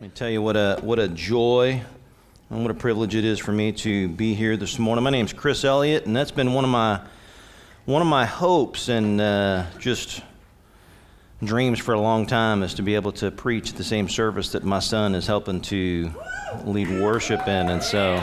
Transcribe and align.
Let 0.00 0.06
me 0.06 0.12
tell 0.14 0.30
you 0.30 0.40
what 0.40 0.56
a, 0.56 0.78
what 0.80 0.98
a 0.98 1.08
joy 1.08 1.82
and 2.48 2.62
what 2.62 2.70
a 2.70 2.74
privilege 2.74 3.14
it 3.14 3.22
is 3.26 3.38
for 3.38 3.52
me 3.52 3.70
to 3.72 4.08
be 4.08 4.32
here 4.32 4.56
this 4.56 4.78
morning. 4.78 5.04
My 5.04 5.10
name 5.10 5.26
is 5.26 5.34
Chris 5.34 5.62
Elliott, 5.62 6.06
and 6.06 6.16
that's 6.16 6.30
been 6.30 6.54
one 6.54 6.64
of 6.64 6.70
my, 6.70 7.02
one 7.84 8.00
of 8.00 8.08
my 8.08 8.24
hopes 8.24 8.88
and 8.88 9.20
uh, 9.20 9.66
just 9.78 10.22
dreams 11.44 11.78
for 11.78 11.92
a 11.92 12.00
long 12.00 12.24
time 12.24 12.62
is 12.62 12.72
to 12.74 12.82
be 12.82 12.94
able 12.94 13.12
to 13.12 13.30
preach 13.30 13.74
the 13.74 13.84
same 13.84 14.08
service 14.08 14.52
that 14.52 14.64
my 14.64 14.78
son 14.78 15.14
is 15.14 15.26
helping 15.26 15.60
to 15.60 16.10
lead 16.64 16.88
worship 17.02 17.46
in. 17.46 17.68
And 17.68 17.82
so. 17.82 18.22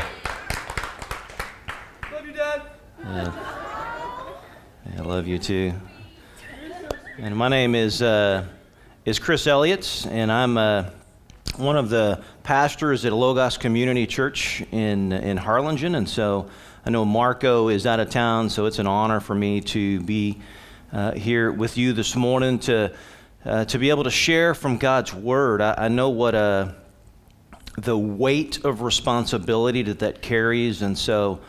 Love 2.12 2.25
you, 2.25 2.34
Dad. 2.34 2.64
I 3.05 5.02
love 5.04 5.28
you 5.28 5.38
too. 5.38 5.73
And 7.20 7.38
my 7.38 7.50
name 7.50 7.75
is, 7.75 8.02
uh, 8.02 8.48
is 9.05 9.20
Chris 9.20 9.46
Elliott, 9.46 10.07
and 10.09 10.32
I'm. 10.32 10.96
One 11.58 11.76
of 11.76 11.89
the 11.89 12.21
pastors 12.44 13.04
at 13.04 13.14
Logos 13.14 13.57
Community 13.57 14.06
Church 14.06 14.64
in, 14.71 15.11
in 15.11 15.38
Harlingen. 15.38 15.96
And 15.96 16.07
so 16.07 16.50
I 16.86 16.92
know 16.92 17.04
Marco 17.04 17.70
is 17.70 17.88
out 17.88 18.00
of 18.00 18.11
town, 18.11 18.52
so 18.52 18.68
it's 18.68 18.78
an 18.78 18.86
honor 18.86 19.20
for 19.20 19.34
me 19.34 19.62
to 19.62 20.00
be 20.01 20.39
uh, 20.93 21.14
here 21.14 21.51
with 21.51 21.75
you 21.75 21.93
this 21.93 22.15
morning 22.15 22.60
to, 22.60 22.93
uh, 23.43 23.65
to 23.65 23.79
be 23.79 23.89
able 23.89 24.04
to 24.04 24.12
share 24.12 24.54
from 24.54 24.78
God's 24.78 25.15
Word. 25.15 25.62
I, 25.62 25.74
I 25.78 25.88
know 25.88 26.10
what 26.10 26.36
uh, 26.36 26.74
the 27.76 27.98
weight 27.98 28.64
of 28.64 28.84
responsibility 28.84 29.82
that 29.82 29.98
that 30.00 30.21
carries, 30.21 30.84
and 30.84 30.96
so 30.96 31.39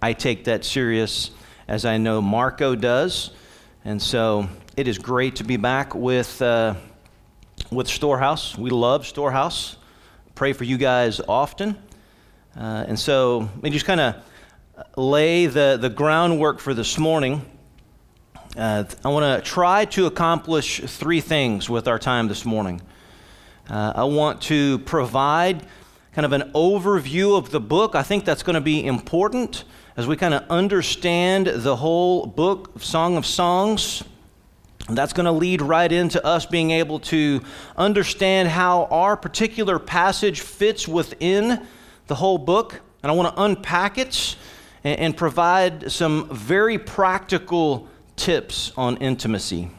I 0.00 0.12
take 0.12 0.44
that 0.44 0.64
serious 0.64 1.32
as 1.66 1.84
I 1.84 1.96
know 1.96 2.22
Marco 2.22 2.76
does. 2.76 3.32
And 3.84 4.00
so 4.00 4.48
it 4.76 4.86
is 4.86 4.98
great 4.98 5.36
to 5.36 5.44
be 5.44 5.56
back 5.56 5.92
with 5.92 6.40
uh, 6.40 6.74
with 7.70 7.88
Storehouse. 7.88 8.56
We 8.56 8.70
love 8.70 9.06
Storehouse. 9.06 9.76
Pray 10.34 10.52
for 10.52 10.64
you 10.64 10.78
guys 10.78 11.20
often. 11.28 11.76
Uh, 12.56 12.84
and 12.88 12.98
so 12.98 13.48
we 13.60 13.70
just 13.70 13.86
kind 13.86 14.00
of 14.00 14.16
lay 14.96 15.46
the, 15.46 15.78
the 15.80 15.90
groundwork 15.90 16.58
for 16.58 16.74
this 16.74 16.98
morning. 16.98 17.44
Uh, 18.56 18.84
I 19.04 19.08
want 19.08 19.44
to 19.44 19.48
try 19.48 19.84
to 19.86 20.06
accomplish 20.06 20.80
three 20.80 21.20
things 21.20 21.68
with 21.68 21.88
our 21.88 21.98
time 21.98 22.28
this 22.28 22.44
morning. 22.44 22.80
Uh, 23.68 23.92
I 23.96 24.04
want 24.04 24.42
to 24.42 24.78
provide 24.80 25.66
kind 26.12 26.24
of 26.24 26.32
an 26.32 26.52
overview 26.54 27.36
of 27.36 27.50
the 27.50 27.60
book. 27.60 27.94
I 27.94 28.02
think 28.02 28.24
that's 28.24 28.42
going 28.42 28.54
to 28.54 28.60
be 28.60 28.86
important 28.86 29.64
as 29.96 30.06
we 30.06 30.16
kind 30.16 30.32
of 30.32 30.44
understand 30.48 31.46
the 31.46 31.76
whole 31.76 32.26
book 32.26 32.74
of 32.74 32.84
Song 32.84 33.16
of 33.16 33.26
Songs. 33.26 34.02
That's 34.88 35.12
going 35.12 35.26
to 35.26 35.32
lead 35.32 35.62
right 35.62 35.90
into 35.90 36.24
us 36.24 36.46
being 36.46 36.70
able 36.70 37.00
to 37.00 37.42
understand 37.76 38.48
how 38.48 38.84
our 38.84 39.16
particular 39.16 39.80
passage 39.80 40.40
fits 40.40 40.86
within 40.86 41.66
the 42.06 42.14
whole 42.14 42.38
book. 42.38 42.80
And 43.02 43.10
I 43.10 43.14
want 43.14 43.34
to 43.34 43.42
unpack 43.42 43.98
it 43.98 44.36
and, 44.84 45.00
and 45.00 45.16
provide 45.16 45.90
some 45.90 46.28
very 46.30 46.78
practical 46.78 47.88
tips 48.14 48.72
on 48.76 48.96
intimacy. 48.98 49.70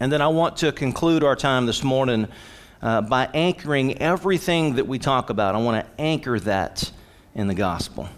And 0.00 0.10
then 0.10 0.20
I 0.20 0.28
want 0.28 0.56
to 0.58 0.72
conclude 0.72 1.22
our 1.22 1.36
time 1.36 1.66
this 1.66 1.84
morning 1.84 2.26
uh, 2.82 3.00
by 3.00 3.30
anchoring 3.32 3.98
everything 3.98 4.74
that 4.74 4.88
we 4.88 4.98
talk 4.98 5.30
about. 5.30 5.54
I 5.54 5.58
want 5.58 5.86
to 5.86 6.02
anchor 6.02 6.40
that 6.40 6.90
in 7.34 7.46
the 7.46 7.54
gospel. 7.54 8.08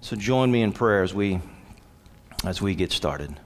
So 0.00 0.16
join 0.16 0.50
me 0.50 0.62
in 0.62 0.72
prayer 0.72 1.02
as 1.02 1.12
we, 1.12 1.40
as 2.44 2.62
we 2.62 2.74
get 2.74 2.92
started. 2.92 3.38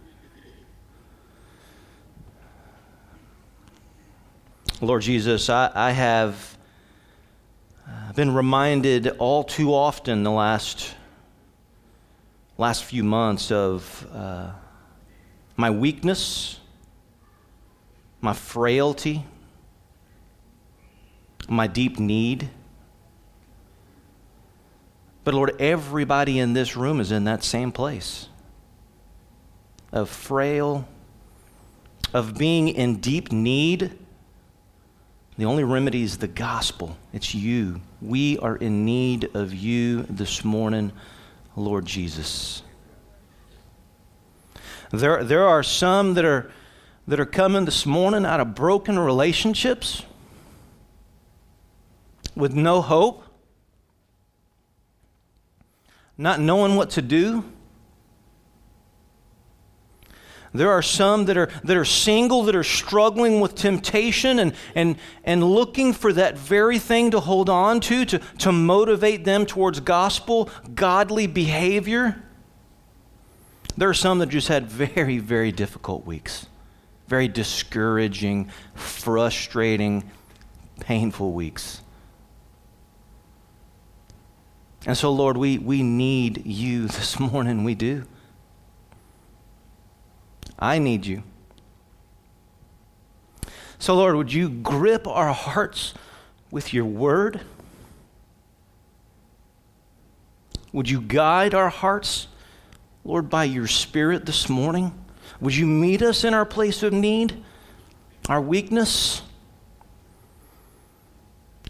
Lord 4.83 5.01
Jesus, 5.01 5.49
I, 5.49 5.71
I 5.75 5.91
have 5.93 6.59
uh, 7.89 8.13
been 8.13 8.35
reminded 8.35 9.09
all 9.17 9.43
too 9.43 9.73
often 9.73 10.23
the 10.23 10.31
last, 10.31 10.95
last 12.59 12.85
few 12.85 13.03
months 13.03 13.51
of 13.51 14.07
uh, 14.13 14.51
my 15.57 15.71
weakness, 15.71 16.61
my 18.21 18.35
frailty, 18.35 19.25
my 21.49 21.67
deep 21.67 21.99
need. 21.99 22.51
But 25.25 25.33
Lord, 25.33 25.59
everybody 25.59 26.39
in 26.39 26.53
this 26.53 26.77
room 26.77 27.01
is 27.01 27.11
in 27.11 27.25
that 27.25 27.43
same 27.43 27.73
place 27.73 28.29
of 29.91 30.11
frail, 30.11 30.87
of 32.13 32.37
being 32.37 32.69
in 32.69 32.99
deep 32.99 33.33
need 33.33 33.99
the 35.39 35.45
only 35.45 35.65
remedy 35.65 36.03
is 36.03 36.19
the 36.19 36.29
gospel. 36.29 36.97
It's 37.13 37.35
you. 37.35 37.81
We 38.01 38.39
are 38.39 38.57
in 38.57 38.85
need 38.85 39.31
of 39.35 39.53
you 39.53 40.05
this 40.05 40.45
morning, 40.45 40.93
Lord 41.57 41.85
Jesus. 41.85 42.63
There, 44.91 45.23
there 45.23 45.47
are 45.47 45.63
some 45.63 46.15
that 46.15 46.25
are, 46.25 46.51
that 47.07 47.21
are 47.21 47.27
coming 47.27 47.67
this 47.67 47.85
morning 47.85 48.25
out 48.25 48.41
of 48.41 48.55
broken 48.55 48.99
relationships 48.99 50.03
with 52.35 52.55
no 52.55 52.81
hope, 52.81 53.25
not 56.17 56.41
knowing 56.41 56.77
what 56.77 56.91
to 56.91 57.03
do. 57.03 57.45
There 60.57 60.71
are 60.71 60.83
some 60.83 61.27
that 61.27 61.37
are, 61.37 61.49
that 61.65 61.77
are 61.77 61.85
single, 61.85 62.43
that 62.45 62.57
are 62.57 62.65
struggling 62.65 63.41
with 63.41 63.55
temptation 63.55 64.39
and, 64.39 64.55
and, 64.75 64.97
and 65.25 65.45
looking 65.45 65.93
for 65.93 66.13
that 66.13 66.39
very 66.39 66.79
thing 66.79 67.11
to 67.13 67.21
hold 67.21 67.49
on 67.49 67.81
to, 67.81 68.05
to, 68.07 68.19
to 68.39 68.53
motivate 68.53 69.25
them 69.25 69.47
towards 69.47 69.81
gospel, 69.81 70.51
godly 70.75 71.27
behavior. 71.27 72.23
There 73.77 73.89
are 73.89 73.95
some 73.95 74.19
that 74.21 74.29
just 74.29 74.49
had 74.49 74.67
very, 74.67 75.19
very 75.19 75.53
difficult 75.53 76.07
weeks, 76.07 76.47
very 77.09 77.29
discouraging, 77.29 78.51
frustrating, 78.75 80.11
painful 80.81 81.33
weeks. 81.33 81.83
And 84.87 84.97
so, 84.97 85.13
Lord, 85.13 85.37
we, 85.37 85.59
we 85.59 85.83
need 85.83 86.47
you 86.47 86.87
this 86.87 87.19
morning. 87.19 87.65
We 87.65 87.75
do. 87.75 88.07
I 90.59 90.79
need 90.79 91.07
you. 91.07 91.23
So, 93.79 93.95
Lord, 93.95 94.17
would 94.17 94.33
you 94.33 94.49
grip 94.49 95.07
our 95.07 95.33
hearts 95.33 95.95
with 96.51 96.73
your 96.73 96.85
word? 96.85 97.41
Would 100.73 100.89
you 100.89 101.01
guide 101.01 101.55
our 101.55 101.69
hearts, 101.69 102.29
Lord, 103.05 103.29
by 103.29 103.45
your 103.45 103.67
spirit 103.67 104.27
this 104.27 104.49
morning? 104.49 104.93
Would 105.41 105.57
you 105.57 105.67
meet 105.67 106.03
us 106.03 106.25
in 106.25 106.35
our 106.35 106.47
place 106.47 106.83
of 106.83 106.93
need, 106.93 107.43
our 108.29 108.41
weakness? 108.41 109.23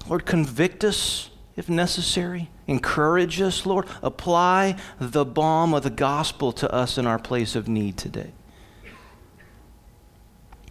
Lord, 0.08 0.24
convict 0.24 0.84
us 0.84 1.30
if 1.56 1.68
necessary. 1.68 2.50
Encourage 2.66 3.40
us, 3.40 3.66
Lord. 3.66 3.86
Apply 4.02 4.76
the 5.00 5.24
balm 5.24 5.74
of 5.74 5.82
the 5.82 5.90
gospel 5.90 6.52
to 6.52 6.72
us 6.72 6.98
in 6.98 7.06
our 7.06 7.18
place 7.18 7.56
of 7.56 7.68
need 7.68 7.96
today. 7.96 8.32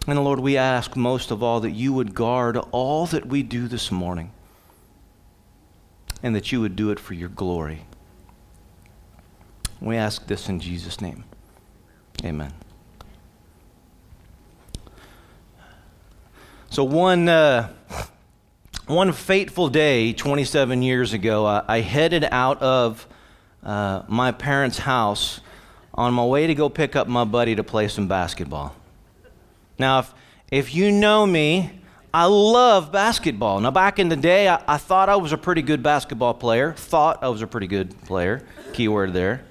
And 0.06 0.22
Lord, 0.22 0.38
we 0.38 0.56
ask 0.56 0.94
most 0.94 1.30
of 1.32 1.42
all 1.42 1.60
that 1.60 1.72
you 1.72 1.92
would 1.92 2.14
guard 2.14 2.56
all 2.70 3.06
that 3.06 3.26
we 3.26 3.42
do 3.42 3.66
this 3.66 3.90
morning 3.90 4.30
and 6.22 6.34
that 6.34 6.52
you 6.52 6.60
would 6.60 6.76
do 6.76 6.90
it 6.90 7.00
for 7.00 7.14
your 7.14 7.28
glory. 7.28 7.86
We 9.80 9.96
ask 9.96 10.26
this 10.26 10.48
in 10.48 10.60
Jesus' 10.60 11.00
name. 11.00 11.24
Amen. 12.24 12.52
So, 16.70 16.84
one, 16.84 17.28
uh, 17.28 17.72
one 18.86 19.12
fateful 19.12 19.68
day 19.68 20.12
27 20.12 20.82
years 20.82 21.12
ago, 21.12 21.46
I, 21.46 21.64
I 21.66 21.80
headed 21.80 22.24
out 22.30 22.62
of 22.62 23.06
uh, 23.62 24.02
my 24.06 24.30
parents' 24.30 24.78
house 24.78 25.40
on 25.94 26.14
my 26.14 26.24
way 26.24 26.46
to 26.46 26.54
go 26.54 26.68
pick 26.68 26.94
up 26.94 27.08
my 27.08 27.24
buddy 27.24 27.56
to 27.56 27.64
play 27.64 27.88
some 27.88 28.06
basketball. 28.06 28.74
Now, 29.78 30.00
if, 30.00 30.14
if 30.50 30.74
you 30.74 30.90
know 30.90 31.26
me, 31.26 31.80
I 32.14 32.24
love 32.24 32.90
basketball. 32.92 33.60
Now, 33.60 33.70
back 33.70 33.98
in 33.98 34.08
the 34.08 34.16
day, 34.16 34.48
I, 34.48 34.62
I, 34.66 34.78
thought 34.78 35.08
I 35.08 35.16
was 35.16 35.32
a 35.32 35.38
pretty 35.38 35.62
good 35.62 35.82
basketball 35.82 36.34
player. 36.34 36.72
Thought 36.72 37.22
I 37.22 37.28
was 37.28 37.42
a 37.42 37.46
pretty 37.46 37.66
good 37.66 37.94
player. 38.04 38.42
Keyword 38.72 39.12
there. 39.12 39.44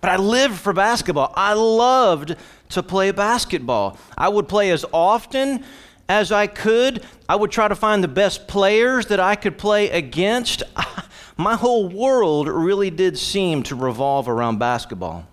But 0.00 0.10
I 0.10 0.16
lived 0.16 0.56
for 0.58 0.72
basketball. 0.72 1.32
I 1.36 1.52
loved 1.52 2.36
to 2.70 2.82
play 2.82 3.10
basketball. 3.10 3.98
I 4.16 4.28
would 4.28 4.48
play 4.48 4.70
as 4.70 4.84
often 4.92 5.64
as 6.08 6.32
I 6.32 6.46
could. 6.46 7.04
I 7.28 7.36
would 7.36 7.50
try 7.50 7.68
to 7.68 7.74
find 7.74 8.02
the 8.02 8.08
best 8.08 8.48
players 8.48 9.06
that 9.06 9.20
I 9.20 9.36
could 9.36 9.58
play 9.58 9.90
against. 9.90 10.62
My 11.36 11.54
whole 11.54 11.88
world 11.88 12.48
really 12.48 12.90
did 12.90 13.18
seem 13.18 13.62
to 13.64 13.74
revolve 13.74 14.28
around 14.28 14.58
basketball. 14.58 15.26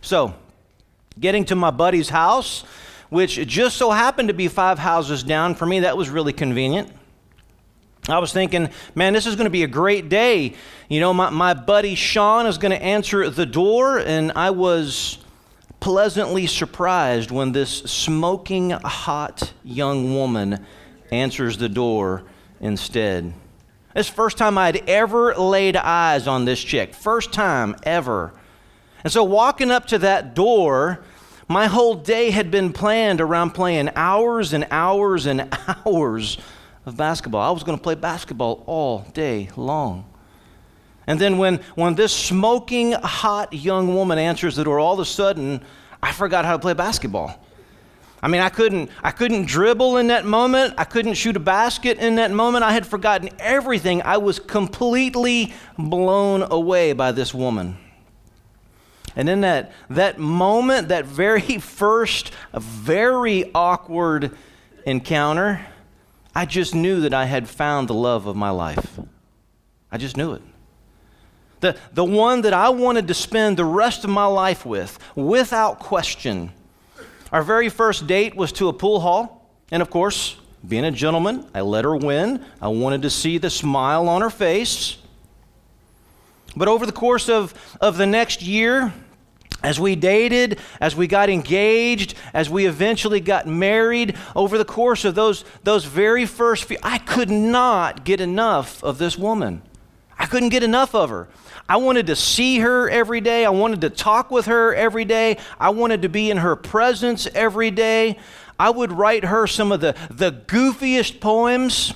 So, 0.00 0.34
getting 1.20 1.44
to 1.46 1.56
my 1.56 1.70
buddy's 1.70 2.08
house, 2.08 2.64
which 3.10 3.46
just 3.46 3.76
so 3.76 3.90
happened 3.90 4.28
to 4.28 4.34
be 4.34 4.48
five 4.48 4.78
houses 4.78 5.22
down. 5.22 5.54
For 5.54 5.66
me, 5.66 5.80
that 5.80 5.96
was 5.96 6.10
really 6.10 6.32
convenient. 6.32 6.90
I 8.08 8.18
was 8.18 8.32
thinking, 8.32 8.70
man, 8.94 9.12
this 9.12 9.26
is 9.26 9.36
going 9.36 9.44
to 9.44 9.50
be 9.50 9.64
a 9.64 9.68
great 9.68 10.08
day. 10.08 10.54
You 10.88 11.00
know, 11.00 11.12
my, 11.12 11.28
my 11.30 11.52
buddy 11.52 11.94
Sean 11.94 12.46
is 12.46 12.56
going 12.56 12.72
to 12.72 12.82
answer 12.82 13.28
the 13.28 13.44
door, 13.44 13.98
and 13.98 14.32
I 14.34 14.50
was 14.50 15.18
pleasantly 15.80 16.46
surprised 16.46 17.30
when 17.30 17.52
this 17.52 17.70
smoking 17.70 18.70
hot 18.70 19.52
young 19.62 20.14
woman 20.14 20.64
answers 21.10 21.58
the 21.58 21.68
door 21.68 22.24
instead. 22.60 23.34
It's 23.94 24.08
first 24.08 24.38
time 24.38 24.58
I'd 24.58 24.88
ever 24.88 25.34
laid 25.34 25.76
eyes 25.76 26.26
on 26.26 26.44
this 26.44 26.62
chick. 26.62 26.94
First 26.94 27.32
time 27.32 27.76
ever. 27.82 28.32
And 29.04 29.12
so 29.12 29.24
walking 29.24 29.70
up 29.70 29.86
to 29.86 29.98
that 29.98 30.34
door, 30.34 31.00
my 31.48 31.66
whole 31.66 31.94
day 31.94 32.30
had 32.30 32.50
been 32.50 32.72
planned 32.72 33.20
around 33.20 33.50
playing 33.50 33.90
hours 33.96 34.52
and 34.52 34.66
hours 34.70 35.26
and 35.26 35.48
hours 35.86 36.38
of 36.84 36.96
basketball. 36.96 37.40
I 37.40 37.50
was 37.50 37.62
going 37.62 37.78
to 37.78 37.82
play 37.82 37.94
basketball 37.94 38.62
all 38.66 39.00
day 39.14 39.48
long. 39.56 40.04
And 41.06 41.18
then 41.18 41.38
when, 41.38 41.60
when 41.74 41.94
this 41.94 42.14
smoking 42.14 42.92
hot 42.92 43.54
young 43.54 43.94
woman 43.94 44.18
answers 44.18 44.56
the 44.56 44.64
door, 44.64 44.78
all 44.78 44.92
of 44.92 45.00
a 45.00 45.06
sudden, 45.06 45.62
I 46.02 46.12
forgot 46.12 46.44
how 46.44 46.52
to 46.52 46.58
play 46.58 46.74
basketball. 46.74 47.42
I 48.22 48.28
mean, 48.28 48.42
I 48.42 48.50
couldn't, 48.50 48.90
I 49.02 49.10
couldn't 49.10 49.46
dribble 49.46 49.96
in 49.96 50.08
that 50.08 50.26
moment. 50.26 50.74
I 50.76 50.84
couldn't 50.84 51.14
shoot 51.14 51.36
a 51.36 51.40
basket 51.40 51.98
in 51.98 52.16
that 52.16 52.30
moment. 52.30 52.64
I 52.64 52.72
had 52.72 52.86
forgotten 52.86 53.30
everything. 53.38 54.02
I 54.02 54.18
was 54.18 54.38
completely 54.38 55.54
blown 55.78 56.42
away 56.42 56.92
by 56.92 57.12
this 57.12 57.32
woman. 57.32 57.78
And 59.18 59.28
in 59.28 59.40
that, 59.40 59.72
that 59.90 60.20
moment, 60.20 60.88
that 60.88 61.04
very 61.04 61.40
first, 61.58 62.30
very 62.54 63.50
awkward 63.52 64.30
encounter, 64.86 65.66
I 66.34 66.46
just 66.46 66.72
knew 66.72 67.00
that 67.00 67.12
I 67.12 67.24
had 67.24 67.48
found 67.48 67.88
the 67.88 67.94
love 67.94 68.26
of 68.26 68.36
my 68.36 68.50
life. 68.50 69.00
I 69.90 69.98
just 69.98 70.16
knew 70.16 70.34
it. 70.34 70.42
The, 71.60 71.76
the 71.92 72.04
one 72.04 72.42
that 72.42 72.52
I 72.52 72.68
wanted 72.68 73.08
to 73.08 73.14
spend 73.14 73.56
the 73.56 73.64
rest 73.64 74.04
of 74.04 74.10
my 74.10 74.26
life 74.26 74.64
with, 74.64 74.96
without 75.16 75.80
question. 75.80 76.52
Our 77.32 77.42
very 77.42 77.68
first 77.68 78.06
date 78.06 78.36
was 78.36 78.52
to 78.52 78.68
a 78.68 78.72
pool 78.72 79.00
hall. 79.00 79.50
And 79.72 79.82
of 79.82 79.90
course, 79.90 80.36
being 80.66 80.84
a 80.84 80.92
gentleman, 80.92 81.44
I 81.52 81.62
let 81.62 81.84
her 81.84 81.96
win. 81.96 82.44
I 82.62 82.68
wanted 82.68 83.02
to 83.02 83.10
see 83.10 83.38
the 83.38 83.50
smile 83.50 84.08
on 84.08 84.20
her 84.20 84.30
face. 84.30 84.96
But 86.56 86.68
over 86.68 86.86
the 86.86 86.92
course 86.92 87.28
of, 87.28 87.52
of 87.80 87.96
the 87.96 88.06
next 88.06 88.42
year, 88.42 88.92
as 89.62 89.80
we 89.80 89.96
dated, 89.96 90.58
as 90.80 90.94
we 90.94 91.06
got 91.06 91.28
engaged, 91.28 92.14
as 92.32 92.48
we 92.48 92.66
eventually 92.66 93.20
got 93.20 93.46
married, 93.46 94.16
over 94.36 94.56
the 94.56 94.64
course 94.64 95.04
of 95.04 95.14
those, 95.14 95.44
those 95.64 95.84
very 95.84 96.26
first 96.26 96.64
few, 96.64 96.76
I 96.82 96.98
could 96.98 97.30
not 97.30 98.04
get 98.04 98.20
enough 98.20 98.82
of 98.84 98.98
this 98.98 99.18
woman. 99.18 99.62
I 100.18 100.26
couldn't 100.26 100.48
get 100.50 100.62
enough 100.62 100.94
of 100.94 101.10
her. 101.10 101.28
I 101.68 101.76
wanted 101.76 102.06
to 102.06 102.16
see 102.16 102.58
her 102.60 102.88
every 102.88 103.20
day. 103.20 103.44
I 103.44 103.50
wanted 103.50 103.80
to 103.82 103.90
talk 103.90 104.30
with 104.30 104.46
her 104.46 104.74
every 104.74 105.04
day. 105.04 105.38
I 105.60 105.70
wanted 105.70 106.02
to 106.02 106.08
be 106.08 106.30
in 106.30 106.38
her 106.38 106.56
presence 106.56 107.26
every 107.34 107.70
day. 107.70 108.16
I 108.58 108.70
would 108.70 108.90
write 108.90 109.24
her 109.24 109.46
some 109.46 109.70
of 109.70 109.80
the, 109.80 109.94
the 110.10 110.32
goofiest 110.32 111.20
poems. 111.20 111.94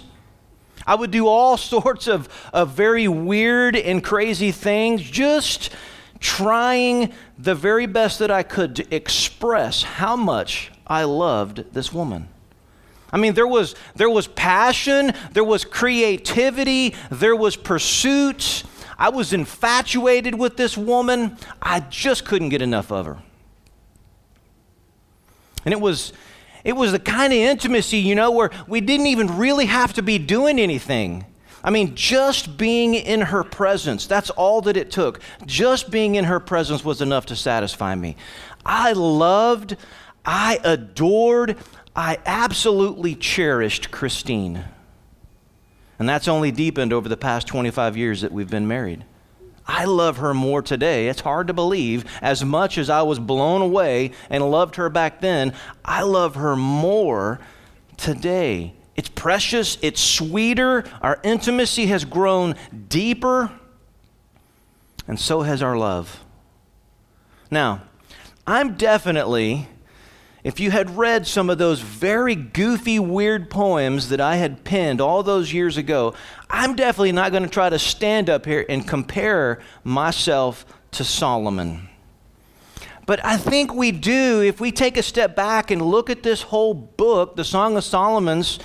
I 0.86 0.94
would 0.94 1.10
do 1.10 1.26
all 1.26 1.56
sorts 1.56 2.06
of, 2.06 2.28
of 2.52 2.70
very 2.70 3.08
weird 3.08 3.76
and 3.76 4.02
crazy 4.02 4.52
things 4.52 5.02
just 5.02 5.70
trying 6.22 7.12
the 7.36 7.54
very 7.54 7.84
best 7.84 8.20
that 8.20 8.30
I 8.30 8.42
could 8.42 8.76
to 8.76 8.94
express 8.94 9.82
how 9.82 10.16
much 10.16 10.70
I 10.86 11.04
loved 11.04 11.74
this 11.74 11.92
woman. 11.92 12.28
I 13.12 13.18
mean, 13.18 13.34
there 13.34 13.46
was, 13.46 13.74
there 13.94 14.08
was 14.08 14.26
passion, 14.26 15.12
there 15.32 15.44
was 15.44 15.66
creativity, 15.66 16.94
there 17.10 17.36
was 17.36 17.56
pursuit. 17.56 18.62
I 18.96 19.10
was 19.10 19.34
infatuated 19.34 20.38
with 20.38 20.56
this 20.56 20.78
woman. 20.78 21.36
I 21.60 21.80
just 21.80 22.24
couldn't 22.24 22.48
get 22.48 22.62
enough 22.62 22.90
of 22.90 23.04
her. 23.04 23.18
And 25.64 25.74
it 25.74 25.80
was, 25.80 26.12
it 26.64 26.72
was 26.74 26.92
the 26.92 26.98
kind 26.98 27.32
of 27.32 27.38
intimacy, 27.38 27.98
you 27.98 28.14
know, 28.14 28.30
where 28.30 28.50
we 28.66 28.80
didn't 28.80 29.08
even 29.08 29.36
really 29.36 29.66
have 29.66 29.92
to 29.94 30.02
be 30.02 30.18
doing 30.18 30.58
anything. 30.58 31.26
I 31.64 31.70
mean, 31.70 31.94
just 31.94 32.56
being 32.56 32.94
in 32.94 33.20
her 33.20 33.44
presence, 33.44 34.06
that's 34.06 34.30
all 34.30 34.62
that 34.62 34.76
it 34.76 34.90
took. 34.90 35.20
Just 35.46 35.90
being 35.90 36.16
in 36.16 36.24
her 36.24 36.40
presence 36.40 36.84
was 36.84 37.00
enough 37.00 37.26
to 37.26 37.36
satisfy 37.36 37.94
me. 37.94 38.16
I 38.66 38.92
loved, 38.92 39.76
I 40.24 40.58
adored, 40.64 41.56
I 41.94 42.18
absolutely 42.26 43.14
cherished 43.14 43.90
Christine. 43.90 44.64
And 45.98 46.08
that's 46.08 46.26
only 46.26 46.50
deepened 46.50 46.92
over 46.92 47.08
the 47.08 47.16
past 47.16 47.46
25 47.46 47.96
years 47.96 48.22
that 48.22 48.32
we've 48.32 48.50
been 48.50 48.66
married. 48.66 49.04
I 49.66 49.84
love 49.84 50.16
her 50.16 50.34
more 50.34 50.62
today. 50.62 51.06
It's 51.06 51.20
hard 51.20 51.46
to 51.46 51.52
believe. 51.52 52.04
As 52.20 52.44
much 52.44 52.78
as 52.78 52.90
I 52.90 53.02
was 53.02 53.20
blown 53.20 53.60
away 53.60 54.10
and 54.28 54.50
loved 54.50 54.76
her 54.76 54.88
back 54.88 55.20
then, 55.20 55.54
I 55.84 56.02
love 56.02 56.34
her 56.34 56.56
more 56.56 57.38
today. 57.96 58.74
It's 58.94 59.08
precious, 59.08 59.78
it's 59.80 60.00
sweeter, 60.00 60.84
our 61.00 61.18
intimacy 61.22 61.86
has 61.86 62.04
grown 62.04 62.56
deeper, 62.88 63.50
and 65.08 65.18
so 65.18 65.42
has 65.42 65.62
our 65.62 65.76
love. 65.76 66.22
Now, 67.50 67.82
I'm 68.46 68.74
definitely, 68.74 69.68
if 70.44 70.60
you 70.60 70.70
had 70.70 70.96
read 70.96 71.26
some 71.26 71.48
of 71.48 71.58
those 71.58 71.80
very 71.80 72.34
goofy, 72.34 72.98
weird 72.98 73.50
poems 73.50 74.10
that 74.10 74.20
I 74.20 74.36
had 74.36 74.64
penned 74.64 75.00
all 75.00 75.22
those 75.22 75.52
years 75.52 75.76
ago, 75.76 76.14
I'm 76.50 76.76
definitely 76.76 77.12
not 77.12 77.30
going 77.30 77.44
to 77.44 77.48
try 77.48 77.70
to 77.70 77.78
stand 77.78 78.28
up 78.28 78.44
here 78.44 78.66
and 78.68 78.86
compare 78.86 79.60
myself 79.84 80.66
to 80.92 81.04
Solomon. 81.04 81.88
But 83.04 83.24
I 83.24 83.36
think 83.36 83.74
we 83.74 83.90
do, 83.90 84.42
if 84.42 84.60
we 84.60 84.70
take 84.70 84.96
a 84.96 85.02
step 85.02 85.34
back 85.34 85.70
and 85.70 85.82
look 85.82 86.08
at 86.08 86.22
this 86.22 86.42
whole 86.42 86.74
book, 86.74 87.36
the 87.36 87.44
Song 87.44 87.76
of 87.76 87.84
Solomon's, 87.84 88.58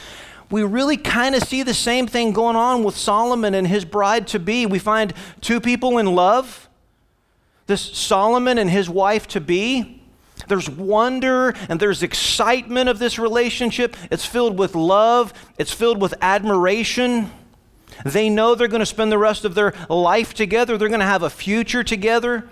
we 0.50 0.64
really 0.64 0.96
kind 0.96 1.36
of 1.36 1.44
see 1.44 1.64
the 1.64 1.74
same 1.74 2.08
thing 2.08 2.32
going 2.32 2.56
on 2.56 2.84
with 2.84 2.96
Solomon 2.96 3.54
and 3.54 3.68
his 3.68 3.84
bride 3.84 4.28
to 4.28 4.40
be. 4.40 4.66
We 4.66 4.80
find 4.80 5.14
two 5.42 5.60
people 5.60 5.98
in 5.98 6.06
love, 6.16 6.70
this 7.66 7.82
Solomon 7.82 8.58
and 8.58 8.70
his 8.70 8.90
wife 8.90 9.28
to 9.30 9.42
be. 9.42 10.02
There's 10.48 10.70
wonder 10.70 11.54
and 11.68 11.80
there's 11.80 12.04
excitement 12.04 12.88
of 12.88 13.00
this 13.00 13.20
relationship. 13.20 13.98
It's 14.12 14.26
filled 14.26 14.58
with 14.58 14.76
love, 14.76 15.34
it's 15.58 15.74
filled 15.74 16.00
with 16.00 16.14
admiration. 16.22 17.32
They 18.06 18.30
know 18.30 18.54
they're 18.54 18.68
going 18.68 18.80
to 18.80 18.86
spend 18.86 19.12
the 19.12 19.18
rest 19.18 19.44
of 19.44 19.56
their 19.56 19.74
life 19.90 20.34
together, 20.34 20.78
they're 20.78 20.90
going 20.90 21.00
to 21.00 21.06
have 21.06 21.24
a 21.24 21.30
future 21.30 21.84
together. 21.84 22.48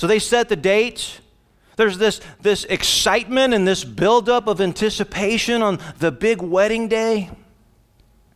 So 0.00 0.06
they 0.06 0.18
set 0.18 0.48
the 0.48 0.56
date. 0.56 1.20
There's 1.76 1.98
this, 1.98 2.22
this 2.40 2.64
excitement 2.64 3.52
and 3.52 3.68
this 3.68 3.84
buildup 3.84 4.46
of 4.46 4.58
anticipation 4.58 5.60
on 5.60 5.78
the 5.98 6.10
big 6.10 6.40
wedding 6.40 6.88
day. 6.88 7.28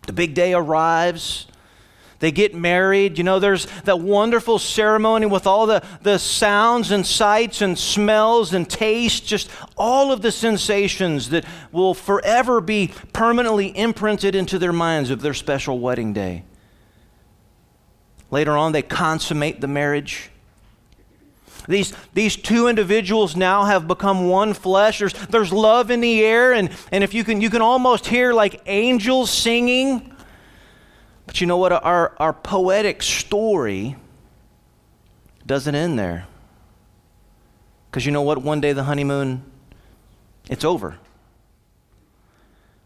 The 0.07 0.13
big 0.13 0.35
day 0.35 0.53
arrives. 0.53 1.47
They 2.19 2.33
get 2.33 2.55
married. 2.55 3.17
You 3.17 3.25
know, 3.25 3.39
there's 3.39 3.65
that 3.85 3.99
wonderful 3.99 4.59
ceremony 4.59 5.25
with 5.25 5.47
all 5.47 5.65
the, 5.65 5.83
the 6.03 6.19
sounds 6.19 6.91
and 6.91 7.07
sights 7.07 7.63
and 7.63 7.79
smells 7.79 8.53
and 8.53 8.69
tastes, 8.69 9.21
just 9.21 9.49
all 9.75 10.13
of 10.13 10.21
the 10.21 10.33
sensations 10.33 11.31
that 11.31 11.47
will 11.73 11.95
forever 11.95 12.61
be 12.61 12.93
permanently 13.15 13.75
imprinted 13.75 14.35
into 14.35 14.59
their 14.59 14.71
minds 14.71 15.09
of 15.09 15.23
their 15.23 15.33
special 15.33 15.79
wedding 15.79 16.13
day. 16.13 16.45
Later 18.31 18.55
on, 18.55 18.73
they 18.73 18.83
consummate 18.83 19.63
the 19.63 19.67
marriage. 19.67 20.29
These, 21.67 21.95
these 22.13 22.37
two 22.37 22.69
individuals 22.69 23.37
now 23.37 23.65
have 23.65 23.89
become 23.89 24.29
one 24.29 24.53
flesh. 24.53 24.99
There's, 24.99 25.15
there's 25.29 25.53
love 25.53 25.91
in 25.91 26.01
the 26.01 26.23
air, 26.23 26.53
and, 26.53 26.71
and 26.93 27.03
if 27.03 27.15
you 27.15 27.25
can, 27.25 27.41
you 27.41 27.49
can 27.49 27.63
almost 27.63 28.07
hear 28.07 28.33
like 28.33 28.61
angels 28.67 29.31
singing. 29.31 30.15
But 31.27 31.41
you 31.41 31.47
know 31.47 31.57
what? 31.57 31.73
Our, 31.73 32.15
our 32.19 32.33
poetic 32.33 33.03
story 33.03 33.97
doesn't 35.47 35.75
end 35.75 35.99
there. 35.99 36.27
Because 37.91 38.05
you 38.05 38.13
know 38.13 38.23
what? 38.23 38.43
One 38.43 38.61
day 38.61 38.73
the 38.73 38.85
honeymoon, 38.85 39.43
it's 40.51 40.65
over. 40.65 40.99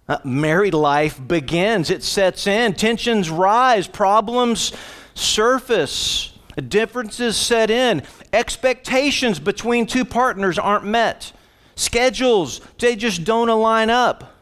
Uh, 0.08 0.18
married 0.24 0.72
life 0.72 1.20
begins, 1.26 1.90
it 1.90 2.02
sets 2.02 2.46
in, 2.46 2.74
tensions 2.74 3.28
rise, 3.28 3.86
problems 3.86 4.72
surface. 5.14 6.32
Differences 6.60 7.36
set 7.36 7.70
in. 7.70 8.02
Expectations 8.32 9.38
between 9.38 9.86
two 9.86 10.04
partners 10.04 10.58
aren't 10.58 10.84
met. 10.84 11.32
Schedules, 11.76 12.60
they 12.78 12.96
just 12.96 13.24
don't 13.24 13.48
align 13.48 13.90
up. 13.90 14.34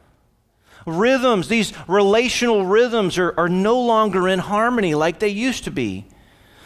Rhythms, 0.86 1.48
these 1.48 1.72
relational 1.88 2.64
rhythms 2.64 3.18
are, 3.18 3.34
are 3.36 3.48
no 3.48 3.78
longer 3.80 4.28
in 4.28 4.38
harmony 4.38 4.94
like 4.94 5.18
they 5.18 5.28
used 5.28 5.64
to 5.64 5.70
be. 5.70 6.06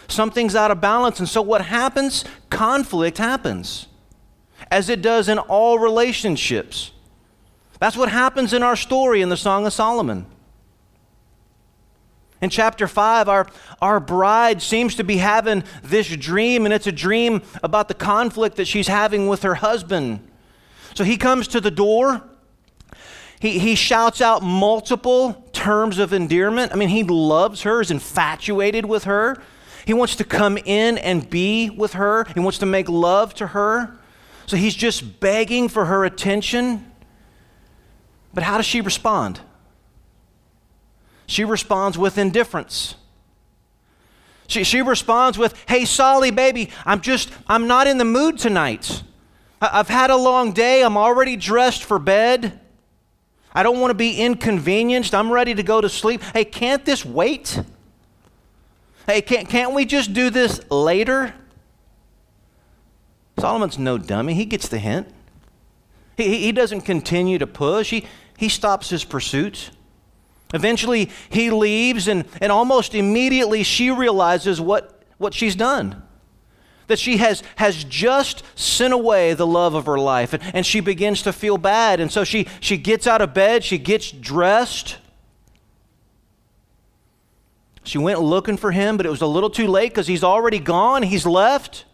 Something's 0.09 0.55
out 0.55 0.71
of 0.71 0.81
balance. 0.81 1.19
And 1.19 1.29
so 1.29 1.41
what 1.41 1.63
happens? 1.63 2.25
Conflict 2.51 3.19
happens, 3.19 3.87
as 4.71 4.89
it 4.89 5.03
does 5.03 5.29
in 5.29 5.39
all 5.39 5.79
relationships. 5.79 6.93
That's 7.81 7.97
what 7.97 8.11
happens 8.11 8.53
in 8.53 8.63
our 8.63 8.77
story 8.77 9.23
in 9.23 9.31
the 9.31 9.37
Song 9.37 9.67
of 9.67 9.73
Solomon. 9.73 10.27
In 12.41 12.49
chapter 12.49 12.89
5, 12.89 13.29
our, 13.29 13.47
our 13.83 14.01
bride 14.01 14.63
seems 14.63 14.95
to 14.95 15.05
be 15.05 15.19
having 15.19 15.63
this 15.83 16.09
dream, 16.09 16.65
and 16.65 16.73
it's 16.73 16.87
a 16.87 16.93
dream 16.93 17.43
about 17.63 17.89
the 17.89 17.95
conflict 17.95 18.57
that 18.57 18.67
she's 18.67 18.89
having 18.89 19.29
with 19.29 19.43
her 19.43 19.57
husband. 19.57 20.27
So 20.95 21.05
he 21.05 21.17
comes 21.17 21.49
to 21.49 21.61
the 21.61 21.71
door. 21.71 22.23
He, 23.41 23.59
he 23.59 23.75
shouts 23.75 24.21
out 24.21 24.43
multiple 24.43 25.49
terms 25.53 25.99
of 25.99 26.13
endearment. 26.13 26.73
I 26.73 26.77
mean, 26.77 26.89
he 26.89 27.05
loves 27.05 27.63
her, 27.63 27.81
is 27.81 27.91
infatuated 27.91 28.87
with 28.87 29.05
her. 29.05 29.37
He 29.87 29.93
wants 29.93 30.17
to 30.17 30.25
come 30.25 30.59
in 30.59 30.99
and 30.99 31.29
be 31.29 31.69
with 31.71 31.95
her, 31.95 32.25
he 32.35 32.41
wants 32.41 32.59
to 32.59 32.67
make 32.67 32.89
love 32.89 33.35
to 33.35 33.49
her. 33.49 33.99
So 34.47 34.57
he's 34.57 34.75
just 34.75 35.21
begging 35.21 35.69
for 35.69 35.85
her 35.85 36.05
attention. 36.05 36.91
But 38.35 38.45
how 38.45 38.57
does 38.57 38.67
she 38.67 38.81
respond? 38.81 39.41
She 41.31 41.45
responds 41.45 41.97
with 41.97 42.19
indifference. 42.19 42.97
She, 44.49 44.65
she 44.65 44.83
responds 44.83 45.39
with, 45.39 45.55
Hey, 45.69 45.85
Solly, 45.85 46.33
baby, 46.33 46.71
I'm 46.85 47.01
just, 47.01 47.31
I'm 47.47 47.69
not 47.69 47.87
in 47.87 47.99
the 47.99 48.05
mood 48.05 48.37
tonight. 48.37 49.05
I, 49.61 49.71
I've 49.75 49.89
had 49.89 50.11
a 50.11 50.17
long 50.17 50.51
day. 50.51 50.83
I'm 50.83 50.97
already 50.97 51.37
dressed 51.37 51.85
for 51.85 52.01
bed. 52.01 52.59
I 53.55 53.63
don't 53.63 53.79
want 53.79 53.93
to 53.93 53.95
be 53.95 54.21
inconvenienced. 54.21 55.15
I'm 55.15 55.31
ready 55.31 55.55
to 55.55 55.63
go 55.63 55.81
to 55.81 55.89
sleep. 55.89 56.21
Hey, 56.21 56.45
can't 56.45 56.85
this 56.85 57.07
wait? 57.07 57.63
Hey, 59.07 59.23
can't, 59.23 59.49
can't 59.49 59.73
we 59.73 59.85
just 59.85 60.13
do 60.13 60.31
this 60.31 60.61
later? 60.69 61.33
Solomon's 63.39 63.79
no 63.79 63.99
dummy. 63.99 64.35
He 64.35 64.47
gets 64.47 64.67
the 64.67 64.79
hint. 64.79 65.07
He, 66.17 66.39
he 66.39 66.51
doesn't 66.51 66.81
continue 66.81 67.39
to 67.39 67.47
push, 67.47 67.91
he, 67.91 68.05
he 68.37 68.49
stops 68.49 68.91
his 68.91 69.05
pursuits. 69.05 69.71
Eventually, 70.53 71.11
he 71.29 71.51
leaves, 71.51 72.09
and, 72.09 72.25
and 72.41 72.51
almost 72.51 72.95
immediately 72.95 73.63
she 73.63 73.91
realizes 73.91 74.61
what, 74.61 75.03
what 75.19 75.35
she's 75.35 75.55
done. 75.55 76.03
That 76.89 76.99
she 76.99 77.19
has, 77.19 77.43
has 77.57 77.85
just 77.85 78.43
sent 78.59 78.93
away 78.93 79.35
the 79.35 79.47
love 79.47 79.75
of 79.75 79.87
her 79.87 79.99
life, 79.99 80.33
and, 80.33 80.43
and 80.55 80.67
she 80.67 80.81
begins 80.81 81.23
to 81.23 81.33
feel 81.33 81.57
bad. 81.57 82.01
And 82.01 82.11
so 82.11 82.25
she, 82.25 82.49
she 82.59 82.77
gets 82.77 83.07
out 83.07 83.23
of 83.23 83.33
bed, 83.33 83.63
she 83.63 83.79
gets 83.79 84.11
dressed. 84.11 84.99
She 87.85 87.99
went 87.99 88.21
looking 88.21 88.57
for 88.57 88.73
him, 88.73 88.97
but 88.97 89.07
it 89.07 89.11
was 89.11 89.23
a 89.23 89.27
little 89.27 89.51
too 89.51 89.69
late 89.69 89.91
because 89.91 90.07
he's 90.07 90.25
already 90.25 90.59
gone, 90.59 91.03
he's 91.03 91.27
left. 91.27 91.85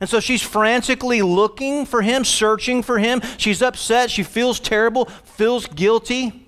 And 0.00 0.08
so 0.08 0.20
she's 0.20 0.42
frantically 0.42 1.22
looking 1.22 1.86
for 1.86 2.02
him, 2.02 2.24
searching 2.24 2.82
for 2.82 2.98
him. 2.98 3.22
She's 3.38 3.62
upset, 3.62 4.10
she 4.10 4.22
feels 4.22 4.60
terrible, 4.60 5.06
feels 5.06 5.66
guilty. 5.66 6.45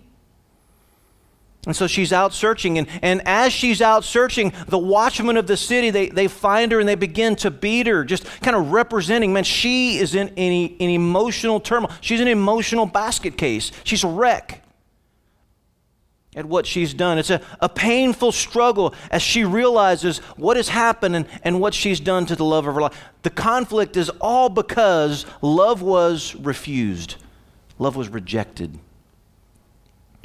And 1.66 1.74
so 1.74 1.86
she's 1.86 2.12
out 2.12 2.32
searching. 2.32 2.78
And, 2.78 2.88
and 3.02 3.20
as 3.26 3.52
she's 3.52 3.82
out 3.82 4.04
searching, 4.04 4.52
the 4.68 4.78
watchmen 4.78 5.36
of 5.36 5.46
the 5.46 5.56
city, 5.56 5.90
they, 5.90 6.08
they 6.08 6.28
find 6.28 6.72
her 6.72 6.80
and 6.80 6.88
they 6.88 6.94
begin 6.94 7.36
to 7.36 7.50
beat 7.50 7.86
her, 7.86 8.04
just 8.04 8.24
kind 8.40 8.56
of 8.56 8.72
representing, 8.72 9.32
man, 9.32 9.44
she 9.44 9.98
is 9.98 10.14
in, 10.14 10.28
in, 10.28 10.76
in 10.76 10.90
emotional 10.90 11.60
turmoil. 11.60 11.90
She's 12.00 12.20
an 12.20 12.28
emotional 12.28 12.86
basket 12.86 13.36
case. 13.36 13.72
She's 13.84 14.04
a 14.04 14.08
wreck 14.08 14.62
at 16.36 16.46
what 16.46 16.66
she's 16.66 16.94
done. 16.94 17.18
It's 17.18 17.30
a, 17.30 17.40
a 17.60 17.68
painful 17.68 18.30
struggle 18.30 18.94
as 19.10 19.22
she 19.22 19.44
realizes 19.44 20.18
what 20.36 20.56
has 20.56 20.68
happened 20.68 21.16
and, 21.16 21.26
and 21.42 21.60
what 21.60 21.74
she's 21.74 21.98
done 21.98 22.26
to 22.26 22.36
the 22.36 22.44
love 22.44 22.66
of 22.66 22.76
her 22.76 22.80
life. 22.80 22.96
The 23.22 23.30
conflict 23.30 23.96
is 23.96 24.08
all 24.20 24.48
because 24.48 25.26
love 25.42 25.82
was 25.82 26.36
refused, 26.36 27.16
love 27.78 27.96
was 27.96 28.08
rejected. 28.08 28.78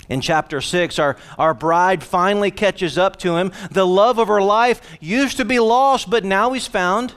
In 0.10 0.20
chapter 0.22 0.60
6, 0.60 1.00
our, 1.00 1.16
our 1.38 1.54
bride 1.54 2.04
finally 2.04 2.52
catches 2.52 2.98
up 2.98 3.18
to 3.20 3.38
him. 3.38 3.52
The 3.72 3.88
love 3.88 4.18
of 4.18 4.28
her 4.28 4.42
life 4.42 4.82
used 5.00 5.38
to 5.38 5.46
be 5.46 5.60
lost, 5.60 6.10
but 6.10 6.26
now 6.26 6.52
he's 6.52 6.68
found. 6.68 7.14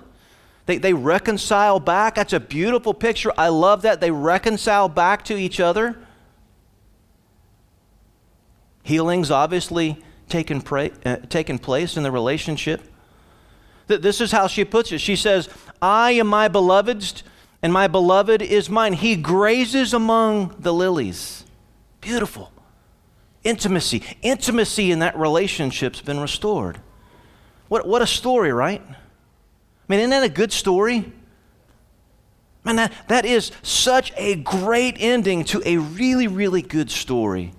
They, 0.67 0.79
they 0.79 0.93
reconcile 0.93 1.81
back. 1.81 2.15
That's 2.15 2.33
a 2.33 2.41
beautiful 2.41 2.95
picture. 2.95 3.33
I 3.37 3.49
love 3.49 3.83
that. 3.83 4.01
They 4.01 4.11
reconcile 4.11 4.89
back 4.89 5.25
to 5.27 5.37
each 5.37 5.59
other. 5.59 5.97
Healing's 8.83 9.33
obviously 9.33 10.03
taken, 10.29 10.61
pra- 10.61 10.91
uh, 11.05 11.17
taken 11.29 11.59
place 11.59 11.97
in 11.97 12.05
the 12.05 12.13
relationship. 12.13 12.83
Th- 13.89 14.01
this 14.01 14.21
is 14.21 14.31
how 14.31 14.47
she 14.47 14.65
puts 14.65 14.93
it. 14.93 15.01
She 15.01 15.17
says, 15.17 15.49
I 15.83 16.13
am 16.13 16.29
my 16.29 16.47
beloved's, 16.47 17.25
and 17.63 17.73
my 17.73 17.89
beloved 17.89 18.43
is 18.43 18.71
mine. 18.71 18.93
He 18.93 19.17
grazes 19.17 19.93
among 19.93 20.55
the 20.59 20.73
lilies. 20.73 21.45
Beautiful 22.01 22.53
intimacy. 23.47 24.03
Intimacy 24.23 24.91
in 24.91 24.99
that 24.99 25.17
relationship's 25.17 26.01
been 26.01 26.21
restored. 26.21 26.81
What, 27.69 27.87
what 27.87 28.03
a 28.03 28.07
story, 28.07 28.53
right? 28.53 28.83
I 28.89 28.95
mean, 29.89 30.01
isn't 30.01 30.11
that 30.11 30.23
a 30.23 30.29
good 30.29 30.53
story? 30.53 31.13
Man, 32.65 32.77
that, 32.77 32.93
that 33.09 33.25
is 33.25 33.53
such 33.63 34.13
a 34.17 34.35
great 34.35 34.97
ending 34.99 35.45
to 35.45 35.63
a 35.65 35.79
really, 35.79 36.27
really 36.27 36.63
good 36.63 36.91
story. 36.91 37.53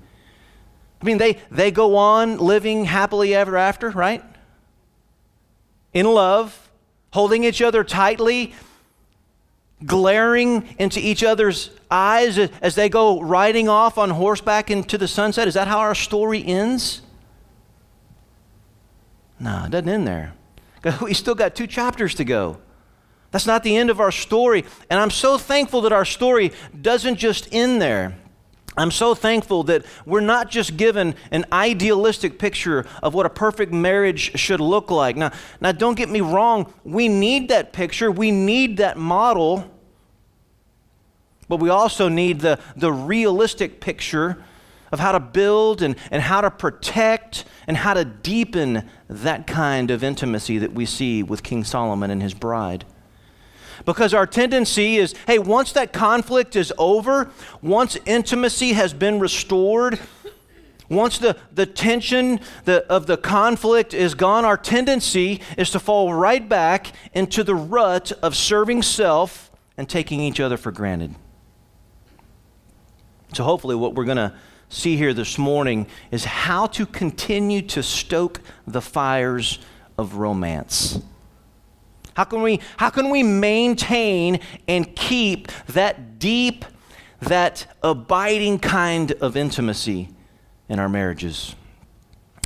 I 1.02 1.06
mean, 1.06 1.18
they, 1.18 1.40
they 1.50 1.72
go 1.72 1.96
on 1.96 2.38
living 2.38 2.86
happily 2.86 3.34
ever 3.34 3.56
after, 3.56 3.90
right? 3.90 4.24
In 5.94 6.06
love, 6.06 6.70
holding 7.14 7.44
each 7.44 7.62
other 7.62 7.84
tightly, 7.84 8.54
glaring 9.86 10.76
into 10.80 11.00
each 11.00 11.24
other's 11.24 11.70
eyes 11.92 12.38
as 12.38 12.76
they 12.76 12.90
go 12.90 13.22
riding 13.22 13.70
off 13.70 13.98
on 13.98 14.10
horseback 14.10 14.72
into 14.72 14.98
the 14.98 15.08
sunset? 15.08 15.48
Is 15.48 15.54
that 15.54 15.68
how 15.68 15.80
our 15.80 15.96
story 15.96 16.44
ends? 16.46 17.02
No, 19.40 19.66
it 19.66 19.72
doesn't 19.72 19.90
end 19.90 20.08
there. 20.08 20.34
We 21.02 21.14
still 21.14 21.36
got 21.36 21.54
two 21.54 21.68
chapters 21.68 22.16
to 22.16 22.24
go. 22.24 22.60
That's 23.32 23.46
not 23.46 23.64
the 23.64 23.76
end 23.76 23.90
of 23.90 24.00
our 24.00 24.12
story. 24.12 24.64
And 24.90 25.00
I'm 25.00 25.12
so 25.12 25.38
thankful 25.38 25.82
that 25.82 25.92
our 25.92 26.06
story 26.06 26.54
doesn't 26.80 27.18
just 27.18 27.54
end 27.54 27.82
there. 27.82 28.18
I'm 28.78 28.92
so 28.92 29.16
thankful 29.16 29.64
that 29.64 29.86
we're 30.06 30.22
not 30.22 30.52
just 30.52 30.78
given 30.78 31.16
an 31.32 31.46
idealistic 31.52 32.38
picture 32.38 32.86
of 33.02 33.14
what 33.14 33.26
a 33.26 33.30
perfect 33.30 33.74
marriage 33.74 34.40
should 34.40 34.60
look 34.60 34.92
like. 34.92 35.18
Now, 35.18 35.32
now 35.60 35.72
don't 35.72 35.96
get 35.96 36.10
me 36.10 36.22
wrong, 36.22 36.72
we 36.84 37.08
need 37.08 37.50
that 37.50 37.74
picture, 37.74 38.12
we 38.12 38.30
need 38.30 38.78
that 38.78 38.98
model, 38.98 39.70
but 41.50 41.58
we 41.58 41.70
also 41.70 42.08
need 42.08 42.42
the, 42.42 42.60
the 42.76 42.94
realistic 42.94 43.80
picture 43.82 44.44
of 44.92 45.00
how 45.00 45.12
to 45.12 45.20
build 45.20 45.82
and, 45.82 45.96
and 46.12 46.22
how 46.22 46.42
to 46.42 46.52
protect 46.52 47.46
and 47.66 47.78
how 47.78 47.94
to 47.94 48.06
deepen 48.06 48.88
that 49.10 49.48
kind 49.48 49.92
of 49.92 50.04
intimacy 50.04 50.58
that 50.60 50.74
we 50.74 50.86
see 50.86 51.24
with 51.24 51.44
King 51.44 51.64
Solomon 51.64 52.12
and 52.12 52.22
his 52.22 52.34
bride. 52.34 52.86
Because 53.88 54.14
our 54.14 54.28
tendency 54.28 54.98
is 54.98 55.16
hey, 55.28 55.40
once 55.40 55.72
that 55.72 55.94
conflict 55.94 56.58
is 56.58 56.74
over, 56.78 57.32
once 57.62 57.98
intimacy 58.06 58.74
has 58.74 58.94
been 58.94 59.18
restored, 59.18 59.98
once 60.90 61.20
the, 61.20 61.38
the 61.54 61.66
tension 61.66 62.42
the, 62.66 62.86
of 62.88 63.08
the 63.08 63.16
conflict 63.16 63.94
is 63.94 64.14
gone, 64.14 64.44
our 64.44 64.58
tendency 64.58 65.40
is 65.58 65.70
to 65.70 65.80
fall 65.80 66.14
right 66.14 66.50
back 66.50 66.92
into 67.14 67.46
the 67.46 67.56
rut 67.56 68.12
of 68.22 68.36
serving 68.36 68.82
self 68.82 69.50
and 69.78 69.88
taking 69.88 70.20
each 70.20 70.42
other 70.42 70.58
for 70.58 70.74
granted. 70.74 71.16
So, 73.34 73.46
hopefully, 73.46 73.76
what 73.76 73.96
we're 73.96 74.04
going 74.04 74.18
to 74.18 74.34
see 74.68 74.98
here 74.98 75.14
this 75.14 75.38
morning 75.38 75.88
is 76.12 76.26
how 76.26 76.68
to 76.68 76.86
continue 76.86 77.62
to 77.62 77.82
stoke 77.82 78.42
the 78.66 78.82
fires 78.82 79.60
of 79.98 80.16
romance. 80.16 81.00
How 82.18 82.24
can 82.24 82.42
we, 82.42 82.60
how 82.78 82.90
can 82.90 83.12
we 83.12 83.22
maintain 83.22 84.40
and 84.68 84.96
keep 84.96 85.52
that 85.68 86.18
deep, 86.18 86.66
that 87.20 87.68
abiding 87.84 88.58
kind 88.58 89.12
of 89.12 89.38
intimacy 89.38 90.10
in 90.68 90.80
our 90.80 90.90
marriages? 90.90 91.54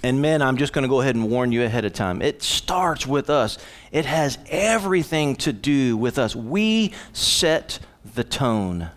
And 0.04 0.22
men, 0.22 0.42
I'm 0.42 0.58
just 0.58 0.74
going 0.74 0.84
to 0.84 0.90
go 0.90 1.00
ahead 1.00 1.16
and 1.16 1.30
warn 1.30 1.54
you 1.54 1.64
ahead 1.64 1.86
of 1.86 1.94
time. 1.94 2.22
It 2.22 2.44
starts 2.44 3.08
with 3.08 3.30
us. 3.30 3.58
It 3.94 4.04
has 4.04 4.38
everything 4.50 5.38
to 5.38 5.54
do 5.54 5.96
with 5.96 6.20
us. 6.20 6.36
We 6.36 6.92
set 7.14 7.80
the 8.14 8.26
tone. 8.26 8.90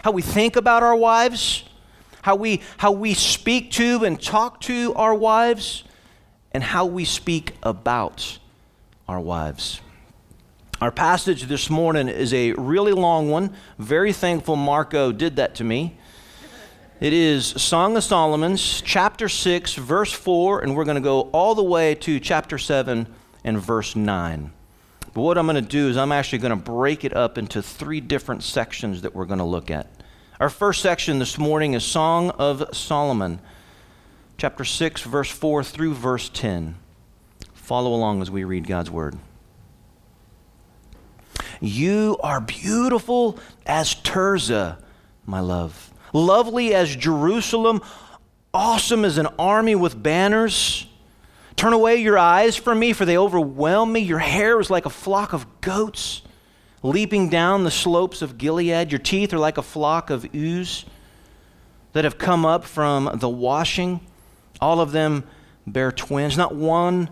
How 0.00 0.12
we 0.12 0.22
think 0.22 0.56
about 0.56 0.82
our 0.82 0.96
wives, 0.96 1.64
how 2.22 2.34
we, 2.34 2.62
how 2.78 2.92
we 2.92 3.12
speak 3.12 3.72
to 3.72 4.04
and 4.04 4.18
talk 4.18 4.62
to 4.62 4.94
our 4.94 5.14
wives, 5.14 5.84
and 6.52 6.62
how 6.62 6.86
we 6.86 7.04
speak 7.04 7.56
about 7.62 8.38
our 9.06 9.20
wives. 9.20 9.82
Our 10.80 10.92
passage 10.92 11.44
this 11.44 11.68
morning 11.68 12.06
is 12.06 12.32
a 12.32 12.52
really 12.52 12.92
long 12.92 13.30
one. 13.30 13.52
Very 13.80 14.12
thankful 14.12 14.54
Marco 14.54 15.10
did 15.10 15.34
that 15.34 15.56
to 15.56 15.64
me. 15.64 15.98
It 17.00 17.12
is 17.12 17.46
Song 17.46 17.96
of 17.96 18.04
Solomon's, 18.04 18.80
chapter 18.82 19.28
6, 19.28 19.74
verse 19.74 20.12
4, 20.12 20.60
and 20.60 20.76
we're 20.76 20.84
going 20.84 20.94
to 20.94 21.00
go 21.00 21.22
all 21.32 21.56
the 21.56 21.64
way 21.64 21.96
to 21.96 22.20
chapter 22.20 22.58
7 22.58 23.12
and 23.42 23.60
verse 23.60 23.96
9. 23.96 24.52
But 25.14 25.22
what 25.22 25.36
I'm 25.36 25.46
going 25.46 25.56
to 25.56 25.68
do 25.68 25.88
is 25.88 25.96
I'm 25.96 26.12
actually 26.12 26.38
going 26.38 26.56
to 26.56 26.64
break 26.64 27.04
it 27.04 27.16
up 27.16 27.38
into 27.38 27.60
three 27.60 28.00
different 28.00 28.44
sections 28.44 29.02
that 29.02 29.16
we're 29.16 29.24
going 29.24 29.38
to 29.38 29.44
look 29.44 29.72
at. 29.72 29.88
Our 30.38 30.48
first 30.48 30.80
section 30.80 31.18
this 31.18 31.38
morning 31.38 31.74
is 31.74 31.84
Song 31.84 32.30
of 32.30 32.62
Solomon, 32.72 33.40
chapter 34.36 34.64
6, 34.64 35.02
verse 35.02 35.30
4 35.30 35.64
through 35.64 35.94
verse 35.94 36.28
10. 36.28 36.76
Follow 37.52 37.92
along 37.92 38.22
as 38.22 38.30
we 38.30 38.44
read 38.44 38.68
God's 38.68 38.92
word. 38.92 39.18
You 41.60 42.16
are 42.22 42.40
beautiful 42.40 43.38
as 43.66 43.94
Tirzah, 43.94 44.78
my 45.26 45.40
love, 45.40 45.92
lovely 46.12 46.74
as 46.74 46.94
Jerusalem, 46.94 47.82
awesome 48.54 49.04
as 49.04 49.18
an 49.18 49.26
army 49.38 49.74
with 49.74 50.00
banners. 50.00 50.86
Turn 51.56 51.72
away 51.72 51.96
your 51.96 52.16
eyes 52.16 52.56
from 52.56 52.78
me, 52.78 52.92
for 52.92 53.04
they 53.04 53.18
overwhelm 53.18 53.92
me. 53.92 54.00
Your 54.00 54.20
hair 54.20 54.60
is 54.60 54.70
like 54.70 54.86
a 54.86 54.90
flock 54.90 55.32
of 55.32 55.60
goats 55.60 56.22
leaping 56.82 57.28
down 57.28 57.64
the 57.64 57.70
slopes 57.70 58.22
of 58.22 58.38
Gilead. 58.38 58.92
Your 58.92 59.00
teeth 59.00 59.32
are 59.32 59.38
like 59.38 59.58
a 59.58 59.62
flock 59.62 60.10
of 60.10 60.32
ewes 60.34 60.84
that 61.92 62.04
have 62.04 62.18
come 62.18 62.46
up 62.46 62.64
from 62.64 63.10
the 63.18 63.28
washing. 63.28 64.00
All 64.60 64.80
of 64.80 64.92
them 64.92 65.24
bear 65.66 65.90
twins. 65.90 66.36
Not 66.36 66.54
one 66.54 67.10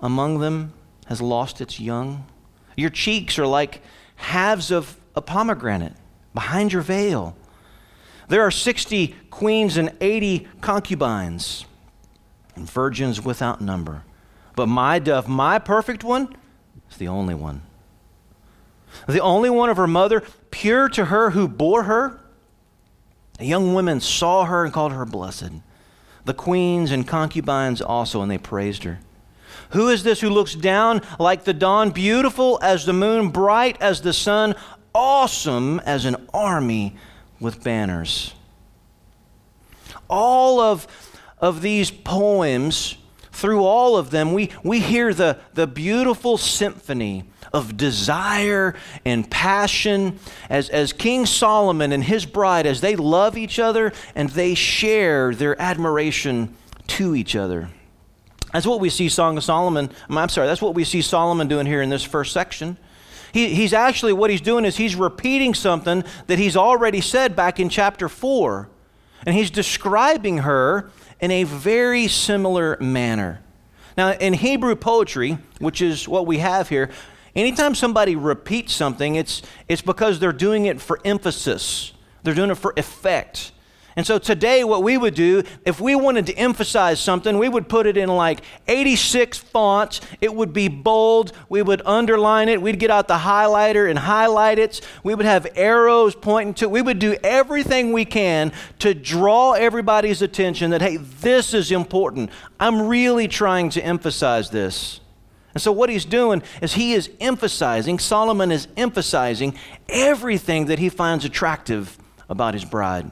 among 0.00 0.40
them 0.40 0.72
has 1.06 1.22
lost 1.22 1.60
its 1.60 1.78
young. 1.78 2.26
Your 2.76 2.90
cheeks 2.90 3.38
are 3.38 3.46
like 3.46 3.82
halves 4.16 4.70
of 4.70 4.96
a 5.14 5.20
pomegranate 5.20 5.94
behind 6.34 6.72
your 6.72 6.82
veil. 6.82 7.36
There 8.28 8.42
are 8.42 8.50
60 8.50 9.14
queens 9.30 9.76
and 9.76 9.94
80 10.00 10.48
concubines, 10.60 11.66
and 12.54 12.70
virgins 12.70 13.22
without 13.22 13.60
number. 13.60 14.04
But 14.56 14.66
my 14.66 14.98
dove, 14.98 15.28
my 15.28 15.58
perfect 15.58 16.04
one, 16.04 16.34
is 16.90 16.96
the 16.96 17.08
only 17.08 17.34
one. 17.34 17.62
The 19.08 19.20
only 19.20 19.50
one 19.50 19.70
of 19.70 19.76
her 19.76 19.86
mother, 19.86 20.22
pure 20.50 20.88
to 20.90 21.06
her 21.06 21.30
who 21.30 21.48
bore 21.48 21.84
her. 21.84 22.20
The 23.38 23.46
young 23.46 23.74
women 23.74 24.00
saw 24.00 24.44
her 24.44 24.64
and 24.64 24.72
called 24.72 24.92
her 24.92 25.06
blessed. 25.06 25.50
The 26.24 26.34
queens 26.34 26.90
and 26.90 27.08
concubines 27.08 27.80
also, 27.80 28.22
and 28.22 28.30
they 28.30 28.38
praised 28.38 28.84
her. 28.84 29.00
Who 29.72 29.88
is 29.88 30.02
this 30.02 30.20
who 30.20 30.30
looks 30.30 30.54
down 30.54 31.02
like 31.18 31.44
the 31.44 31.54
dawn, 31.54 31.90
beautiful 31.90 32.58
as 32.62 32.84
the 32.84 32.92
moon, 32.92 33.30
bright 33.30 33.80
as 33.80 34.02
the 34.02 34.12
sun, 34.12 34.54
awesome 34.94 35.80
as 35.80 36.04
an 36.04 36.28
army 36.34 36.96
with 37.40 37.64
banners? 37.64 38.34
All 40.08 40.60
of, 40.60 40.86
of 41.38 41.62
these 41.62 41.90
poems, 41.90 42.96
through 43.32 43.64
all 43.64 43.96
of 43.96 44.10
them, 44.10 44.34
we, 44.34 44.50
we 44.62 44.78
hear 44.80 45.14
the, 45.14 45.38
the 45.54 45.66
beautiful 45.66 46.36
symphony 46.36 47.24
of 47.52 47.76
desire 47.78 48.74
and 49.06 49.30
passion 49.30 50.18
as, 50.50 50.68
as 50.68 50.92
King 50.92 51.24
Solomon 51.24 51.92
and 51.92 52.04
his 52.04 52.26
bride, 52.26 52.66
as 52.66 52.82
they 52.82 52.94
love 52.94 53.38
each 53.38 53.58
other 53.58 53.92
and 54.14 54.28
they 54.30 54.54
share 54.54 55.34
their 55.34 55.60
admiration 55.60 56.54
to 56.88 57.14
each 57.14 57.34
other. 57.34 57.70
That's 58.52 58.66
what 58.66 58.80
we 58.80 58.90
see 58.90 59.08
Song 59.08 59.36
of 59.36 59.44
Solomon. 59.44 59.90
I'm 60.10 60.28
sorry, 60.28 60.46
that's 60.46 60.62
what 60.62 60.74
we 60.74 60.84
see 60.84 61.02
Solomon 61.02 61.48
doing 61.48 61.66
here 61.66 61.82
in 61.82 61.88
this 61.88 62.04
first 62.04 62.32
section. 62.32 62.76
He, 63.32 63.54
he's 63.54 63.72
actually, 63.72 64.12
what 64.12 64.30
he's 64.30 64.42
doing 64.42 64.64
is 64.64 64.76
he's 64.76 64.94
repeating 64.94 65.54
something 65.54 66.04
that 66.26 66.38
he's 66.38 66.56
already 66.56 67.00
said 67.00 67.34
back 67.34 67.58
in 67.58 67.68
chapter 67.70 68.08
4. 68.08 68.68
And 69.24 69.34
he's 69.34 69.50
describing 69.50 70.38
her 70.38 70.90
in 71.20 71.30
a 71.30 71.44
very 71.44 72.08
similar 72.08 72.76
manner. 72.80 73.40
Now, 73.96 74.12
in 74.12 74.34
Hebrew 74.34 74.74
poetry, 74.74 75.38
which 75.58 75.80
is 75.80 76.08
what 76.08 76.26
we 76.26 76.38
have 76.38 76.68
here, 76.68 76.90
anytime 77.36 77.74
somebody 77.74 78.16
repeats 78.16 78.74
something, 78.74 79.14
it's, 79.14 79.42
it's 79.68 79.82
because 79.82 80.18
they're 80.18 80.32
doing 80.32 80.66
it 80.66 80.80
for 80.80 80.98
emphasis, 81.04 81.92
they're 82.22 82.34
doing 82.34 82.50
it 82.50 82.56
for 82.56 82.74
effect. 82.76 83.52
And 83.94 84.06
so 84.06 84.18
today, 84.18 84.64
what 84.64 84.82
we 84.82 84.96
would 84.96 85.14
do, 85.14 85.42
if 85.66 85.80
we 85.80 85.94
wanted 85.94 86.26
to 86.26 86.34
emphasize 86.34 86.98
something, 86.98 87.36
we 87.36 87.48
would 87.48 87.68
put 87.68 87.86
it 87.86 87.96
in 87.96 88.08
like 88.08 88.40
86 88.66 89.38
fonts. 89.38 90.00
It 90.20 90.34
would 90.34 90.52
be 90.52 90.68
bold. 90.68 91.32
We 91.50 91.60
would 91.60 91.82
underline 91.84 92.48
it. 92.48 92.62
We'd 92.62 92.78
get 92.78 92.90
out 92.90 93.06
the 93.06 93.18
highlighter 93.18 93.88
and 93.90 93.98
highlight 93.98 94.58
it. 94.58 94.80
We 95.04 95.14
would 95.14 95.26
have 95.26 95.46
arrows 95.54 96.14
pointing 96.14 96.54
to 96.54 96.64
it. 96.64 96.70
We 96.70 96.80
would 96.80 96.98
do 96.98 97.16
everything 97.22 97.92
we 97.92 98.06
can 98.06 98.52
to 98.78 98.94
draw 98.94 99.52
everybody's 99.52 100.22
attention 100.22 100.70
that, 100.70 100.80
hey, 100.80 100.96
this 100.96 101.52
is 101.52 101.70
important. 101.70 102.30
I'm 102.58 102.88
really 102.88 103.28
trying 103.28 103.68
to 103.70 103.84
emphasize 103.84 104.48
this. 104.48 105.00
And 105.54 105.60
so, 105.60 105.70
what 105.70 105.90
he's 105.90 106.06
doing 106.06 106.42
is 106.62 106.74
he 106.74 106.94
is 106.94 107.10
emphasizing, 107.20 107.98
Solomon 107.98 108.50
is 108.50 108.68
emphasizing 108.76 109.54
everything 109.90 110.66
that 110.66 110.78
he 110.78 110.88
finds 110.88 111.26
attractive 111.26 111.98
about 112.30 112.54
his 112.54 112.64
bride. 112.64 113.10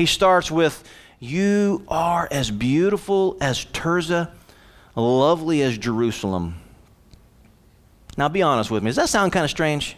He 0.00 0.06
starts 0.06 0.50
with, 0.50 0.82
You 1.18 1.84
are 1.86 2.26
as 2.30 2.50
beautiful 2.50 3.36
as 3.38 3.66
Tirzah, 3.66 4.30
lovely 4.96 5.60
as 5.60 5.76
Jerusalem. 5.76 6.54
Now, 8.16 8.30
be 8.30 8.40
honest 8.40 8.70
with 8.70 8.82
me. 8.82 8.88
Does 8.88 8.96
that 8.96 9.10
sound 9.10 9.30
kind 9.30 9.44
of 9.44 9.50
strange? 9.50 9.96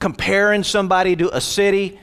Comparing 0.00 0.64
somebody 0.64 1.14
to 1.14 1.32
a 1.32 1.40
city? 1.40 2.00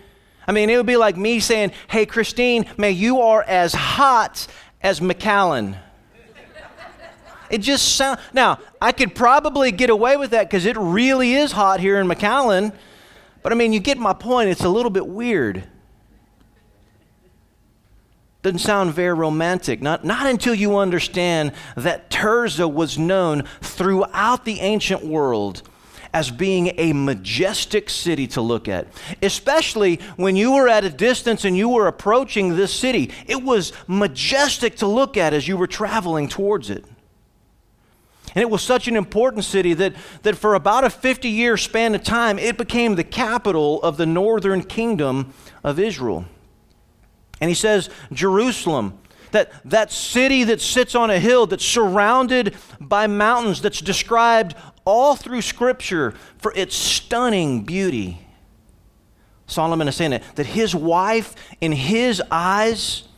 I 0.47 0.53
mean, 0.53 0.69
it 0.69 0.77
would 0.77 0.85
be 0.85 0.95
like 0.95 1.17
me 1.17 1.41
saying, 1.41 1.73
Hey, 1.89 2.05
Christine, 2.05 2.65
man, 2.77 2.95
you 2.95 3.19
are 3.19 3.43
as 3.43 3.73
hot 3.73 4.47
as 4.81 5.01
McAllen. 5.01 5.77
It 7.49 7.57
just 7.57 7.97
sounds. 7.97 8.21
Now, 8.31 8.59
I 8.81 8.93
could 8.93 9.15
probably 9.15 9.73
get 9.73 9.89
away 9.89 10.15
with 10.15 10.31
that 10.31 10.49
because 10.49 10.65
it 10.65 10.77
really 10.77 11.33
is 11.33 11.51
hot 11.51 11.81
here 11.81 11.99
in 11.99 12.07
McAllen. 12.07 12.73
But 13.43 13.51
I 13.51 13.55
mean, 13.55 13.73
you 13.73 13.81
get 13.81 13.97
my 13.97 14.13
point. 14.13 14.49
It's 14.49 14.63
a 14.63 14.69
little 14.69 14.91
bit 14.91 15.05
weird. 15.05 15.67
Doesn't 18.41 18.59
sound 18.59 18.93
very 18.93 19.13
romantic. 19.13 19.81
Not, 19.81 20.05
not 20.05 20.25
until 20.25 20.55
you 20.55 20.77
understand 20.77 21.51
that 21.75 22.09
Tirzah 22.09 22.71
was 22.71 22.97
known 22.97 23.43
throughout 23.61 24.45
the 24.45 24.61
ancient 24.61 25.03
world 25.03 25.61
as 26.13 26.31
being 26.31 26.71
a 26.77 26.93
majestic 26.93 27.89
city 27.89 28.27
to 28.27 28.41
look 28.41 28.67
at. 28.67 28.87
Especially 29.21 29.97
when 30.15 30.35
you 30.35 30.53
were 30.53 30.67
at 30.67 30.83
a 30.83 30.89
distance 30.89 31.45
and 31.45 31.55
you 31.55 31.69
were 31.69 31.87
approaching 31.87 32.55
this 32.55 32.73
city. 32.73 33.11
It 33.27 33.43
was 33.43 33.73
majestic 33.87 34.77
to 34.77 34.87
look 34.87 35.17
at 35.17 35.33
as 35.33 35.47
you 35.47 35.57
were 35.57 35.67
traveling 35.67 36.27
towards 36.27 36.69
it. 36.69 36.85
And 38.35 38.41
it 38.41 38.49
was 38.49 38.61
such 38.61 38.87
an 38.87 38.95
important 38.95 39.43
city 39.43 39.73
that, 39.75 39.95
that 40.21 40.35
for 40.35 40.55
about 40.55 40.83
a 40.83 40.89
50 40.89 41.29
year 41.29 41.57
span 41.57 41.93
of 41.93 42.03
time, 42.03 42.39
it 42.39 42.57
became 42.57 42.95
the 42.95 43.03
capital 43.03 43.81
of 43.81 43.97
the 43.97 44.05
northern 44.05 44.63
kingdom 44.63 45.33
of 45.63 45.79
Israel. 45.79 46.25
And 47.41 47.49
he 47.49 47.55
says, 47.55 47.89
Jerusalem, 48.11 48.99
that, 49.31 49.51
that 49.65 49.91
city 49.91 50.43
that 50.45 50.61
sits 50.61 50.95
on 50.95 51.09
a 51.09 51.19
hill, 51.19 51.45
that's 51.45 51.65
surrounded 51.65 52.55
by 52.79 53.07
mountains, 53.07 53.61
that's 53.61 53.81
described 53.81 54.55
all 54.85 55.15
through 55.15 55.41
Scripture 55.41 56.13
for 56.37 56.53
its 56.55 56.75
stunning 56.75 57.63
beauty. 57.63 58.25
Solomon 59.45 59.87
is 59.87 59.95
saying 59.95 60.11
that, 60.11 60.35
that 60.35 60.45
his 60.45 60.75
wife, 60.75 61.35
in 61.59 61.71
his 61.71 62.21
eyes, 62.31 63.08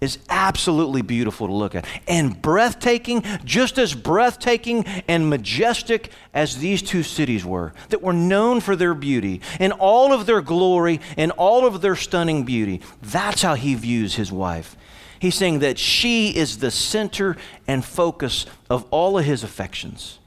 is 0.00 0.18
absolutely 0.28 1.02
beautiful 1.02 1.48
to 1.48 1.52
look 1.52 1.74
at 1.74 1.84
and 2.06 2.40
breathtaking, 2.40 3.22
just 3.44 3.78
as 3.78 3.94
breathtaking 3.94 4.84
and 5.08 5.28
majestic 5.28 6.10
as 6.32 6.58
these 6.58 6.82
two 6.82 7.02
cities 7.02 7.44
were, 7.44 7.72
that 7.88 8.02
were 8.02 8.12
known 8.12 8.60
for 8.60 8.76
their 8.76 8.94
beauty 8.94 9.40
and 9.58 9.72
all 9.72 10.12
of 10.12 10.26
their 10.26 10.40
glory 10.40 11.00
and 11.16 11.32
all 11.32 11.66
of 11.66 11.80
their 11.80 11.96
stunning 11.96 12.44
beauty. 12.44 12.80
That's 13.02 13.42
how 13.42 13.54
he 13.54 13.74
views 13.74 14.14
his 14.14 14.30
wife. 14.30 14.76
He's 15.18 15.34
saying 15.34 15.58
that 15.60 15.78
she 15.78 16.28
is 16.28 16.58
the 16.58 16.70
center 16.70 17.36
and 17.66 17.84
focus 17.84 18.46
of 18.70 18.86
all 18.90 19.18
of 19.18 19.24
his 19.24 19.42
affections. 19.42 20.18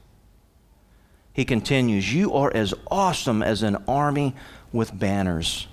He 1.32 1.46
continues, 1.46 2.12
You 2.12 2.34
are 2.34 2.54
as 2.54 2.74
awesome 2.90 3.42
as 3.42 3.62
an 3.62 3.76
army 3.88 4.34
with 4.70 4.96
banners. 4.98 5.66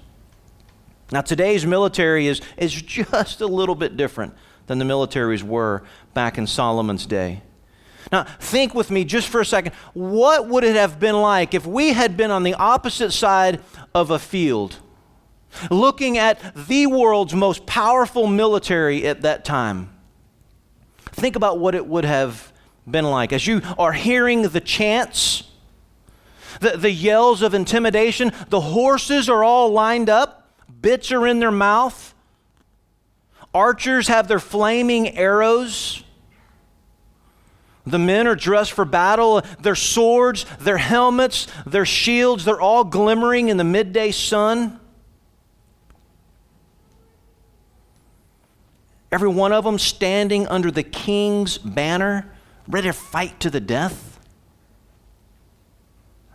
Now, 1.12 1.22
today's 1.22 1.66
military 1.66 2.28
is, 2.28 2.42
is 2.58 2.74
just 2.74 3.42
a 3.42 3.48
little 3.48 3.76
bit 3.76 3.98
different 3.98 4.36
than 4.68 4.78
the 4.78 4.86
militaries 4.86 5.42
were 5.42 5.84
back 6.14 6.38
in 6.38 6.46
Solomon's 6.46 7.06
day. 7.06 7.42
Now, 8.12 8.24
think 8.24 8.74
with 8.76 8.92
me 8.92 9.04
just 9.04 9.28
for 9.28 9.42
a 9.42 9.46
second. 9.46 9.74
What 9.94 10.48
would 10.48 10.64
it 10.64 10.76
have 10.76 11.00
been 11.00 11.20
like 11.20 11.54
if 11.54 11.66
we 11.66 11.94
had 11.94 12.16
been 12.16 12.32
on 12.32 12.44
the 12.44 12.54
opposite 12.54 13.12
side 13.12 13.60
of 13.94 14.12
a 14.12 14.20
field, 14.20 14.78
looking 15.72 16.18
at 16.18 16.56
the 16.56 16.88
world's 16.88 17.34
most 17.34 17.66
powerful 17.66 18.28
military 18.28 19.06
at 19.08 19.22
that 19.24 19.44
time? 19.44 19.90
Think 21.12 21.36
about 21.36 21.60
what 21.60 21.76
it 21.76 21.86
would 21.86 22.06
have 22.06 22.54
been 22.90 23.06
like. 23.06 23.34
As 23.34 23.46
you 23.48 23.62
are 23.78 23.94
hearing 23.94 24.44
the 24.44 24.62
chants, 24.62 25.44
the, 26.62 26.78
the 26.78 26.92
yells 26.92 27.42
of 27.42 27.54
intimidation, 27.54 28.32
the 28.50 28.62
horses 28.62 29.30
are 29.30 29.44
all 29.44 29.72
lined 29.72 30.10
up 30.10 30.39
bits 30.82 31.12
are 31.12 31.26
in 31.28 31.40
their 31.40 31.52
mouth. 31.52 32.14
Archers 33.54 34.08
have 34.08 34.28
their 34.28 34.40
flaming 34.40 35.18
arrows. 35.18 36.04
The 37.86 38.00
men 38.00 38.28
are 38.28 38.36
dressed 38.36 38.74
for 38.74 38.86
battle. 38.86 39.42
Their 39.62 39.76
swords, 39.76 40.46
their 40.60 40.78
helmets, 40.78 41.48
their 41.66 41.86
shields, 41.86 42.46
they're 42.46 42.62
all 42.62 42.84
glimmering 42.84 43.50
in 43.50 43.58
the 43.58 43.64
midday 43.64 44.12
sun. 44.12 44.80
every 49.12 49.30
one 49.30 49.52
of 49.52 49.64
them 49.64 49.80
standing 49.80 50.48
under 50.48 50.72
the 50.72 50.84
king's 50.84 51.58
banner, 51.58 52.32
ready 52.68 52.88
to 52.88 52.94
fight 52.94 53.40
to 53.40 53.50
the 53.50 53.60
death. 53.60 54.20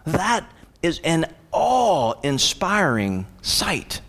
That 0.04 0.50
is 0.82 1.00
an 1.04 1.26
awe 1.52 2.14
inspiring 2.22 3.26
sight. 3.42 4.00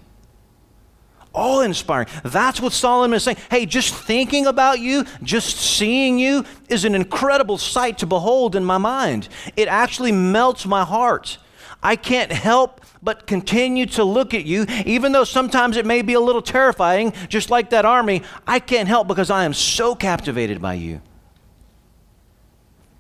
Awe 1.36 1.62
inspiring. 1.62 2.08
That's 2.24 2.60
what 2.62 2.74
Solomon 2.74 3.17
is 3.17 3.24
saying. 3.24 3.38
Hey, 3.52 3.65
just 3.65 3.93
thinking 3.93 4.48
about 4.48 4.80
you, 4.80 5.06
just 5.21 5.58
seeing 5.58 6.17
you 6.17 6.45
is 6.69 6.86
an 6.86 6.95
incredible 6.95 7.58
sight 7.58 7.98
to 8.00 8.08
behold 8.08 8.56
in 8.56 8.63
my 8.63 8.78
mind. 8.78 9.28
It 9.56 9.67
actually 9.67 10.12
melts 10.12 10.65
my 10.65 10.84
heart. 10.84 11.38
I 11.84 11.95
can't 11.95 12.32
help 12.32 12.82
but 13.04 13.28
continue 13.28 13.86
to 13.86 14.04
look 14.04 14.34
at 14.34 14.45
you, 14.45 14.65
even 14.86 15.12
though 15.12 15.24
sometimes 15.24 15.78
it 15.78 15.86
may 15.86 16.02
be 16.02 16.13
a 16.13 16.19
little 16.19 16.41
terrifying, 16.41 17.13
just 17.30 17.52
like 17.52 17.69
that 17.69 17.86
army. 17.86 18.24
I 18.48 18.60
can't 18.60 18.88
help 18.88 19.08
because 19.08 19.30
I 19.30 19.45
am 19.45 19.54
so 19.54 19.93
captivated 19.93 20.62
by 20.62 20.74
you. 20.74 21.02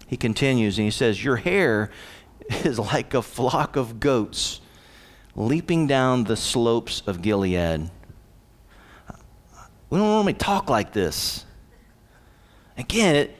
He 0.05 0.17
continues 0.17 0.77
and 0.77 0.85
he 0.85 0.91
says, 0.91 1.23
Your 1.23 1.37
hair 1.37 1.89
is 2.63 2.77
like 2.77 3.13
a 3.13 3.23
flock 3.23 3.75
of 3.75 3.99
goats 3.99 4.61
leaping 5.35 5.87
down 5.87 6.25
the 6.25 6.37
slopes 6.37 7.01
of 7.07 7.21
Gilead. 7.21 7.89
We 9.89 9.97
don't 9.97 10.07
normally 10.07 10.33
talk 10.33 10.69
like 10.69 10.93
this. 10.93 11.45
Again, 12.77 13.15
it, 13.15 13.35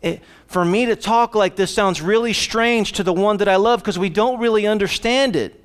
it, 0.00 0.22
for 0.46 0.64
me 0.64 0.86
to 0.86 0.96
talk 0.96 1.34
like 1.34 1.56
this 1.56 1.74
sounds 1.74 2.00
really 2.00 2.32
strange 2.32 2.92
to 2.92 3.02
the 3.02 3.12
one 3.12 3.38
that 3.38 3.48
I 3.48 3.56
love 3.56 3.80
because 3.80 3.98
we 3.98 4.08
don't 4.08 4.38
really 4.38 4.66
understand 4.66 5.36
it. 5.36 5.62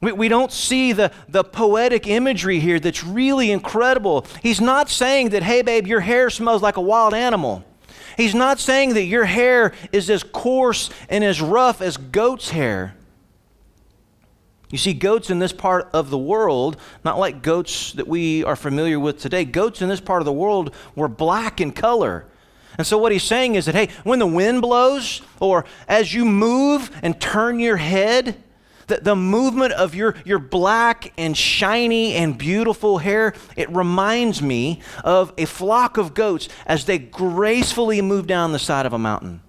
We, 0.00 0.12
we 0.12 0.28
don't 0.28 0.52
see 0.52 0.92
the, 0.92 1.12
the 1.28 1.44
poetic 1.44 2.06
imagery 2.06 2.58
here 2.58 2.80
that's 2.80 3.04
really 3.04 3.50
incredible. 3.50 4.26
He's 4.42 4.60
not 4.60 4.90
saying 4.90 5.30
that, 5.30 5.42
hey, 5.42 5.62
babe, 5.62 5.86
your 5.86 6.00
hair 6.00 6.28
smells 6.28 6.60
like 6.60 6.76
a 6.76 6.80
wild 6.80 7.14
animal. 7.14 7.64
He's 8.16 8.34
not 8.34 8.58
saying 8.58 8.94
that 8.94 9.04
your 9.04 9.24
hair 9.24 9.72
is 9.90 10.10
as 10.10 10.22
coarse 10.22 10.90
and 11.08 11.24
as 11.24 11.40
rough 11.40 11.80
as 11.80 11.96
goat's 11.96 12.50
hair. 12.50 12.94
You 14.72 14.78
see, 14.78 14.94
goats 14.94 15.28
in 15.28 15.38
this 15.38 15.52
part 15.52 15.90
of 15.92 16.08
the 16.08 16.16
world, 16.18 16.78
not 17.04 17.18
like 17.18 17.42
goats 17.42 17.92
that 17.92 18.08
we 18.08 18.42
are 18.42 18.56
familiar 18.56 18.98
with 18.98 19.20
today, 19.20 19.44
goats 19.44 19.82
in 19.82 19.88
this 19.90 20.00
part 20.00 20.22
of 20.22 20.24
the 20.24 20.32
world 20.32 20.74
were 20.96 21.08
black 21.08 21.60
in 21.60 21.72
color. 21.72 22.24
And 22.78 22.86
so, 22.86 22.96
what 22.96 23.12
he's 23.12 23.22
saying 23.22 23.54
is 23.54 23.66
that, 23.66 23.74
hey, 23.74 23.90
when 24.02 24.18
the 24.18 24.26
wind 24.26 24.62
blows, 24.62 25.20
or 25.40 25.66
as 25.86 26.14
you 26.14 26.24
move 26.24 26.90
and 27.02 27.20
turn 27.20 27.60
your 27.60 27.76
head, 27.76 28.42
the, 28.86 28.96
the 28.96 29.14
movement 29.14 29.74
of 29.74 29.94
your, 29.94 30.14
your 30.24 30.38
black 30.38 31.12
and 31.18 31.36
shiny 31.36 32.14
and 32.14 32.38
beautiful 32.38 32.96
hair, 32.96 33.34
it 33.56 33.70
reminds 33.70 34.40
me 34.40 34.80
of 35.04 35.34
a 35.36 35.44
flock 35.44 35.98
of 35.98 36.14
goats 36.14 36.48
as 36.66 36.86
they 36.86 36.98
gracefully 36.98 38.00
move 38.00 38.26
down 38.26 38.52
the 38.52 38.58
side 38.58 38.86
of 38.86 38.94
a 38.94 38.98
mountain. 38.98 39.42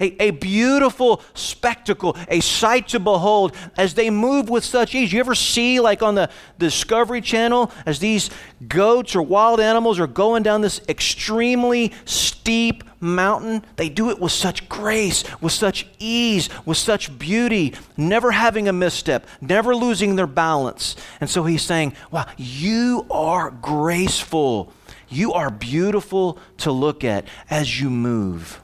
A, 0.00 0.20
a, 0.20 0.30
beautiful 0.32 1.22
spectacle, 1.34 2.16
a 2.28 2.40
sight 2.40 2.88
to 2.88 2.98
behold 2.98 3.54
as 3.76 3.94
they 3.94 4.10
move 4.10 4.48
with 4.48 4.64
such 4.64 4.92
ease. 4.94 5.12
You 5.12 5.20
ever 5.20 5.36
see, 5.36 5.78
like 5.78 6.02
on 6.02 6.16
the 6.16 6.30
Discovery 6.58 7.20
Channel, 7.20 7.70
as 7.86 8.00
these 8.00 8.28
goats 8.66 9.14
or 9.14 9.22
wild 9.22 9.60
animals 9.60 10.00
are 10.00 10.08
going 10.08 10.42
down 10.42 10.62
this 10.62 10.80
extremely 10.88 11.92
steep 12.06 12.82
mountain? 12.98 13.64
They 13.76 13.88
do 13.88 14.10
it 14.10 14.18
with 14.18 14.32
such 14.32 14.68
grace, 14.68 15.22
with 15.40 15.52
such 15.52 15.86
ease, 16.00 16.48
with 16.66 16.78
such 16.78 17.16
beauty, 17.16 17.74
never 17.96 18.32
having 18.32 18.66
a 18.66 18.72
misstep, 18.72 19.26
never 19.40 19.76
losing 19.76 20.16
their 20.16 20.26
balance. 20.26 20.96
And 21.20 21.30
so 21.30 21.44
he's 21.44 21.62
saying, 21.62 21.94
Wow, 22.10 22.26
you 22.36 23.06
are 23.10 23.52
graceful. 23.52 24.72
You 25.08 25.34
are 25.34 25.50
beautiful 25.50 26.40
to 26.58 26.72
look 26.72 27.04
at 27.04 27.26
as 27.48 27.80
you 27.80 27.90
move 27.90 28.60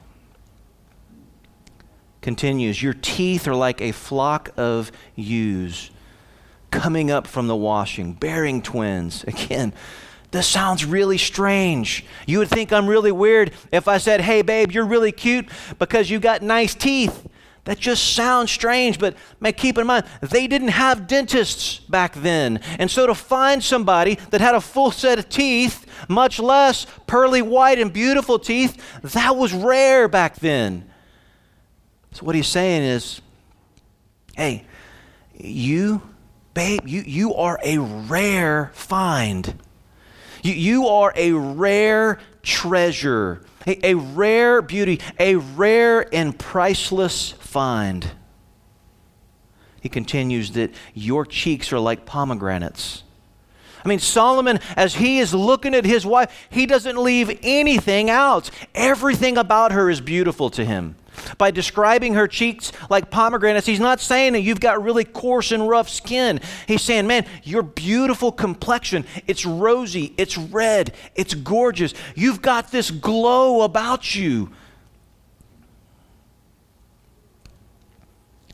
continues 2.22 2.82
Your 2.82 2.94
teeth 2.94 3.46
are 3.48 3.54
like 3.54 3.80
a 3.80 3.92
flock 3.92 4.50
of 4.56 4.92
ewes 5.16 5.90
coming 6.70 7.10
up 7.10 7.26
from 7.26 7.46
the 7.46 7.56
washing, 7.56 8.12
bearing 8.14 8.62
twins. 8.62 9.24
Again, 9.26 9.72
this 10.30 10.46
sounds 10.46 10.84
really 10.84 11.18
strange. 11.18 12.04
You 12.26 12.38
would 12.38 12.48
think 12.48 12.72
I'm 12.72 12.86
really 12.86 13.12
weird 13.12 13.52
if 13.72 13.88
I 13.88 13.98
said, 13.98 14.20
Hey, 14.20 14.42
babe, 14.42 14.70
you're 14.72 14.84
really 14.84 15.12
cute 15.12 15.48
because 15.78 16.10
you 16.10 16.20
got 16.20 16.42
nice 16.42 16.74
teeth. 16.74 17.26
That 17.64 17.78
just 17.78 18.14
sounds 18.14 18.50
strange, 18.50 18.98
but 18.98 19.14
man, 19.38 19.52
keep 19.52 19.76
in 19.76 19.86
mind, 19.86 20.06
they 20.22 20.46
didn't 20.46 20.68
have 20.68 21.06
dentists 21.06 21.78
back 21.78 22.14
then. 22.14 22.58
And 22.78 22.90
so 22.90 23.06
to 23.06 23.14
find 23.14 23.62
somebody 23.62 24.14
that 24.30 24.40
had 24.40 24.54
a 24.54 24.62
full 24.62 24.90
set 24.90 25.18
of 25.18 25.28
teeth, 25.28 25.84
much 26.08 26.38
less 26.38 26.86
pearly 27.06 27.42
white 27.42 27.78
and 27.78 27.92
beautiful 27.92 28.38
teeth, 28.38 28.82
that 29.02 29.36
was 29.36 29.52
rare 29.52 30.08
back 30.08 30.36
then. 30.36 30.90
So 32.12 32.24
what 32.24 32.34
he's 32.34 32.48
saying 32.48 32.82
is, 32.82 33.20
hey, 34.36 34.64
you, 35.34 36.02
babe, 36.54 36.86
you, 36.86 37.02
you 37.02 37.34
are 37.34 37.58
a 37.62 37.78
rare 37.78 38.70
find. 38.74 39.54
You, 40.42 40.52
you 40.54 40.86
are 40.88 41.12
a 41.14 41.32
rare 41.32 42.18
treasure, 42.42 43.42
a, 43.66 43.90
a 43.90 43.94
rare 43.94 44.62
beauty, 44.62 45.00
a 45.18 45.36
rare 45.36 46.12
and 46.14 46.38
priceless 46.38 47.32
find. 47.32 48.10
He 49.80 49.88
continues 49.88 50.52
that 50.52 50.74
your 50.94 51.24
cheeks 51.24 51.72
are 51.72 51.78
like 51.78 52.04
pomegranates. 52.04 53.02
I 53.84 53.88
mean, 53.88 53.98
Solomon, 53.98 54.60
as 54.76 54.94
he 54.94 55.18
is 55.18 55.34
looking 55.34 55.74
at 55.74 55.84
his 55.84 56.04
wife, 56.04 56.48
he 56.50 56.66
doesn't 56.66 56.96
leave 56.96 57.38
anything 57.42 58.10
out. 58.10 58.50
Everything 58.74 59.38
about 59.38 59.72
her 59.72 59.88
is 59.88 60.00
beautiful 60.00 60.50
to 60.50 60.64
him. 60.64 60.96
By 61.38 61.50
describing 61.50 62.14
her 62.14 62.28
cheeks 62.28 62.72
like 62.88 63.10
pomegranates, 63.10 63.66
he's 63.66 63.80
not 63.80 64.00
saying 64.00 64.32
that 64.34 64.40
you've 64.40 64.60
got 64.60 64.82
really 64.82 65.04
coarse 65.04 65.52
and 65.52 65.68
rough 65.68 65.88
skin. 65.88 66.40
He's 66.66 66.82
saying, 66.82 67.06
man, 67.06 67.26
your 67.42 67.62
beautiful 67.62 68.32
complexion, 68.32 69.04
it's 69.26 69.44
rosy, 69.44 70.14
it's 70.16 70.38
red, 70.38 70.94
it's 71.14 71.34
gorgeous. 71.34 71.94
You've 72.14 72.42
got 72.42 72.70
this 72.70 72.90
glow 72.90 73.62
about 73.62 74.14
you. 74.14 74.50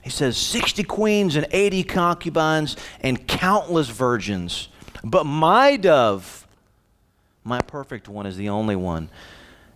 He 0.02 0.10
says 0.10 0.36
60 0.36 0.84
queens 0.84 1.34
and 1.34 1.46
80 1.50 1.82
concubines 1.82 2.76
and 3.00 3.26
countless 3.26 3.88
virgins. 3.88 4.68
But 5.08 5.24
my 5.24 5.76
dove, 5.76 6.48
my 7.44 7.60
perfect 7.60 8.08
one, 8.08 8.26
is 8.26 8.36
the 8.36 8.48
only 8.48 8.74
one. 8.74 9.08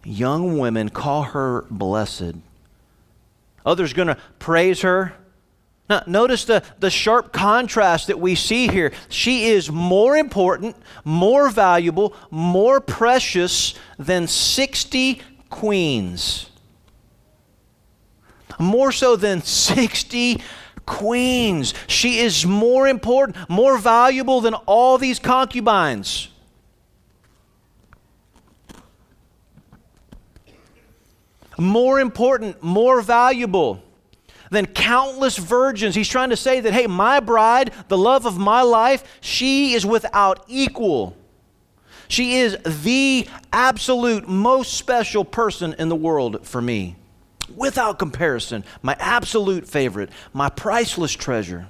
Young 0.02 0.58
women 0.58 0.88
call 0.88 1.22
her 1.22 1.64
blessed. 1.70 2.34
Others 3.64 3.92
going 3.92 4.08
to 4.08 4.16
praise 4.40 4.80
her. 4.80 5.14
Now, 5.88 6.02
notice 6.04 6.46
the, 6.46 6.64
the 6.80 6.90
sharp 6.90 7.32
contrast 7.32 8.08
that 8.08 8.18
we 8.18 8.34
see 8.34 8.66
here. 8.66 8.90
She 9.08 9.46
is 9.46 9.70
more 9.70 10.16
important, 10.16 10.74
more 11.04 11.48
valuable, 11.48 12.12
more 12.32 12.80
precious 12.80 13.74
than 14.00 14.26
60 14.26 15.22
queens. 15.48 16.50
More 18.58 18.90
so 18.90 19.14
than 19.14 19.42
60 19.42 20.42
queens. 20.90 21.72
She 21.86 22.18
is 22.18 22.44
more 22.44 22.88
important, 22.88 23.36
more 23.48 23.78
valuable 23.78 24.40
than 24.40 24.54
all 24.66 24.98
these 24.98 25.18
concubines. 25.18 26.28
more 31.60 32.00
important, 32.00 32.62
more 32.62 33.02
valuable 33.02 33.82
than 34.50 34.64
countless 34.64 35.36
virgins. 35.36 35.94
He's 35.94 36.08
trying 36.08 36.30
to 36.30 36.36
say 36.36 36.60
that, 36.60 36.72
hey, 36.72 36.86
my 36.86 37.20
bride, 37.20 37.72
the 37.88 37.98
love 37.98 38.26
of 38.26 38.38
my 38.38 38.62
life, 38.62 39.04
she 39.20 39.74
is 39.74 39.84
without 39.84 40.44
equal. 40.48 41.16
She 42.08 42.38
is 42.38 42.56
the 42.82 43.28
absolute 43.52 44.26
most 44.26 44.74
special 44.74 45.24
person 45.24 45.74
in 45.78 45.88
the 45.88 45.96
world 45.96 46.46
for 46.46 46.62
me. 46.62 46.96
Without 47.56 47.98
comparison, 47.98 48.64
my 48.82 48.96
absolute 48.98 49.66
favorite, 49.66 50.10
my 50.32 50.48
priceless 50.48 51.12
treasure. 51.12 51.68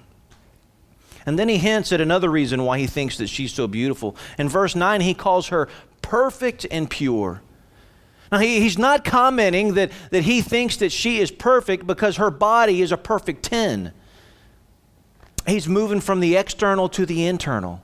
And 1.27 1.39
then 1.39 1.49
he 1.49 1.59
hints 1.59 1.93
at 1.93 2.01
another 2.01 2.31
reason 2.31 2.65
why 2.65 2.79
he 2.79 2.87
thinks 2.87 3.19
that 3.19 3.29
she's 3.29 3.53
so 3.53 3.67
beautiful. 3.67 4.17
In 4.39 4.49
verse 4.49 4.75
9, 4.75 5.01
he 5.01 5.15
calls 5.15 5.49
her 5.49 5.69
perfect 6.03 6.67
and 6.71 6.89
pure. 6.89 7.43
Now, 8.33 8.39
he, 8.39 8.61
he's 8.61 8.79
not 8.79 9.05
commenting 9.05 9.75
that, 9.75 9.91
that 10.11 10.23
he 10.23 10.41
thinks 10.41 10.77
that 10.77 10.93
she 10.93 11.19
is 11.19 11.31
perfect 11.31 11.87
because 11.87 12.17
her 12.17 12.31
body 12.31 12.81
is 12.81 12.93
a 12.93 12.97
perfect 12.97 13.43
10. 13.43 13.93
He's 15.47 15.69
moving 15.69 16.01
from 16.01 16.21
the 16.21 16.37
external 16.37 16.89
to 16.91 17.05
the 17.05 17.27
internal. 17.27 17.83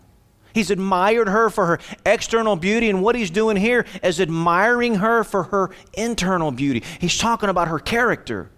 He's 0.56 0.70
admired 0.70 1.28
her 1.28 1.50
for 1.50 1.66
her 1.66 1.78
external 2.06 2.56
beauty, 2.56 2.88
and 2.88 3.02
what 3.02 3.14
he's 3.14 3.28
doing 3.28 3.58
here 3.58 3.84
is 4.02 4.22
admiring 4.22 4.94
her 4.94 5.22
for 5.22 5.42
her 5.42 5.70
internal 5.92 6.50
beauty. 6.50 6.82
He's 6.98 7.18
talking 7.18 7.50
about 7.50 7.68
her 7.68 7.78
character. 7.78 8.48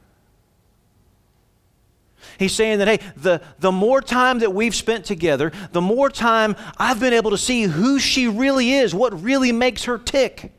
He's 2.38 2.54
saying 2.54 2.78
that, 2.78 2.86
hey, 2.86 3.00
the, 3.16 3.42
the 3.58 3.72
more 3.72 4.00
time 4.00 4.38
that 4.38 4.54
we've 4.54 4.76
spent 4.76 5.06
together, 5.06 5.50
the 5.72 5.80
more 5.80 6.08
time 6.08 6.54
I've 6.78 7.00
been 7.00 7.14
able 7.14 7.32
to 7.32 7.36
see 7.36 7.64
who 7.64 7.98
she 7.98 8.28
really 8.28 8.74
is, 8.74 8.94
what 8.94 9.20
really 9.20 9.50
makes 9.50 9.82
her 9.86 9.98
tick. 9.98 10.52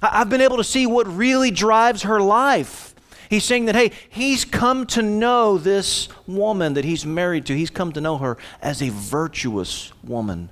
I've 0.00 0.30
been 0.30 0.40
able 0.40 0.56
to 0.56 0.64
see 0.64 0.86
what 0.86 1.14
really 1.14 1.50
drives 1.50 2.04
her 2.04 2.22
life. 2.22 2.89
He's 3.30 3.44
saying 3.44 3.66
that, 3.66 3.76
hey, 3.76 3.92
he's 4.08 4.44
come 4.44 4.86
to 4.86 5.02
know 5.02 5.56
this 5.56 6.08
woman 6.26 6.74
that 6.74 6.84
he's 6.84 7.06
married 7.06 7.46
to. 7.46 7.56
He's 7.56 7.70
come 7.70 7.92
to 7.92 8.00
know 8.00 8.18
her 8.18 8.36
as 8.60 8.82
a 8.82 8.88
virtuous 8.88 9.92
woman. 10.02 10.50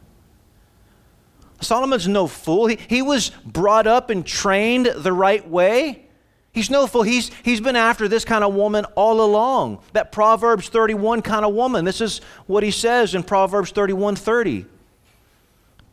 Solomon's 1.61 2.07
no 2.07 2.29
fool. 2.29 2.69
He, 2.69 2.79
he 2.89 3.03
was 3.03 3.31
brought 3.45 3.89
up 3.89 4.11
and 4.11 4.25
trained 4.25 4.87
the 4.87 5.13
right 5.13 5.47
way. 5.49 6.07
He's 6.53 6.71
no 6.71 6.87
fool. 6.87 7.03
He's, 7.03 7.33
he's 7.43 7.61
been 7.61 7.75
after 7.75 8.07
this 8.07 8.25
kind 8.25 8.45
of 8.45 8.55
woman 8.55 8.85
all 8.95 9.23
along. 9.23 9.81
That 9.93 10.13
Proverbs 10.13 10.69
31 10.69 11.23
kind 11.23 11.45
of 11.45 11.55
woman. 11.55 11.85
This 11.85 12.01
is 12.01 12.21
what 12.47 12.63
he 12.63 12.71
says 12.71 13.13
in 13.13 13.25
Proverbs 13.25 13.73
31 13.73 14.15
30. 14.15 14.67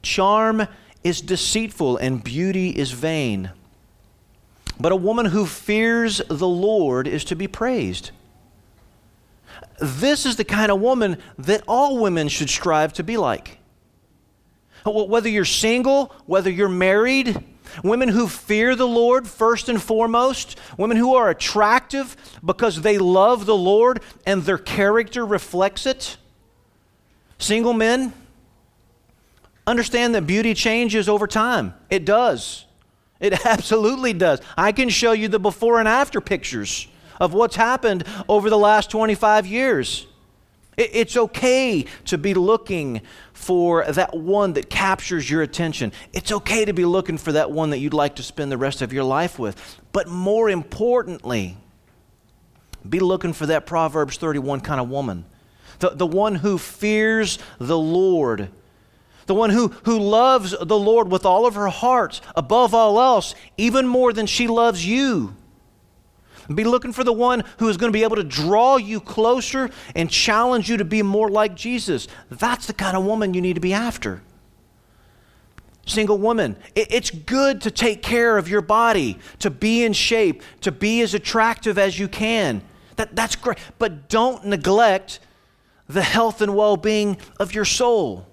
Charm 0.03 0.67
is 1.03 1.19
deceitful 1.19 1.97
and 1.97 2.23
beauty 2.23 2.69
is 2.69 2.91
vain. 2.91 3.49
But 4.79 4.91
a 4.91 4.95
woman 4.95 5.27
who 5.27 5.45
fears 5.45 6.21
the 6.27 6.47
Lord 6.47 7.07
is 7.07 7.23
to 7.25 7.35
be 7.35 7.47
praised. 7.47 8.11
This 9.79 10.25
is 10.25 10.35
the 10.35 10.43
kind 10.43 10.71
of 10.71 10.81
woman 10.81 11.17
that 11.37 11.63
all 11.67 11.97
women 11.97 12.27
should 12.27 12.49
strive 12.49 12.93
to 12.93 13.03
be 13.03 13.17
like. 13.17 13.59
Whether 14.85 15.29
you're 15.29 15.45
single, 15.45 16.13
whether 16.25 16.49
you're 16.49 16.69
married, 16.69 17.43
women 17.83 18.09
who 18.09 18.27
fear 18.27 18.75
the 18.75 18.87
Lord 18.87 19.27
first 19.27 19.67
and 19.69 19.81
foremost, 19.81 20.59
women 20.77 20.97
who 20.97 21.15
are 21.15 21.29
attractive 21.29 22.15
because 22.43 22.81
they 22.81 22.97
love 22.97 23.45
the 23.45 23.55
Lord 23.55 24.01
and 24.25 24.43
their 24.43 24.57
character 24.57 25.25
reflects 25.25 25.85
it. 25.85 26.17
Single 27.37 27.73
men, 27.73 28.13
understand 29.65 30.13
that 30.15 30.27
beauty 30.27 30.53
changes 30.53 31.09
over 31.09 31.27
time. 31.27 31.73
It 31.89 32.05
does. 32.05 32.64
It 33.19 33.45
absolutely 33.45 34.13
does. 34.13 34.41
I 34.57 34.71
can 34.71 34.89
show 34.89 35.11
you 35.11 35.27
the 35.27 35.39
before 35.39 35.79
and 35.79 35.87
after 35.87 36.21
pictures 36.21 36.87
of 37.19 37.33
what's 37.33 37.55
happened 37.55 38.03
over 38.27 38.49
the 38.49 38.57
last 38.57 38.89
25 38.89 39.47
years. 39.47 40.07
It's 40.77 41.15
okay 41.15 41.85
to 42.05 42.17
be 42.17 42.33
looking 42.33 43.01
for 43.31 43.85
that 43.85 44.13
one 44.13 44.53
that 44.53 44.69
captures 44.69 45.29
your 45.29 45.41
attention. 45.41 45.93
It's 46.11 46.33
okay 46.33 46.65
to 46.65 46.73
be 46.73 46.83
looking 46.83 47.17
for 47.17 47.31
that 47.31 47.49
one 47.49 47.69
that 47.69 47.77
you'd 47.77 47.93
like 47.93 48.15
to 48.15 48.23
spend 48.23 48.51
the 48.51 48.57
rest 48.57 48.81
of 48.81 48.91
your 48.91 49.05
life 49.05 49.39
with. 49.39 49.79
But 49.93 50.09
more 50.09 50.49
importantly, 50.49 51.55
be 52.87 52.99
looking 52.99 53.31
for 53.31 53.45
that 53.45 53.65
Proverbs 53.65 54.17
31 54.17 54.61
kind 54.61 54.81
of 54.81 54.89
woman. 54.89 55.23
The, 55.79 55.91
the 55.91 56.05
one 56.05 56.35
who 56.35 56.57
fears 56.57 57.39
the 57.57 57.77
Lord. 57.77 58.49
The 59.25 59.35
one 59.35 59.49
who, 59.49 59.69
who 59.83 59.99
loves 59.99 60.55
the 60.59 60.77
Lord 60.77 61.11
with 61.11 61.25
all 61.25 61.45
of 61.45 61.55
her 61.55 61.69
heart, 61.69 62.21
above 62.35 62.73
all 62.73 62.99
else, 62.99 63.33
even 63.57 63.87
more 63.87 64.13
than 64.13 64.27
she 64.27 64.47
loves 64.47 64.85
you. 64.85 65.35
Be 66.53 66.63
looking 66.63 66.93
for 66.93 67.03
the 67.03 67.13
one 67.13 67.43
who 67.57 67.69
is 67.69 67.77
going 67.77 67.91
to 67.91 67.97
be 67.97 68.03
able 68.03 68.17
to 68.17 68.23
draw 68.23 68.77
you 68.77 68.99
closer 68.99 69.71
and 69.95 70.11
challenge 70.11 70.69
you 70.69 70.77
to 70.77 70.85
be 70.85 71.01
more 71.01 71.29
like 71.29 71.55
Jesus. 71.55 72.07
That's 72.29 72.67
the 72.67 72.73
kind 72.73 72.95
of 72.95 73.03
woman 73.03 73.33
you 73.33 73.41
need 73.41 73.55
to 73.55 73.59
be 73.59 73.73
after. 73.73 74.21
Single 75.87 76.17
woman, 76.17 76.55
it's 76.75 77.11
good 77.11 77.61
to 77.61 77.71
take 77.71 78.01
care 78.01 78.37
of 78.37 78.49
your 78.49 78.61
body, 78.61 79.19
to 79.39 79.49
be 79.49 79.83
in 79.83 79.93
shape, 79.93 80.41
to 80.61 80.71
be 80.71 81.01
as 81.01 81.13
attractive 81.13 81.77
as 81.77 81.97
you 81.97 82.07
can. 82.07 82.63
That, 82.95 83.15
that's 83.15 83.35
great. 83.35 83.59
But 83.77 84.09
don't 84.09 84.45
neglect 84.45 85.19
the 85.87 86.01
health 86.01 86.41
and 86.41 86.55
well 86.55 86.77
being 86.77 87.17
of 87.39 87.53
your 87.53 87.65
soul. 87.65 88.27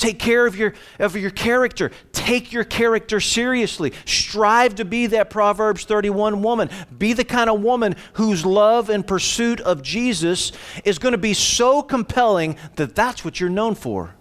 Take 0.00 0.18
care 0.18 0.46
of 0.46 0.56
your, 0.56 0.72
of 0.98 1.14
your 1.14 1.30
character. 1.30 1.90
Take 2.12 2.54
your 2.54 2.64
character 2.64 3.20
seriously. 3.20 3.92
Strive 4.06 4.76
to 4.76 4.86
be 4.86 5.08
that 5.08 5.28
Proverbs 5.28 5.84
31 5.84 6.40
woman. 6.40 6.70
Be 6.96 7.12
the 7.12 7.22
kind 7.22 7.50
of 7.50 7.60
woman 7.60 7.94
whose 8.14 8.46
love 8.46 8.88
and 8.88 9.06
pursuit 9.06 9.60
of 9.60 9.82
Jesus 9.82 10.52
is 10.86 10.98
going 10.98 11.12
to 11.12 11.18
be 11.18 11.34
so 11.34 11.82
compelling 11.82 12.56
that 12.76 12.94
that's 12.94 13.26
what 13.26 13.40
you're 13.40 13.50
known 13.50 13.74
for. 13.74 14.14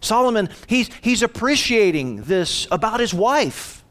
Solomon, 0.00 0.48
he's, 0.66 0.90
he's 1.00 1.22
appreciating 1.22 2.22
this 2.22 2.66
about 2.72 2.98
his 2.98 3.14
wife. 3.14 3.84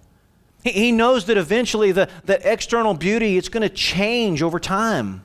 He, 0.62 0.71
he 0.71 0.91
knows 0.91 1.23
that 1.27 1.38
eventually 1.38 1.93
the, 1.93 2.10
the 2.25 2.51
external 2.51 2.95
beauty, 2.95 3.38
it's 3.38 3.49
going 3.49 3.63
to 3.63 3.73
change 3.73 4.43
over 4.43 4.60
time. 4.60 5.23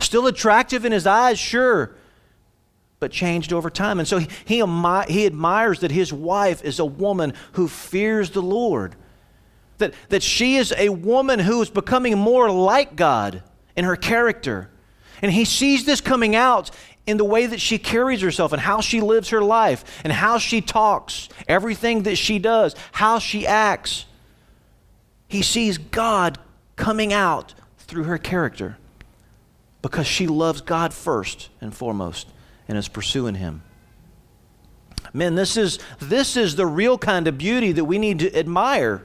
Still 0.00 0.26
attractive 0.26 0.86
in 0.86 0.92
his 0.92 1.06
eyes, 1.06 1.38
sure 1.38 1.94
but 2.98 3.10
changed 3.10 3.52
over 3.52 3.70
time. 3.70 3.98
And 3.98 4.08
so 4.08 4.18
he, 4.18 4.28
he, 4.44 4.64
he 5.08 5.26
admires 5.26 5.80
that 5.80 5.90
his 5.90 6.12
wife 6.12 6.64
is 6.64 6.78
a 6.78 6.84
woman 6.84 7.34
who 7.52 7.68
fears 7.68 8.30
the 8.30 8.42
Lord, 8.42 8.94
that, 9.78 9.94
that 10.08 10.22
she 10.22 10.56
is 10.56 10.72
a 10.76 10.88
woman 10.88 11.38
who 11.38 11.60
is 11.60 11.70
becoming 11.70 12.18
more 12.18 12.50
like 12.50 12.96
God 12.96 13.42
in 13.76 13.84
her 13.84 13.96
character. 13.96 14.70
And 15.20 15.30
he 15.30 15.44
sees 15.44 15.84
this 15.84 16.00
coming 16.00 16.34
out 16.34 16.70
in 17.06 17.18
the 17.18 17.24
way 17.24 17.46
that 17.46 17.60
she 17.60 17.78
carries 17.78 18.20
herself 18.20 18.52
and 18.52 18.60
how 18.60 18.80
she 18.80 19.00
lives 19.00 19.28
her 19.28 19.42
life 19.42 20.00
and 20.02 20.12
how 20.12 20.38
she 20.38 20.60
talks, 20.60 21.28
everything 21.46 22.02
that 22.04 22.16
she 22.16 22.38
does, 22.38 22.74
how 22.92 23.18
she 23.18 23.46
acts. 23.46 24.06
He 25.28 25.42
sees 25.42 25.78
God 25.78 26.38
coming 26.76 27.12
out 27.12 27.54
through 27.78 28.04
her 28.04 28.18
character 28.18 28.78
because 29.82 30.06
she 30.06 30.26
loves 30.26 30.62
God 30.62 30.92
first 30.92 31.50
and 31.60 31.74
foremost 31.74 32.28
and 32.68 32.76
is 32.76 32.88
pursuing 32.88 33.36
him. 33.36 33.62
Men, 35.12 35.34
this 35.34 35.56
is, 35.56 35.78
this 35.98 36.36
is 36.36 36.56
the 36.56 36.66
real 36.66 36.98
kind 36.98 37.28
of 37.28 37.38
beauty 37.38 37.72
that 37.72 37.84
we 37.84 37.98
need 37.98 38.18
to 38.18 38.36
admire. 38.36 39.02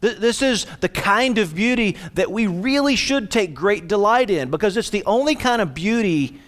This 0.00 0.42
is 0.42 0.66
the 0.80 0.88
kind 0.88 1.38
of 1.38 1.54
beauty 1.54 1.96
that 2.14 2.30
we 2.30 2.46
really 2.46 2.96
should 2.96 3.30
take 3.30 3.54
great 3.54 3.88
delight 3.88 4.30
in 4.30 4.50
because 4.50 4.76
it's 4.76 4.90
the 4.90 5.04
only 5.04 5.34
kind 5.34 5.62
of 5.62 5.74
beauty 5.74 6.40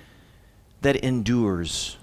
that 0.83 0.97
endures. 0.97 1.97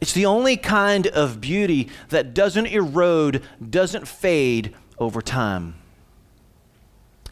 It's 0.00 0.12
the 0.12 0.26
only 0.26 0.56
kind 0.56 1.06
of 1.06 1.40
beauty 1.40 1.88
that 2.08 2.34
doesn't 2.34 2.66
erode, 2.66 3.42
doesn't 3.70 4.08
fade 4.08 4.74
over 4.98 5.22
time. 5.22 5.74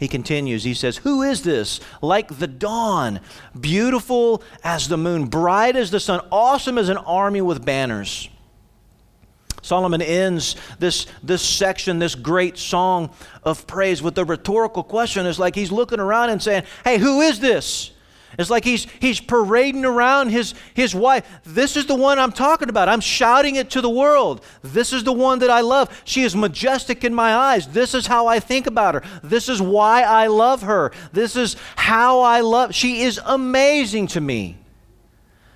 He 0.03 0.09
continues, 0.09 0.65
he 0.65 0.75
says, 0.75 0.97
Who 0.97 1.23
is 1.23 1.43
this? 1.43 1.79
Like 2.01 2.41
the 2.41 2.49
dawn, 2.49 3.21
beautiful 3.59 4.43
as 4.65 4.88
the 4.88 4.97
moon, 4.97 5.27
bright 5.27 5.77
as 5.77 5.93
the 5.93 6.01
sun, 6.01 6.27
awesome 6.33 6.77
as 6.77 6.88
an 6.88 6.97
army 6.97 7.41
with 7.41 7.65
banners. 7.65 8.29
Solomon 9.62 10.03
ends 10.03 10.57
this, 10.81 11.07
this 11.23 11.41
section, 11.41 12.01
this 12.01 12.17
great 12.17 12.59
song 12.59 13.11
of 13.45 13.65
praise, 13.69 14.03
with 14.03 14.17
the 14.17 14.25
rhetorical 14.25 14.83
question. 14.83 15.25
It's 15.25 15.38
like 15.38 15.55
he's 15.55 15.71
looking 15.71 16.01
around 16.01 16.31
and 16.31 16.43
saying, 16.43 16.65
Hey, 16.83 16.99
who 16.99 17.21
is 17.21 17.38
this? 17.38 17.91
It's 18.38 18.51
like 18.51 18.64
he's, 18.64 18.87
he's 19.01 19.21
parading 19.21 19.85
around 19.85 20.31
his, 20.31 20.55
his 20.75 20.95
wife. 20.95 21.29
This 21.45 21.77
is 21.77 21.87
the 21.87 21.95
one 21.95 22.18
I'm 22.18 22.33
talking 22.33 22.68
about. 22.68 22.88
I'm 22.88 23.01
shouting 23.01 23.57
it 23.57 23.71
to 23.71 23.81
the 23.81 23.90
world. 23.90 24.45
This 24.62 24.92
is 24.92 25.05
the 25.05 25.12
one 25.12 25.40
that 25.40 25.51
I 25.51 25.61
love. 25.61 26.03
She 26.05 26.23
is 26.23 26.35
majestic 26.35 27.05
in 27.05 27.14
my 27.14 27.35
eyes. 27.35 27.68
This 27.68 27.95
is 27.95 28.07
how 28.07 28.27
I 28.27 28.40
think 28.40 28.66
about 28.66 28.95
her. 28.95 29.03
This 29.23 29.49
is 29.49 29.61
why 29.61 30.03
I 30.03 30.29
love 30.29 30.62
her. 30.62 30.92
This 31.12 31.37
is 31.37 31.57
how 31.77 32.21
I 32.21 32.40
love. 32.40 32.75
She 32.75 33.03
is 33.03 33.21
amazing 33.25 34.07
to 34.09 34.21
me. 34.21 34.57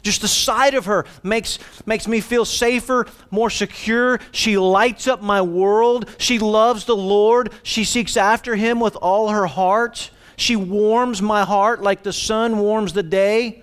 Just 0.06 0.20
the 0.20 0.28
sight 0.28 0.74
of 0.74 0.84
her 0.84 1.04
makes, 1.24 1.58
makes 1.84 2.06
me 2.06 2.20
feel 2.20 2.44
safer, 2.44 3.06
more 3.32 3.50
secure. 3.50 4.20
She 4.30 4.56
lights 4.56 5.08
up 5.08 5.20
my 5.20 5.42
world. 5.42 6.08
She 6.18 6.38
loves 6.38 6.84
the 6.84 6.94
Lord. 6.94 7.50
She 7.64 7.82
seeks 7.82 8.16
after 8.16 8.54
Him 8.54 8.78
with 8.78 8.94
all 8.94 9.30
her 9.30 9.46
heart. 9.46 10.10
She 10.36 10.54
warms 10.54 11.22
my 11.22 11.44
heart 11.44 11.82
like 11.82 12.02
the 12.02 12.12
sun 12.12 12.58
warms 12.58 12.92
the 12.92 13.02
day. 13.02 13.62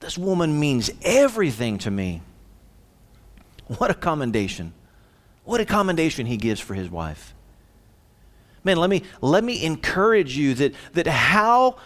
This 0.00 0.16
woman 0.16 0.58
means 0.58 0.90
everything 1.02 1.78
to 1.78 1.90
me. 1.90 2.22
What 3.66 3.90
a 3.90 3.94
commendation. 3.94 4.72
What 5.44 5.60
a 5.60 5.64
commendation 5.64 6.26
he 6.26 6.36
gives 6.36 6.60
for 6.60 6.74
his 6.74 6.88
wife. 6.88 7.34
Man, 8.64 8.76
let 8.76 8.90
me, 8.90 9.02
let 9.20 9.42
me 9.42 9.64
encourage 9.64 10.36
you 10.36 10.54
that, 10.54 10.74
that 10.92 11.06
how, 11.06 11.76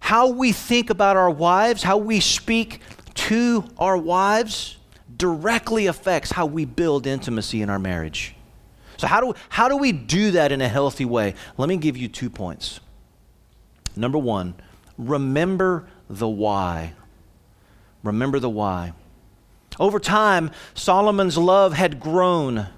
how 0.00 0.28
we 0.28 0.52
think 0.52 0.90
about 0.90 1.16
our 1.16 1.30
wives, 1.30 1.82
how 1.82 1.98
we 1.98 2.20
speak 2.20 2.80
to 3.14 3.64
our 3.78 3.96
wives, 3.96 4.78
directly 5.16 5.86
affects 5.86 6.32
how 6.32 6.46
we 6.46 6.64
build 6.64 7.06
intimacy 7.06 7.62
in 7.62 7.70
our 7.70 7.78
marriage. 7.78 8.34
So, 8.96 9.06
how 9.06 9.20
do, 9.20 9.34
how 9.48 9.68
do 9.68 9.76
we 9.76 9.92
do 9.92 10.32
that 10.32 10.52
in 10.52 10.60
a 10.60 10.68
healthy 10.68 11.04
way? 11.04 11.34
Let 11.56 11.68
me 11.68 11.76
give 11.76 11.96
you 11.96 12.08
two 12.08 12.30
points. 12.30 12.80
Number 13.96 14.18
one, 14.18 14.54
remember 14.98 15.86
the 16.08 16.28
why. 16.28 16.94
Remember 18.02 18.38
the 18.38 18.50
why. 18.50 18.92
Over 19.78 19.98
time, 19.98 20.50
Solomon's 20.74 21.38
love 21.38 21.72
had 21.72 22.00
grown. 22.00 22.68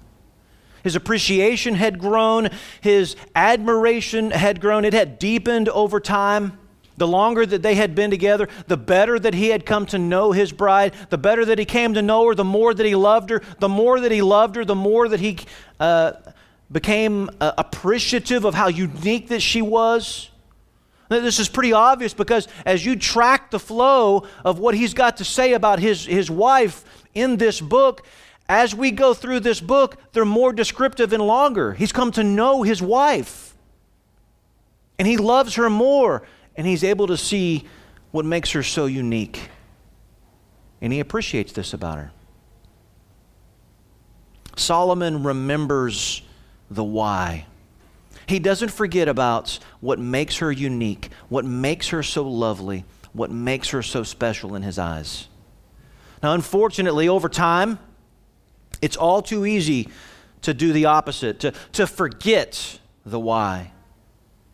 His 0.83 0.95
appreciation 0.95 1.75
had 1.75 1.99
grown, 1.99 2.49
his 2.79 3.15
admiration 3.33 4.31
had 4.31 4.61
grown, 4.61 4.85
it 4.85 4.93
had 4.93 5.17
deepened 5.17 5.67
over 5.69 5.99
time. 5.99 6.59
The 6.97 7.07
longer 7.07 7.45
that 7.45 7.61
they 7.61 7.75
had 7.75 7.93
been 7.93 8.09
together, 8.09 8.47
the 8.67 8.77
better 8.77 9.19
that 9.19 9.33
he 9.33 9.49
had 9.49 9.65
come 9.65 9.85
to 9.87 9.97
know 9.97 10.31
his 10.31 10.53
bride, 10.53 10.93
the 11.09 11.17
better 11.17 11.43
that 11.43 11.59
he 11.59 11.65
came 11.65 11.93
to 11.95 12.01
know 12.01 12.25
her, 12.27 12.35
the 12.35 12.45
more 12.45 12.73
that 12.73 12.85
he 12.85 12.95
loved 12.95 13.31
her, 13.31 13.41
the 13.59 13.67
more 13.67 13.99
that 13.99 14.11
he 14.11 14.21
loved 14.21 14.55
her, 14.55 14.63
the 14.63 14.75
more 14.75 15.09
that 15.09 15.19
he 15.19 15.39
uh, 15.79 16.13
became 16.71 17.29
uh, 17.41 17.51
appreciative 17.57 18.45
of 18.45 18.53
how 18.53 18.67
unique 18.67 19.27
that 19.27 19.41
she 19.41 19.61
was. 19.61 20.29
This 21.09 21.39
is 21.39 21.49
pretty 21.49 21.73
obvious 21.73 22.13
because 22.13 22.47
as 22.65 22.85
you 22.85 22.95
track 22.95 23.51
the 23.51 23.59
flow 23.59 24.27
of 24.43 24.59
what 24.59 24.75
he's 24.75 24.93
got 24.93 25.17
to 25.17 25.25
say 25.25 25.53
about 25.53 25.79
his, 25.79 26.05
his 26.05 26.31
wife 26.31 26.83
in 27.13 27.37
this 27.37 27.61
book, 27.61 28.05
as 28.47 28.75
we 28.75 28.91
go 28.91 29.13
through 29.13 29.39
this 29.41 29.59
book, 29.59 29.97
they're 30.13 30.25
more 30.25 30.53
descriptive 30.53 31.13
and 31.13 31.25
longer. 31.25 31.73
He's 31.73 31.91
come 31.91 32.11
to 32.11 32.23
know 32.23 32.63
his 32.63 32.81
wife, 32.81 33.55
and 34.99 35.07
he 35.07 35.17
loves 35.17 35.55
her 35.55 35.69
more, 35.69 36.23
and 36.55 36.65
he's 36.65 36.83
able 36.83 37.07
to 37.07 37.17
see 37.17 37.67
what 38.11 38.25
makes 38.25 38.51
her 38.51 38.63
so 38.63 38.85
unique. 38.85 39.49
And 40.81 40.93
he 40.93 40.99
appreciates 40.99 41.53
this 41.53 41.73
about 41.73 41.97
her. 41.97 42.11
Solomon 44.55 45.23
remembers 45.23 46.21
the 46.69 46.83
why. 46.83 47.45
He 48.27 48.39
doesn't 48.39 48.69
forget 48.69 49.07
about 49.07 49.59
what 49.81 49.99
makes 49.99 50.37
her 50.37 50.51
unique, 50.51 51.09
what 51.29 51.45
makes 51.45 51.89
her 51.89 52.03
so 52.03 52.27
lovely, 52.27 52.85
what 53.13 53.31
makes 53.31 53.69
her 53.69 53.83
so 53.83 54.03
special 54.03 54.55
in 54.55 54.63
his 54.63 54.79
eyes. 54.79 55.27
Now, 56.23 56.33
unfortunately, 56.33 57.07
over 57.07 57.29
time, 57.29 57.79
it's 58.81 58.97
all 58.97 59.21
too 59.21 59.45
easy 59.45 59.89
to 60.41 60.53
do 60.53 60.73
the 60.73 60.85
opposite, 60.85 61.39
to, 61.41 61.53
to 61.73 61.87
forget 61.87 62.79
the 63.05 63.19
why. 63.19 63.71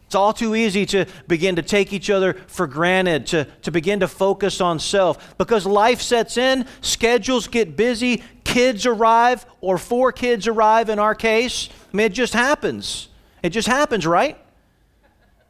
It's 0.06 0.16
all 0.16 0.34
too 0.34 0.56
easy 0.56 0.86
to 0.88 1.06
begin 1.30 1.56
to 1.56 1.62
take 1.62 1.94
each 1.94 2.10
other 2.10 2.34
for 2.48 2.68
granted, 2.68 3.28
to, 3.28 3.46
to 3.62 3.72
begin 3.72 4.02
to 4.02 4.10
focus 4.10 4.60
on 4.60 4.78
self. 4.80 5.38
Because 5.38 5.66
life 5.66 6.02
sets 6.02 6.36
in, 6.36 6.66
schedules 6.82 7.48
get 7.48 7.78
busy, 7.78 8.22
kids 8.44 8.86
arrive, 8.86 9.46
or 9.62 9.78
four 9.78 10.12
kids 10.12 10.48
arrive 10.48 10.90
in 10.90 11.00
our 11.00 11.16
case. 11.16 11.70
I 11.94 11.98
mean, 11.98 12.08
it 12.08 12.14
just 12.14 12.34
happens. 12.34 13.08
It 13.44 13.50
just 13.50 13.68
happens, 13.68 14.06
right? 14.06 14.38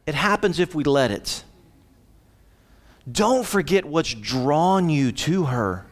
It 0.06 0.14
happens 0.14 0.58
if 0.58 0.74
we 0.74 0.84
let 0.84 1.10
it. 1.10 1.44
Don't 3.10 3.46
forget 3.46 3.84
what's 3.84 4.14
drawn 4.14 4.88
you 4.88 5.12
to 5.12 5.44
her. 5.44 5.86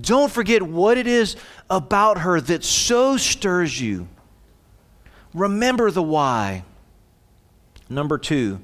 Don't 0.00 0.30
forget 0.30 0.62
what 0.62 0.98
it 0.98 1.06
is 1.06 1.36
about 1.68 2.18
her 2.18 2.40
that 2.40 2.64
so 2.64 3.16
stirs 3.16 3.80
you. 3.80 4.08
Remember 5.34 5.90
the 5.90 6.02
why. 6.02 6.64
Number 7.88 8.18
two, 8.18 8.60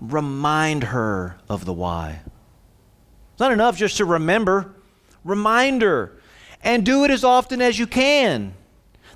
remind 0.00 0.84
her 0.84 1.36
of 1.48 1.64
the 1.64 1.72
why. 1.72 2.20
It's 3.32 3.40
not 3.40 3.52
enough 3.52 3.76
just 3.76 3.98
to 3.98 4.04
remember, 4.04 4.74
remind 5.24 5.82
her. 5.82 6.12
And 6.62 6.84
do 6.84 7.04
it 7.04 7.10
as 7.10 7.22
often 7.22 7.60
as 7.60 7.78
you 7.78 7.86
can. 7.86 8.54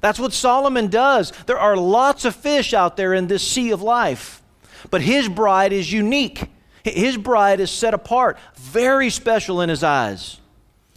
That's 0.01 0.19
what 0.19 0.33
Solomon 0.33 0.89
does. 0.89 1.33
There 1.47 1.59
are 1.59 1.77
lots 1.77 2.25
of 2.25 2.35
fish 2.35 2.73
out 2.73 2.97
there 2.97 3.15
in 3.15 3.27
this 3.27 3.47
sea 3.47 3.71
of 3.71 3.83
life, 3.83 4.43
but 4.91 5.03
his 5.03 5.29
bride 5.29 5.73
is 5.73 5.93
unique. 5.93 6.49
His 6.85 7.17
bride 7.17 7.61
is 7.61 7.71
set 7.71 7.93
apart, 7.93 8.39
very 8.57 9.11
special 9.11 9.61
in 9.61 9.69
his 9.69 9.85
eyes. 9.85 10.39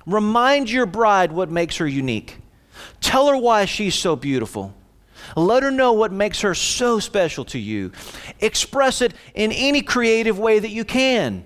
Remind 0.05 0.69
your 0.69 0.85
bride 0.85 1.31
what 1.31 1.49
makes 1.49 1.77
her 1.77 1.87
unique. 1.87 2.37
Tell 3.01 3.27
her 3.27 3.37
why 3.37 3.65
she's 3.65 3.95
so 3.95 4.15
beautiful. 4.15 4.73
Let 5.35 5.63
her 5.63 5.71
know 5.71 5.93
what 5.93 6.11
makes 6.11 6.41
her 6.41 6.53
so 6.53 6.99
special 6.99 7.45
to 7.45 7.59
you. 7.59 7.91
Express 8.39 9.01
it 9.01 9.13
in 9.33 9.51
any 9.51 9.81
creative 9.81 10.37
way 10.37 10.59
that 10.59 10.69
you 10.69 10.85
can. 10.85 11.45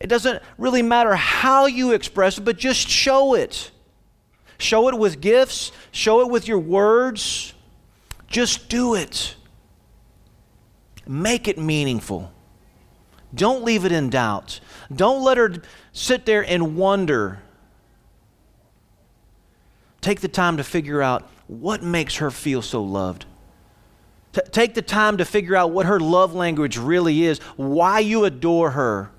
It 0.00 0.08
doesn't 0.08 0.42
really 0.58 0.82
matter 0.82 1.14
how 1.14 1.66
you 1.66 1.92
express 1.92 2.38
it, 2.38 2.44
but 2.44 2.58
just 2.58 2.88
show 2.88 3.34
it. 3.34 3.70
Show 4.62 4.88
it 4.88 4.96
with 4.96 5.20
gifts, 5.20 5.72
show 5.90 6.20
it 6.20 6.30
with 6.30 6.46
your 6.46 6.60
words. 6.60 7.52
Just 8.28 8.68
do 8.68 8.94
it. 8.94 9.34
Make 11.04 11.48
it 11.48 11.58
meaningful. 11.58 12.32
Don't 13.34 13.64
leave 13.64 13.84
it 13.84 13.90
in 13.90 14.08
doubt. 14.08 14.60
Don't 14.94 15.24
let 15.24 15.36
her 15.36 15.54
sit 15.92 16.26
there 16.26 16.42
and 16.42 16.76
wonder. 16.76 17.42
Take 20.00 20.20
the 20.20 20.28
time 20.28 20.56
to 20.58 20.64
figure 20.64 21.02
out 21.02 21.28
what 21.48 21.82
makes 21.82 22.16
her 22.16 22.30
feel 22.30 22.62
so 22.62 22.84
loved. 22.84 23.26
T- 24.32 24.42
take 24.52 24.74
the 24.74 24.82
time 24.82 25.16
to 25.16 25.24
figure 25.24 25.56
out 25.56 25.72
what 25.72 25.86
her 25.86 25.98
love 25.98 26.34
language 26.34 26.78
really 26.78 27.24
is, 27.24 27.40
why 27.56 27.98
you 27.98 28.24
adore 28.24 28.70
her 28.70 29.10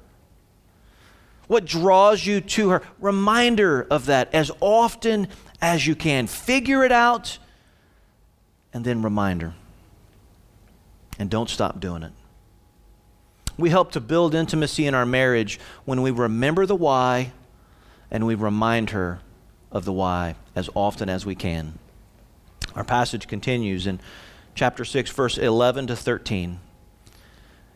what 1.47 1.65
draws 1.65 2.25
you 2.25 2.41
to 2.41 2.69
her. 2.69 2.81
Reminder 2.99 3.85
of 3.89 4.05
that 4.07 4.33
as 4.33 4.51
often 4.59 5.27
as 5.61 5.85
you 5.85 5.95
can. 5.95 6.27
Figure 6.27 6.83
it 6.83 6.91
out 6.91 7.37
and 8.73 8.83
then 8.83 9.01
remind 9.01 9.41
her. 9.41 9.53
And 11.19 11.29
don't 11.29 11.49
stop 11.49 11.79
doing 11.79 12.03
it. 12.03 12.11
We 13.57 13.69
help 13.69 13.91
to 13.91 13.99
build 13.99 14.33
intimacy 14.33 14.87
in 14.87 14.95
our 14.95 15.05
marriage 15.05 15.59
when 15.85 16.01
we 16.01 16.11
remember 16.11 16.65
the 16.65 16.75
why 16.75 17.31
and 18.09 18.25
we 18.25 18.35
remind 18.35 18.91
her 18.91 19.19
of 19.71 19.85
the 19.85 19.93
why 19.93 20.35
as 20.55 20.69
often 20.73 21.09
as 21.09 21.25
we 21.25 21.35
can. 21.35 21.77
Our 22.75 22.83
passage 22.83 23.27
continues 23.27 23.85
in 23.85 23.99
chapter 24.55 24.85
6, 24.85 25.11
verse 25.11 25.37
11 25.37 25.87
to 25.87 25.95
13. 25.95 26.59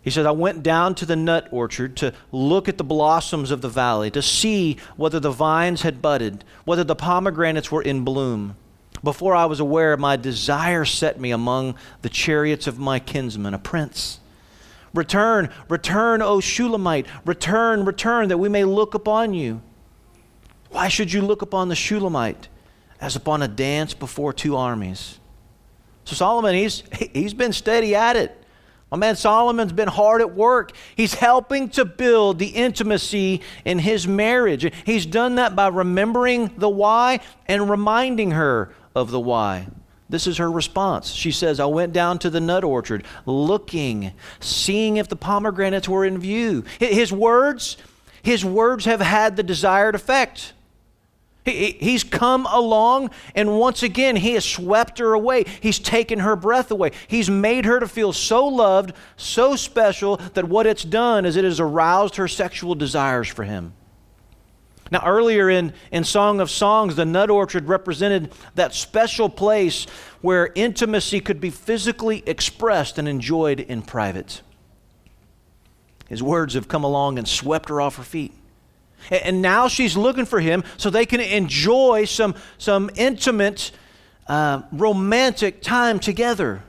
He 0.07 0.11
says, 0.11 0.25
I 0.25 0.31
went 0.31 0.63
down 0.63 0.95
to 0.95 1.05
the 1.05 1.17
nut 1.17 1.49
orchard 1.51 1.97
to 1.97 2.13
look 2.31 2.69
at 2.69 2.77
the 2.77 2.85
blossoms 2.85 3.51
of 3.51 3.59
the 3.59 3.67
valley, 3.67 4.09
to 4.11 4.21
see 4.21 4.77
whether 4.95 5.19
the 5.19 5.31
vines 5.31 5.81
had 5.81 6.01
budded, 6.01 6.45
whether 6.63 6.85
the 6.85 6.95
pomegranates 6.95 7.73
were 7.73 7.81
in 7.81 8.05
bloom. 8.05 8.55
Before 9.03 9.35
I 9.35 9.43
was 9.43 9.59
aware, 9.59 9.97
my 9.97 10.15
desire 10.15 10.85
set 10.85 11.19
me 11.19 11.31
among 11.31 11.75
the 12.03 12.09
chariots 12.09 12.67
of 12.67 12.79
my 12.79 12.99
kinsman, 12.99 13.53
a 13.53 13.59
prince. 13.59 14.21
Return, 14.93 15.49
return, 15.67 16.21
O 16.21 16.39
Shulamite, 16.39 17.05
return, 17.25 17.83
return, 17.83 18.29
that 18.29 18.37
we 18.37 18.47
may 18.47 18.63
look 18.63 18.93
upon 18.93 19.33
you. 19.33 19.61
Why 20.69 20.87
should 20.87 21.11
you 21.11 21.21
look 21.21 21.41
upon 21.41 21.67
the 21.67 21.75
Shulamite 21.75 22.47
as 23.01 23.17
upon 23.17 23.41
a 23.41 23.49
dance 23.49 23.93
before 23.93 24.31
two 24.31 24.55
armies? 24.55 25.19
So 26.05 26.15
Solomon, 26.15 26.55
he's, 26.55 26.83
he's 27.11 27.33
been 27.33 27.51
steady 27.51 27.93
at 27.93 28.15
it. 28.15 28.36
My 28.89 28.97
man 28.97 29.17
Solomon's 29.17 29.73
been 29.73 29.89
hard 29.89 30.21
at 30.21 30.33
work. 30.33 30.71
He's 30.95 31.13
helping 31.13 31.69
to 31.69 31.83
build 31.83 32.39
the 32.39 32.47
intimacy 32.47 33.41
in 33.65 33.79
his 33.79 34.07
marriage. 34.07 34.71
He's 34.85 35.05
done 35.05 35.35
that 35.35 35.55
by 35.55 35.67
remembering 35.67 36.51
the 36.57 36.69
why 36.69 37.19
and 37.47 37.69
reminding 37.69 38.31
her 38.31 38.73
of 38.95 39.11
the 39.11 39.19
why. 39.19 39.67
This 40.09 40.25
is 40.25 40.37
her 40.37 40.49
response. 40.49 41.11
She 41.11 41.31
says, 41.31 41.59
I 41.59 41.65
went 41.65 41.91
down 41.91 42.17
to 42.19 42.29
the 42.29 42.39
nut 42.39 42.63
orchard 42.63 43.03
looking, 43.25 44.13
seeing 44.39 44.95
if 44.95 45.09
the 45.09 45.17
pomegranates 45.17 45.89
were 45.89 46.05
in 46.05 46.17
view. 46.17 46.63
His 46.79 47.11
words, 47.11 47.75
his 48.21 48.45
words 48.45 48.85
have 48.85 49.01
had 49.01 49.35
the 49.35 49.43
desired 49.43 49.95
effect. 49.95 50.53
He, 51.47 51.71
he's 51.79 52.03
come 52.03 52.45
along, 52.45 53.11
and 53.33 53.57
once 53.57 53.83
again, 53.83 54.17
he 54.17 54.33
has 54.33 54.45
swept 54.45 54.99
her 54.99 55.13
away. 55.13 55.45
He's 55.61 55.79
taken 55.79 56.19
her 56.19 56.35
breath 56.35 56.71
away. 56.71 56.91
He's 57.07 57.29
made 57.29 57.65
her 57.65 57.79
to 57.79 57.87
feel 57.87 58.13
so 58.13 58.45
loved, 58.45 58.93
so 59.15 59.55
special, 59.55 60.17
that 60.33 60.47
what 60.47 60.67
it's 60.67 60.83
done 60.83 61.25
is 61.25 61.35
it 61.35 61.43
has 61.43 61.59
aroused 61.59 62.17
her 62.17 62.27
sexual 62.27 62.75
desires 62.75 63.27
for 63.27 63.43
him. 63.43 63.73
Now, 64.91 65.05
earlier 65.05 65.49
in, 65.49 65.73
in 65.91 66.03
Song 66.03 66.39
of 66.39 66.49
Songs, 66.49 66.95
the 66.95 67.05
nut 67.05 67.29
orchard 67.29 67.67
represented 67.67 68.31
that 68.55 68.73
special 68.73 69.29
place 69.29 69.85
where 70.21 70.51
intimacy 70.55 71.19
could 71.19 71.41
be 71.41 71.49
physically 71.49 72.23
expressed 72.25 72.97
and 72.97 73.07
enjoyed 73.07 73.59
in 73.59 73.81
private. 73.81 74.41
His 76.07 76.23
words 76.23 76.53
have 76.53 76.67
come 76.67 76.83
along 76.83 77.17
and 77.17 77.27
swept 77.27 77.69
her 77.69 77.81
off 77.81 77.97
her 77.97 78.03
feet. 78.03 78.33
And 79.09 79.41
now 79.41 79.67
she's 79.67 79.95
looking 79.95 80.25
for 80.25 80.39
him 80.39 80.63
so 80.77 80.89
they 80.89 81.05
can 81.05 81.21
enjoy 81.21 82.05
some, 82.05 82.35
some 82.57 82.89
intimate, 82.95 83.71
uh, 84.27 84.63
romantic 84.71 85.61
time 85.61 85.99
together. 85.99 86.63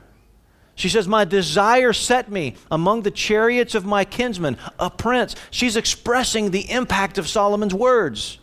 She 0.75 0.87
says, 0.87 1.07
My 1.07 1.25
desire 1.25 1.91
set 1.91 2.31
me 2.31 2.55
among 2.71 3.01
the 3.01 3.11
chariots 3.11 3.75
of 3.75 3.85
my 3.85 4.05
kinsman, 4.05 4.57
a 4.79 4.89
prince. 4.89 5.35
She's 5.51 5.75
expressing 5.75 6.51
the 6.51 6.71
impact 6.71 7.17
of 7.17 7.27
Solomon's 7.27 7.73
words. 7.73 8.39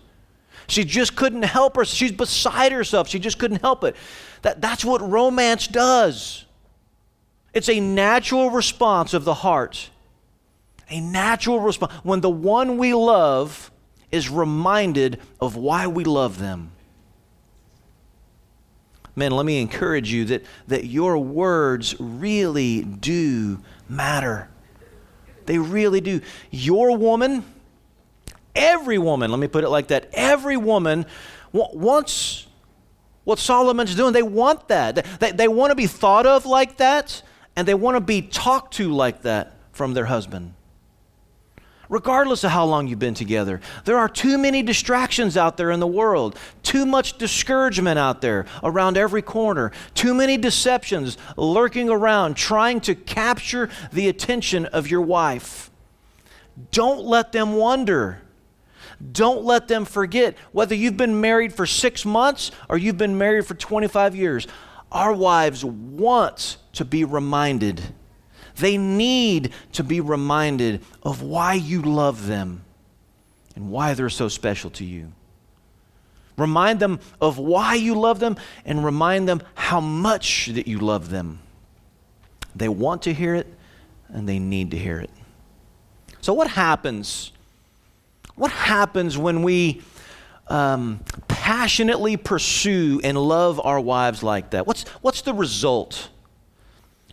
She 0.68 0.84
just 0.84 1.16
couldn't 1.16 1.44
help 1.44 1.76
her. 1.76 1.84
She's 1.84 2.12
beside 2.12 2.72
herself. 2.72 3.08
She 3.08 3.18
just 3.18 3.38
couldn't 3.38 3.62
help 3.62 3.84
it. 3.84 3.96
That, 4.42 4.60
that's 4.60 4.84
what 4.84 5.00
romance 5.00 5.66
does. 5.66 6.44
It's 7.54 7.70
a 7.70 7.80
natural 7.80 8.50
response 8.50 9.14
of 9.14 9.24
the 9.24 9.32
heart. 9.32 9.88
A 10.90 11.00
natural 11.00 11.60
response. 11.60 11.92
When 12.02 12.20
the 12.20 12.28
one 12.28 12.76
we 12.76 12.92
love 12.92 13.70
is 14.16 14.28
reminded 14.28 15.20
of 15.40 15.54
why 15.54 15.86
we 15.86 16.02
love 16.02 16.38
them. 16.38 16.72
Men, 19.14 19.32
let 19.32 19.46
me 19.46 19.60
encourage 19.60 20.12
you 20.12 20.24
that, 20.26 20.44
that 20.66 20.84
your 20.84 21.18
words 21.18 21.94
really 21.98 22.82
do 22.82 23.60
matter. 23.88 24.48
They 25.46 25.58
really 25.58 26.00
do. 26.00 26.20
Your 26.50 26.96
woman, 26.96 27.44
every 28.54 28.98
woman, 28.98 29.30
let 29.30 29.38
me 29.38 29.48
put 29.48 29.64
it 29.64 29.68
like 29.70 29.88
that, 29.88 30.10
every 30.12 30.56
woman 30.56 31.06
wants 31.52 32.46
what 33.24 33.38
Solomon's 33.38 33.94
doing. 33.94 34.12
They 34.12 34.22
want 34.22 34.68
that. 34.68 35.06
They, 35.18 35.32
they 35.32 35.48
want 35.48 35.70
to 35.70 35.74
be 35.74 35.86
thought 35.86 36.26
of 36.26 36.44
like 36.44 36.76
that, 36.76 37.22
and 37.54 37.66
they 37.66 37.74
want 37.74 37.96
to 37.96 38.00
be 38.00 38.22
talked 38.22 38.74
to 38.74 38.92
like 38.92 39.22
that 39.22 39.56
from 39.72 39.94
their 39.94 40.06
husband 40.06 40.55
regardless 41.88 42.44
of 42.44 42.50
how 42.50 42.64
long 42.64 42.86
you've 42.86 42.98
been 42.98 43.14
together. 43.14 43.60
There 43.84 43.98
are 43.98 44.08
too 44.08 44.38
many 44.38 44.62
distractions 44.62 45.36
out 45.36 45.56
there 45.56 45.70
in 45.70 45.80
the 45.80 45.86
world, 45.86 46.38
too 46.62 46.86
much 46.86 47.18
discouragement 47.18 47.98
out 47.98 48.20
there 48.20 48.46
around 48.62 48.96
every 48.96 49.22
corner, 49.22 49.72
too 49.94 50.14
many 50.14 50.36
deceptions 50.36 51.16
lurking 51.36 51.88
around 51.88 52.36
trying 52.36 52.80
to 52.82 52.94
capture 52.94 53.68
the 53.92 54.08
attention 54.08 54.66
of 54.66 54.90
your 54.90 55.02
wife. 55.02 55.70
Don't 56.70 57.04
let 57.04 57.32
them 57.32 57.54
wonder. 57.54 58.22
Don't 59.12 59.44
let 59.44 59.68
them 59.68 59.84
forget 59.84 60.36
whether 60.52 60.74
you've 60.74 60.96
been 60.96 61.20
married 61.20 61.52
for 61.52 61.66
six 61.66 62.04
months 62.04 62.50
or 62.68 62.78
you've 62.78 62.96
been 62.96 63.18
married 63.18 63.46
for 63.46 63.54
25 63.54 64.16
years. 64.16 64.46
Our 64.90 65.12
wives 65.12 65.64
want 65.64 66.56
to 66.74 66.84
be 66.84 67.04
reminded 67.04 67.82
they 68.56 68.76
need 68.78 69.52
to 69.72 69.84
be 69.84 70.00
reminded 70.00 70.82
of 71.02 71.22
why 71.22 71.54
you 71.54 71.82
love 71.82 72.26
them 72.26 72.64
and 73.54 73.70
why 73.70 73.94
they're 73.94 74.10
so 74.10 74.28
special 74.28 74.70
to 74.70 74.84
you. 74.84 75.12
Remind 76.36 76.80
them 76.80 77.00
of 77.20 77.38
why 77.38 77.74
you 77.74 77.94
love 77.94 78.20
them 78.20 78.36
and 78.64 78.84
remind 78.84 79.28
them 79.28 79.42
how 79.54 79.80
much 79.80 80.46
that 80.46 80.66
you 80.66 80.78
love 80.78 81.08
them. 81.08 81.38
They 82.54 82.68
want 82.68 83.02
to 83.02 83.14
hear 83.14 83.34
it 83.34 83.46
and 84.08 84.28
they 84.28 84.38
need 84.38 84.70
to 84.72 84.78
hear 84.78 85.00
it. 85.00 85.10
So, 86.20 86.32
what 86.34 86.48
happens? 86.48 87.32
What 88.34 88.50
happens 88.50 89.16
when 89.16 89.42
we 89.42 89.82
um, 90.48 91.00
passionately 91.28 92.16
pursue 92.16 93.00
and 93.02 93.16
love 93.16 93.60
our 93.64 93.80
wives 93.80 94.22
like 94.22 94.50
that? 94.50 94.66
What's, 94.66 94.84
what's 95.00 95.22
the 95.22 95.32
result? 95.32 96.10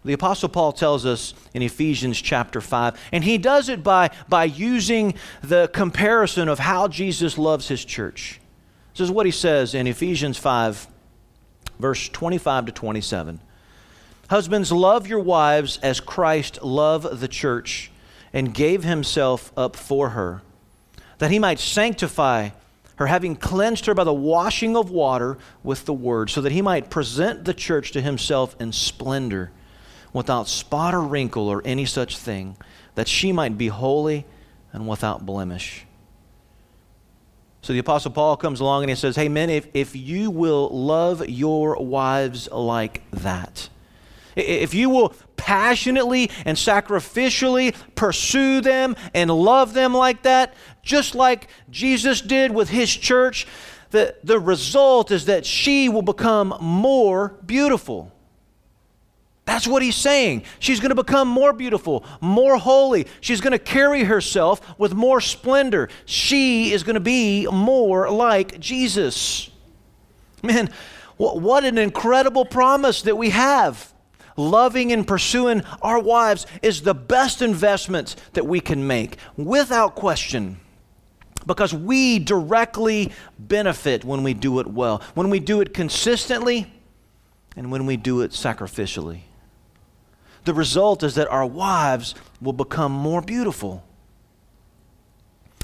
The 0.05 0.13
Apostle 0.13 0.49
Paul 0.49 0.73
tells 0.73 1.05
us 1.05 1.33
in 1.53 1.61
Ephesians 1.61 2.21
chapter 2.21 2.59
5, 2.59 2.99
and 3.13 3.23
he 3.23 3.37
does 3.37 3.69
it 3.69 3.83
by, 3.83 4.09
by 4.27 4.43
using 4.45 5.13
the 5.41 5.69
comparison 5.69 6.49
of 6.49 6.59
how 6.59 6.89
Jesus 6.89 7.37
loves 7.37 7.69
his 7.69 7.85
church. 7.85 8.41
This 8.93 9.01
is 9.01 9.11
what 9.11 9.25
he 9.25 9.31
says 9.31 9.73
in 9.73 9.87
Ephesians 9.87 10.37
5, 10.37 10.87
verse 11.79 12.09
25 12.09 12.65
to 12.67 12.71
27. 12.73 13.39
Husbands, 14.29 14.71
love 14.71 15.07
your 15.07 15.19
wives 15.19 15.79
as 15.81 16.01
Christ 16.01 16.61
loved 16.61 17.19
the 17.19 17.27
church 17.27 17.89
and 18.33 18.53
gave 18.53 18.83
himself 18.83 19.53
up 19.55 19.75
for 19.75 20.09
her, 20.09 20.41
that 21.19 21.31
he 21.31 21.39
might 21.39 21.59
sanctify 21.59 22.49
her, 22.97 23.07
having 23.07 23.37
cleansed 23.37 23.85
her 23.85 23.93
by 23.93 24.03
the 24.03 24.13
washing 24.13 24.75
of 24.75 24.91
water 24.91 25.37
with 25.63 25.85
the 25.85 25.93
word, 25.93 26.29
so 26.29 26.41
that 26.41 26.51
he 26.51 26.61
might 26.61 26.89
present 26.89 27.45
the 27.45 27.53
church 27.53 27.91
to 27.91 28.01
himself 28.01 28.55
in 28.59 28.73
splendor 28.73 29.51
without 30.13 30.47
spot 30.47 30.93
or 30.93 31.01
wrinkle 31.01 31.49
or 31.49 31.61
any 31.65 31.85
such 31.85 32.17
thing, 32.17 32.55
that 32.95 33.07
she 33.07 33.31
might 33.31 33.57
be 33.57 33.67
holy 33.67 34.25
and 34.71 34.87
without 34.87 35.25
blemish. 35.25 35.85
So 37.61 37.73
the 37.73 37.79
Apostle 37.79 38.11
Paul 38.11 38.37
comes 38.37 38.59
along 38.59 38.83
and 38.83 38.89
he 38.89 38.95
says, 38.95 39.15
Hey, 39.15 39.29
men, 39.29 39.49
if, 39.49 39.67
if 39.73 39.95
you 39.95 40.29
will 40.29 40.69
love 40.69 41.27
your 41.27 41.77
wives 41.77 42.49
like 42.51 43.09
that, 43.11 43.69
if 44.35 44.73
you 44.73 44.89
will 44.89 45.13
passionately 45.37 46.29
and 46.45 46.57
sacrificially 46.57 47.75
pursue 47.95 48.61
them 48.61 48.95
and 49.13 49.29
love 49.29 49.73
them 49.73 49.93
like 49.93 50.23
that, 50.23 50.53
just 50.81 51.15
like 51.15 51.47
Jesus 51.69 52.21
did 52.21 52.51
with 52.51 52.69
his 52.69 52.93
church, 52.93 53.47
the, 53.91 54.15
the 54.23 54.39
result 54.39 55.11
is 55.11 55.25
that 55.25 55.45
she 55.45 55.87
will 55.87 56.01
become 56.01 56.57
more 56.59 57.35
beautiful. 57.45 58.11
That's 59.45 59.67
what 59.67 59.83
he's 59.83 59.95
saying. 59.95 60.43
She's 60.59 60.79
going 60.79 60.95
to 60.95 61.03
become 61.03 61.27
more 61.27 61.51
beautiful, 61.51 62.05
more 62.21 62.57
holy. 62.57 63.07
She's 63.19 63.41
going 63.41 63.51
to 63.51 63.59
carry 63.59 64.03
herself 64.03 64.61
with 64.79 64.93
more 64.93 65.19
splendor. 65.19 65.89
She 66.05 66.71
is 66.71 66.83
going 66.83 66.93
to 66.93 67.01
be 67.01 67.47
more 67.47 68.09
like 68.09 68.59
Jesus. 68.59 69.49
Man, 70.41 70.69
what 71.17 71.65
an 71.65 71.77
incredible 71.77 72.45
promise 72.45 73.01
that 73.01 73.17
we 73.17 73.31
have. 73.31 73.93
Loving 74.37 74.91
and 74.91 75.05
pursuing 75.05 75.61
our 75.81 75.99
wives 75.99 76.47
is 76.61 76.81
the 76.81 76.95
best 76.95 77.41
investment 77.41 78.15
that 78.33 78.47
we 78.47 78.59
can 78.59 78.87
make, 78.87 79.17
without 79.37 79.93
question. 79.93 80.57
Because 81.45 81.73
we 81.73 82.17
directly 82.17 83.11
benefit 83.37 84.05
when 84.05 84.23
we 84.23 84.33
do 84.33 84.59
it 84.59 84.67
well, 84.67 85.03
when 85.13 85.29
we 85.29 85.39
do 85.39 85.59
it 85.59 85.73
consistently, 85.73 86.71
and 87.55 87.71
when 87.71 87.85
we 87.85 87.97
do 87.97 88.21
it 88.21 88.31
sacrificially 88.31 89.19
the 90.45 90.53
result 90.53 91.03
is 91.03 91.15
that 91.15 91.27
our 91.29 91.45
wives 91.45 92.15
will 92.41 92.53
become 92.53 92.91
more 92.91 93.21
beautiful. 93.21 93.83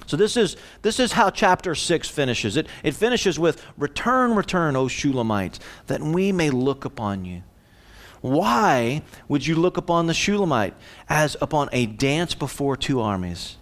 So 0.06 0.18
this 0.18 0.38
is 0.38 0.58
this 0.82 1.00
is 1.00 1.12
how 1.12 1.30
chapter 1.30 1.76
6 1.76 2.10
finishes. 2.10 2.58
It 2.58 2.68
it 2.84 2.96
finishes 2.96 3.38
with 3.38 3.64
return 3.78 4.34
return 4.34 4.76
O 4.76 4.88
Shulamite 4.88 5.60
that 5.86 6.02
we 6.02 6.32
may 6.32 6.50
look 6.50 6.84
upon 6.84 7.26
you. 7.26 7.44
Why 8.22 9.04
would 9.28 9.46
you 9.46 9.56
look 9.56 9.78
upon 9.78 10.08
the 10.08 10.14
Shulamite 10.14 10.74
as 11.08 11.38
upon 11.42 11.70
a 11.72 11.86
dance 11.86 12.34
before 12.34 12.76
two 12.76 13.02
armies? 13.02 13.58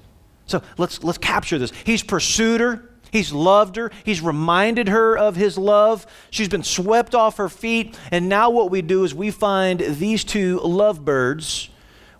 So 0.45 0.61
let's 0.78 1.03
let's 1.03 1.18
capture 1.18 1.59
this. 1.59 1.72
He's 1.84 2.01
pursued 2.01 2.61
her. 2.61 2.89
He's 3.11 3.31
loved 3.31 3.75
her. 3.75 3.91
He's 4.03 4.21
reminded 4.21 4.89
her 4.89 5.17
of 5.17 5.35
his 5.35 5.57
love. 5.57 6.05
She's 6.29 6.49
been 6.49 6.63
swept 6.63 7.15
off 7.15 7.37
her 7.37 7.49
feet. 7.49 7.97
And 8.11 8.29
now, 8.29 8.49
what 8.49 8.71
we 8.71 8.81
do 8.81 9.03
is 9.03 9.13
we 9.13 9.31
find 9.31 9.79
these 9.79 10.23
two 10.23 10.59
lovebirds, 10.59 11.69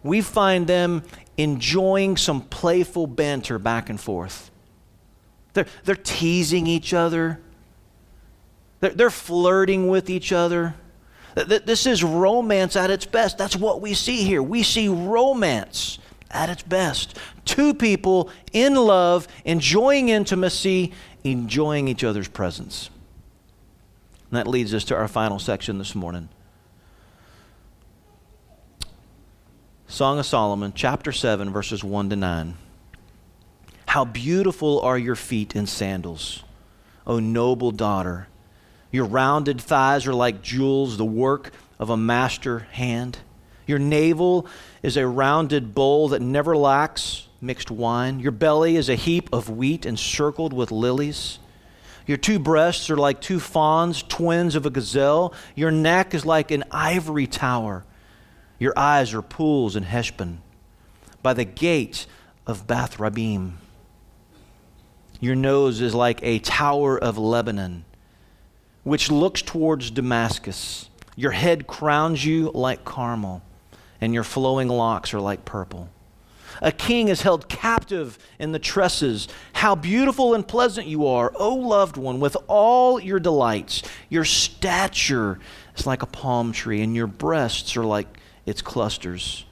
we 0.04 0.22
find 0.22 0.68
them 0.68 1.04
enjoying 1.38 2.18
some 2.18 2.42
playful 2.42 3.08
banter 3.08 3.60
back 3.60 3.90
and 3.90 4.00
forth. 4.00 4.52
They're, 5.54 5.68
they're 5.86 5.96
teasing 5.96 6.68
each 6.68 6.94
other, 6.94 7.40
they're, 8.80 8.92
they're 8.92 9.10
flirting 9.10 9.88
with 9.88 10.10
each 10.10 10.32
other. 10.32 10.76
This 11.36 11.86
is 11.86 12.04
romance 12.04 12.76
at 12.76 12.90
its 12.90 13.06
best. 13.06 13.38
That's 13.38 13.56
what 13.56 13.80
we 13.80 13.94
see 13.94 14.24
here. 14.24 14.42
We 14.42 14.64
see 14.64 14.88
romance 14.88 16.00
at 16.32 16.50
its 16.50 16.64
best. 16.64 17.18
Two 17.46 17.74
people 17.74 18.30
in 18.54 18.76
love, 18.76 19.28
enjoying 19.46 20.10
intimacy, 20.10 20.94
enjoying 21.24 21.88
each 21.88 22.04
other's 22.04 22.28
presence. 22.28 22.90
And 24.30 24.38
that 24.38 24.48
leads 24.48 24.74
us 24.74 24.84
to 24.86 24.96
our 24.96 25.08
final 25.08 25.40
section 25.40 25.78
this 25.78 25.96
morning. 25.96 26.30
Song 29.88 30.20
of 30.20 30.26
Solomon, 30.26 30.74
chapter 30.76 31.14
7, 31.14 31.50
verses 31.52 31.84
1 31.84 32.10
to 32.10 32.16
9. 32.18 32.58
How 33.88 34.04
beautiful 34.04 34.82
are 34.82 34.98
your 34.98 35.16
feet 35.16 35.56
in 35.56 35.66
sandals, 35.66 36.44
O 37.06 37.20
noble 37.20 37.72
daughter. 37.72 38.28
Your 38.92 39.06
rounded 39.06 39.62
thighs 39.62 40.06
are 40.06 40.14
like 40.14 40.42
jewels, 40.42 40.98
the 40.98 41.06
work 41.06 41.52
of 41.80 41.90
a 41.90 41.98
master 41.98 42.68
hand. 42.72 43.20
Your 43.68 43.80
navel 43.80 44.48
is 44.82 44.98
a 44.98 45.06
rounded 45.06 45.76
bowl 45.76 46.08
that 46.10 46.22
never 46.22 46.56
lacks 46.56 47.28
mixed 47.42 47.70
wine. 47.70 48.20
Your 48.20 48.32
belly 48.32 48.78
is 48.78 48.90
a 48.90 48.96
heap 48.96 49.30
of 49.32 49.50
wheat 49.50 49.86
encircled 49.86 50.54
with 50.54 50.72
lilies. 50.72 51.40
Your 52.08 52.18
two 52.18 52.40
breasts 52.40 52.90
are 52.90 52.96
like 52.96 53.20
two 53.20 53.40
fawns, 53.40 54.02
twins 54.02 54.56
of 54.56 54.66
a 54.66 54.70
gazelle. 54.70 55.34
Your 55.54 55.72
neck 55.72 56.14
is 56.14 56.26
like 56.26 56.52
an 56.52 56.64
ivory 56.72 57.28
tower. 57.28 57.84
Your 58.58 58.74
eyes 58.78 59.14
are 59.14 59.22
pools 59.22 59.76
in 59.76 59.84
Heshbon, 59.84 60.42
by 61.22 61.34
the 61.34 61.44
gate 61.44 62.08
of 62.48 62.66
Bath 62.66 62.98
Rabbim. 62.98 63.56
Your 65.20 65.36
nose 65.36 65.82
is 65.82 65.94
like 65.94 66.20
a 66.24 66.40
tower 66.40 66.98
of 66.98 67.18
Lebanon, 67.18 67.84
which 68.84 69.12
looks 69.12 69.42
towards 69.42 69.92
Damascus. 69.92 70.90
Your 71.16 71.32
head 71.32 71.68
crowns 71.68 72.24
you 72.24 72.52
like 72.54 72.86
Carmel 72.86 73.42
and 74.02 74.14
your 74.14 74.24
flowing 74.24 74.68
locks 74.68 75.14
are 75.14 75.20
like 75.20 75.46
purple. 75.46 75.90
A 76.62 76.72
king 76.72 77.08
is 77.08 77.22
held 77.22 77.50
captive 77.50 78.18
in 78.40 78.52
the 78.52 78.60
tresses. 78.60 79.28
How 79.54 79.76
beautiful 79.76 80.34
and 80.34 80.48
pleasant 80.48 80.88
you 80.88 81.08
are, 81.08 81.32
O 81.36 81.54
loved 81.54 81.98
one, 81.98 82.20
with 82.20 82.36
all 82.48 83.00
your 83.00 83.20
delights. 83.20 83.84
Your 84.10 84.26
stature 84.26 85.40
is 85.76 85.86
like 85.86 86.02
a 86.02 86.08
palm 86.08 86.52
tree, 86.52 86.82
and 86.82 86.96
your 86.96 87.08
breasts 87.08 87.78
are 87.78 87.86
like 87.86 88.08
its 88.46 88.62
clusters. 88.62 89.46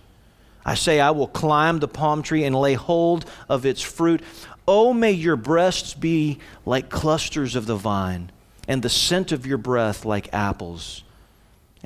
I 0.66 0.74
say, 0.74 1.00
I 1.00 1.12
will 1.12 1.28
climb 1.28 1.80
the 1.80 1.88
palm 1.88 2.24
tree 2.24 2.43
and 2.43 2.56
lay 2.56 2.74
hold 2.74 3.26
of 3.48 3.66
its 3.66 3.82
fruit. 3.82 4.22
Oh, 4.68 4.93
may 4.93 5.12
your 5.12 5.36
breasts 5.36 5.93
be 5.93 6.39
like 6.66 6.89
clusters 6.89 7.56
of 7.56 7.68
the 7.68 7.76
vine, 7.76 8.32
and 8.68 8.82
the 8.82 8.89
scent 8.89 9.32
of 9.32 9.46
your 9.46 9.60
breath 9.60 10.06
like 10.06 10.34
apples, 10.34 11.04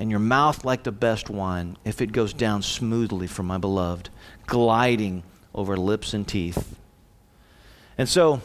and 0.00 0.10
your 0.10 0.18
mouth 0.18 0.64
like 0.64 0.82
the 0.82 0.90
best 0.90 1.28
wine, 1.28 1.76
if 1.84 2.00
it 2.00 2.10
goes 2.10 2.32
down 2.32 2.62
smoothly 2.62 3.26
for 3.26 3.42
my 3.42 3.58
beloved, 3.58 4.08
gliding 4.46 5.22
over 5.54 5.76
lips 5.76 6.14
and 6.14 6.26
teeth. 6.26 6.74
And 7.98 8.08
so, 8.08 8.40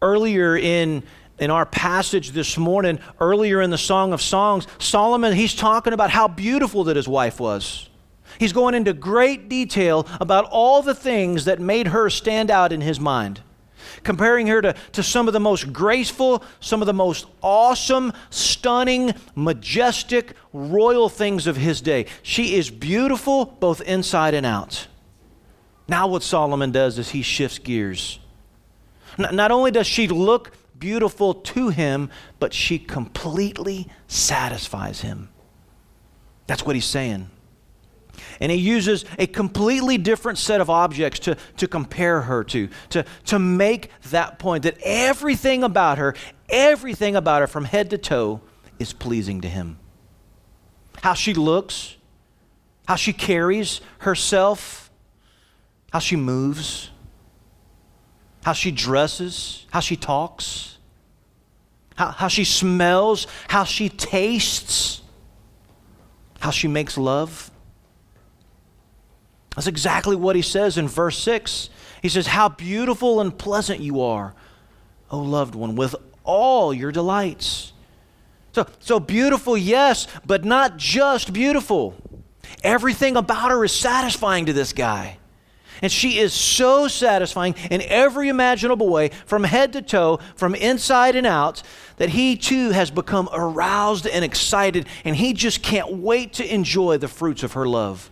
earlier 0.00 0.56
in 0.56 1.02
in 1.40 1.50
our 1.50 1.66
passage 1.66 2.30
this 2.30 2.56
morning, 2.56 3.00
earlier 3.18 3.60
in 3.60 3.70
the 3.70 3.78
Song 3.78 4.12
of 4.12 4.22
Songs, 4.22 4.68
Solomon, 4.78 5.32
he's 5.32 5.54
talking 5.54 5.92
about 5.92 6.10
how 6.10 6.28
beautiful 6.28 6.84
that 6.84 6.94
his 6.94 7.08
wife 7.08 7.40
was. 7.40 7.88
He's 8.38 8.52
going 8.52 8.76
into 8.76 8.92
great 8.92 9.48
detail 9.48 10.06
about 10.20 10.44
all 10.44 10.82
the 10.82 10.94
things 10.94 11.46
that 11.46 11.58
made 11.58 11.88
her 11.88 12.08
stand 12.08 12.52
out 12.52 12.70
in 12.72 12.82
his 12.82 13.00
mind 13.00 13.40
comparing 14.04 14.46
her 14.48 14.60
to, 14.62 14.74
to 14.92 15.02
some 15.02 15.28
of 15.28 15.32
the 15.32 15.40
most 15.40 15.72
graceful, 15.72 16.42
some 16.60 16.82
of 16.82 16.86
the 16.86 16.92
most 16.92 17.26
awesome, 17.42 18.12
stunning, 18.30 19.14
majestic, 19.34 20.34
royal 20.52 21.08
things 21.08 21.46
of 21.46 21.56
his 21.56 21.80
day. 21.80 22.06
She 22.22 22.56
is 22.56 22.70
beautiful 22.70 23.46
both 23.46 23.80
inside 23.82 24.34
and 24.34 24.46
out. 24.46 24.88
Now, 25.88 26.06
what 26.06 26.22
Solomon 26.22 26.70
does 26.72 26.98
is 26.98 27.10
he 27.10 27.22
shifts 27.22 27.58
gears. 27.58 28.18
Not 29.18 29.50
only 29.50 29.70
does 29.70 29.86
she 29.86 30.08
look 30.08 30.52
beautiful 30.78 31.34
to 31.34 31.68
him, 31.68 32.10
but 32.38 32.54
she 32.54 32.78
completely 32.78 33.88
satisfies 34.08 35.02
him. 35.02 35.28
That's 36.46 36.64
what 36.64 36.74
he's 36.74 36.86
saying. 36.86 37.30
And 38.40 38.52
he 38.52 38.58
uses 38.58 39.04
a 39.18 39.26
completely 39.26 39.98
different 39.98 40.38
set 40.38 40.60
of 40.60 40.68
objects 40.70 41.18
to, 41.20 41.36
to 41.56 41.66
compare 41.68 42.22
her 42.22 42.44
to, 42.44 42.68
to, 42.90 43.04
to 43.26 43.38
make 43.38 43.90
that 44.10 44.38
point 44.38 44.64
that 44.64 44.78
everything 44.82 45.62
about 45.62 45.98
her, 45.98 46.14
everything 46.48 47.16
about 47.16 47.40
her 47.40 47.46
from 47.46 47.64
head 47.64 47.90
to 47.90 47.98
toe 47.98 48.40
is 48.78 48.92
pleasing 48.92 49.40
to 49.42 49.48
him. 49.48 49.78
How 51.02 51.14
she 51.14 51.34
looks, 51.34 51.96
how 52.86 52.96
she 52.96 53.12
carries 53.12 53.80
herself, 53.98 54.90
how 55.92 55.98
she 55.98 56.16
moves, 56.16 56.90
how 58.44 58.52
she 58.52 58.70
dresses, 58.70 59.66
how 59.70 59.80
she 59.80 59.96
talks, 59.96 60.78
how, 61.96 62.10
how 62.10 62.28
she 62.28 62.44
smells, 62.44 63.26
how 63.48 63.64
she 63.64 63.88
tastes, 63.88 65.02
how 66.40 66.50
she 66.50 66.66
makes 66.66 66.98
love. 66.98 67.51
That's 69.54 69.66
exactly 69.66 70.16
what 70.16 70.36
he 70.36 70.42
says 70.42 70.78
in 70.78 70.88
verse 70.88 71.18
6. 71.18 71.68
He 72.00 72.08
says, 72.08 72.26
How 72.26 72.48
beautiful 72.48 73.20
and 73.20 73.36
pleasant 73.36 73.80
you 73.80 74.00
are, 74.00 74.34
O 75.10 75.18
loved 75.18 75.54
one, 75.54 75.76
with 75.76 75.94
all 76.24 76.72
your 76.72 76.92
delights. 76.92 77.72
So, 78.52 78.66
so 78.80 79.00
beautiful, 79.00 79.56
yes, 79.56 80.06
but 80.26 80.44
not 80.44 80.76
just 80.76 81.32
beautiful. 81.32 81.94
Everything 82.62 83.16
about 83.16 83.50
her 83.50 83.64
is 83.64 83.72
satisfying 83.72 84.46
to 84.46 84.52
this 84.52 84.72
guy. 84.72 85.18
And 85.80 85.90
she 85.90 86.18
is 86.18 86.32
so 86.32 86.86
satisfying 86.86 87.56
in 87.70 87.82
every 87.82 88.28
imaginable 88.28 88.88
way, 88.88 89.10
from 89.26 89.42
head 89.42 89.72
to 89.72 89.82
toe, 89.82 90.20
from 90.36 90.54
inside 90.54 91.16
and 91.16 91.26
out, 91.26 91.62
that 91.96 92.10
he 92.10 92.36
too 92.36 92.70
has 92.70 92.90
become 92.90 93.28
aroused 93.32 94.06
and 94.06 94.24
excited, 94.24 94.86
and 95.04 95.16
he 95.16 95.32
just 95.32 95.62
can't 95.62 95.94
wait 95.94 96.34
to 96.34 96.54
enjoy 96.54 96.98
the 96.98 97.08
fruits 97.08 97.42
of 97.42 97.54
her 97.54 97.66
love 97.66 98.11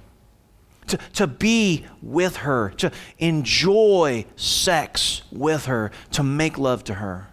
to, 0.91 0.99
to 1.15 1.27
be 1.27 1.87
with 2.03 2.37
her, 2.39 2.71
to 2.79 2.93
enjoy 3.19 4.27
sex 4.37 5.23
with 5.33 5.67
her, 5.67 5.91
to 6.13 6.23
make 6.23 6.59
love 6.59 6.85
to 6.85 6.95
her. 6.95 7.29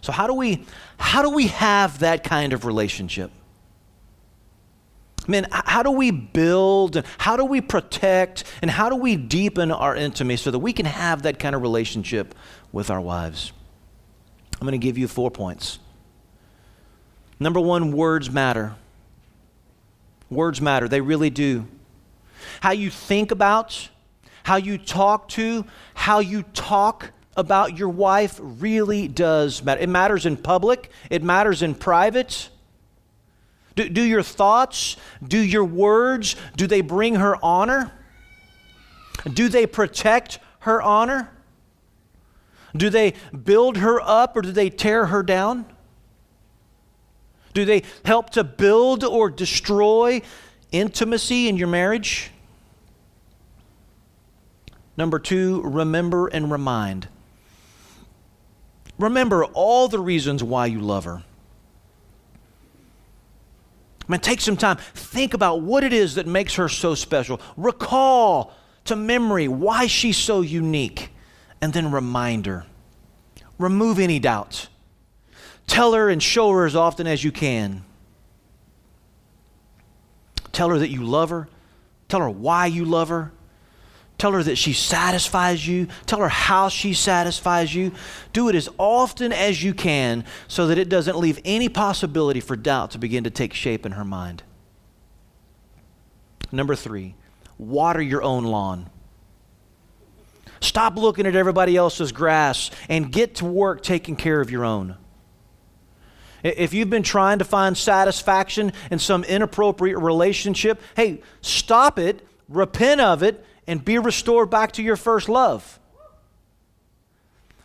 So 0.00 0.12
how 0.12 0.26
do 0.26 0.34
we 0.34 0.64
how 0.98 1.22
do 1.22 1.30
we 1.30 1.48
have 1.48 1.98
that 2.00 2.24
kind 2.24 2.52
of 2.52 2.64
relationship? 2.64 3.30
I 5.26 5.30
mean, 5.30 5.46
how 5.50 5.82
do 5.82 5.90
we 5.90 6.10
build 6.10 6.96
and 6.96 7.06
how 7.18 7.36
do 7.36 7.44
we 7.44 7.60
protect 7.60 8.44
and 8.62 8.70
how 8.70 8.88
do 8.88 8.96
we 8.96 9.16
deepen 9.16 9.70
our 9.70 9.94
intimacy 9.94 10.42
so 10.42 10.50
that 10.50 10.58
we 10.58 10.72
can 10.72 10.86
have 10.86 11.22
that 11.22 11.38
kind 11.38 11.54
of 11.54 11.60
relationship 11.60 12.34
with 12.72 12.88
our 12.88 13.00
wives? 13.00 13.52
I'm 14.54 14.66
going 14.66 14.72
to 14.72 14.84
give 14.84 14.96
you 14.96 15.06
four 15.06 15.30
points. 15.30 15.78
Number 17.38 17.60
one, 17.60 17.92
words 17.92 18.30
matter. 18.30 18.74
Words 20.30 20.60
matter, 20.60 20.88
they 20.88 21.00
really 21.00 21.30
do. 21.30 21.66
How 22.60 22.72
you 22.72 22.90
think 22.90 23.30
about, 23.30 23.88
how 24.42 24.56
you 24.56 24.78
talk 24.78 25.28
to, 25.30 25.64
how 25.94 26.18
you 26.18 26.42
talk 26.42 27.10
about 27.36 27.78
your 27.78 27.88
wife 27.88 28.38
really 28.42 29.08
does 29.08 29.62
matter. 29.62 29.80
It 29.80 29.88
matters 29.88 30.26
in 30.26 30.36
public, 30.36 30.90
it 31.08 31.22
matters 31.22 31.62
in 31.62 31.74
private. 31.74 32.50
Do, 33.76 33.88
do 33.88 34.02
your 34.02 34.24
thoughts, 34.24 34.96
do 35.26 35.38
your 35.38 35.64
words, 35.64 36.34
do 36.56 36.66
they 36.66 36.80
bring 36.80 37.14
her 37.14 37.36
honor? 37.44 37.92
Do 39.32 39.48
they 39.48 39.66
protect 39.66 40.40
her 40.60 40.82
honor? 40.82 41.30
Do 42.76 42.90
they 42.90 43.14
build 43.44 43.78
her 43.78 44.00
up 44.00 44.36
or 44.36 44.42
do 44.42 44.52
they 44.52 44.68
tear 44.68 45.06
her 45.06 45.22
down? 45.22 45.64
Do 47.58 47.64
they 47.64 47.82
help 48.04 48.30
to 48.30 48.44
build 48.44 49.02
or 49.02 49.28
destroy 49.28 50.22
intimacy 50.70 51.48
in 51.48 51.56
your 51.56 51.66
marriage? 51.66 52.30
Number 54.96 55.18
two, 55.18 55.62
remember 55.62 56.28
and 56.28 56.52
remind. 56.52 57.08
Remember 58.96 59.44
all 59.44 59.88
the 59.88 59.98
reasons 59.98 60.40
why 60.40 60.66
you 60.66 60.78
love 60.78 61.02
her. 61.02 61.24
I 64.08 64.12
mean, 64.12 64.20
take 64.20 64.40
some 64.40 64.56
time. 64.56 64.76
Think 64.94 65.34
about 65.34 65.60
what 65.60 65.82
it 65.82 65.92
is 65.92 66.14
that 66.14 66.28
makes 66.28 66.54
her 66.54 66.68
so 66.68 66.94
special. 66.94 67.40
Recall 67.56 68.54
to 68.84 68.94
memory 68.94 69.48
why 69.48 69.88
she's 69.88 70.16
so 70.16 70.42
unique. 70.42 71.10
And 71.60 71.72
then 71.72 71.90
remind 71.90 72.46
her. 72.46 72.66
Remove 73.58 73.98
any 73.98 74.20
doubts. 74.20 74.68
Tell 75.68 75.92
her 75.92 76.10
and 76.10 76.20
show 76.20 76.50
her 76.50 76.66
as 76.66 76.74
often 76.74 77.06
as 77.06 77.22
you 77.22 77.30
can. 77.30 77.84
Tell 80.50 80.70
her 80.70 80.78
that 80.80 80.90
you 80.90 81.04
love 81.04 81.30
her. 81.30 81.48
Tell 82.08 82.20
her 82.20 82.30
why 82.30 82.66
you 82.66 82.84
love 82.84 83.10
her. 83.10 83.30
Tell 84.16 84.32
her 84.32 84.42
that 84.42 84.56
she 84.56 84.72
satisfies 84.72 85.68
you. 85.68 85.86
Tell 86.06 86.18
her 86.18 86.28
how 86.28 86.68
she 86.68 86.92
satisfies 86.92 87.72
you. 87.72 87.92
Do 88.32 88.48
it 88.48 88.56
as 88.56 88.68
often 88.76 89.32
as 89.32 89.62
you 89.62 89.72
can 89.72 90.24
so 90.48 90.66
that 90.66 90.78
it 90.78 90.88
doesn't 90.88 91.16
leave 91.16 91.40
any 91.44 91.68
possibility 91.68 92.40
for 92.40 92.56
doubt 92.56 92.90
to 92.92 92.98
begin 92.98 93.22
to 93.24 93.30
take 93.30 93.54
shape 93.54 93.86
in 93.86 93.92
her 93.92 94.04
mind. 94.04 94.42
Number 96.50 96.74
three, 96.74 97.14
water 97.58 98.02
your 98.02 98.22
own 98.22 98.42
lawn. 98.42 98.90
Stop 100.60 100.96
looking 100.96 101.26
at 101.26 101.36
everybody 101.36 101.76
else's 101.76 102.10
grass 102.10 102.72
and 102.88 103.12
get 103.12 103.36
to 103.36 103.44
work 103.44 103.82
taking 103.82 104.16
care 104.16 104.40
of 104.40 104.50
your 104.50 104.64
own. 104.64 104.96
If 106.42 106.72
you've 106.72 106.90
been 106.90 107.02
trying 107.02 107.38
to 107.40 107.44
find 107.44 107.76
satisfaction 107.76 108.72
in 108.90 108.98
some 108.98 109.24
inappropriate 109.24 109.98
relationship, 109.98 110.80
hey, 110.96 111.22
stop 111.40 111.98
it, 111.98 112.26
repent 112.48 113.00
of 113.00 113.22
it, 113.22 113.44
and 113.66 113.84
be 113.84 113.98
restored 113.98 114.48
back 114.48 114.72
to 114.72 114.82
your 114.82 114.96
first 114.96 115.28
love. 115.28 115.78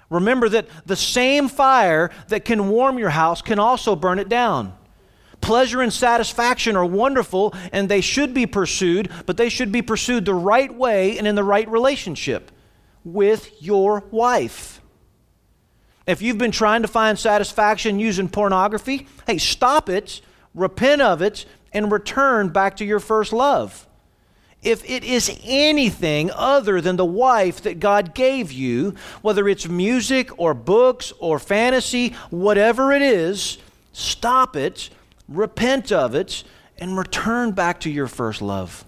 Remember 0.10 0.50
that 0.50 0.68
the 0.86 0.96
same 0.96 1.48
fire 1.48 2.12
that 2.28 2.46
can 2.46 2.70
warm 2.70 3.00
your 3.00 3.10
house 3.10 3.42
can 3.42 3.58
also 3.58 3.96
burn 3.96 4.20
it 4.20 4.30
down. 4.30 4.74
Pleasure 5.42 5.82
and 5.82 5.92
satisfaction 5.92 6.76
are 6.76 6.86
wonderful 6.86 7.54
and 7.72 7.90
they 7.90 8.00
should 8.00 8.34
be 8.34 8.46
pursued, 8.46 9.10
but 9.26 9.38
they 9.38 9.50
should 9.50 9.72
be 9.72 9.82
pursued 9.82 10.26
the 10.26 10.34
right 10.34 10.74
way 10.74 11.18
and 11.18 11.28
in 11.28 11.36
the 11.36 11.44
right 11.44 11.68
relationship 11.68 12.52
with 13.04 13.62
your 13.62 14.04
wife. 14.12 14.73
If 16.06 16.22
you've 16.22 16.38
been 16.38 16.52
trying 16.52 16.82
to 16.82 16.88
find 16.88 17.18
satisfaction 17.18 18.00
using 18.00 18.28
pornography, 18.28 19.08
hey, 19.26 19.38
stop 19.38 19.90
it, 19.90 20.22
repent 20.54 21.02
of 21.02 21.22
it, 21.22 21.46
and 21.72 21.92
return 21.92 22.50
back 22.50 22.78
to 22.78 22.86
your 22.86 23.00
first 23.00 23.32
love. 23.32 23.88
If 24.62 24.90
it 24.90 25.04
is 25.04 25.38
anything 25.44 26.32
other 26.32 26.80
than 26.80 26.96
the 26.96 27.06
wife 27.06 27.62
that 27.64 27.80
God 27.80 28.14
gave 28.14 28.52
you, 28.52 28.96
whether 29.22 29.48
it's 29.48 29.68
music 29.68 30.30
or 30.40 30.54
books 30.54 31.12
or 31.20 31.38
fantasy, 31.40 32.10
whatever 32.30 32.94
it 32.94 33.02
is, 33.02 33.58
stop 33.92 34.56
it, 34.56 34.90
repent 35.28 35.92
of 35.92 36.16
it, 36.16 36.44
and 36.78 36.98
return 36.98 37.52
back 37.52 37.82
to 37.82 37.90
your 37.90 38.08
first 38.08 38.42
love. 38.42 38.86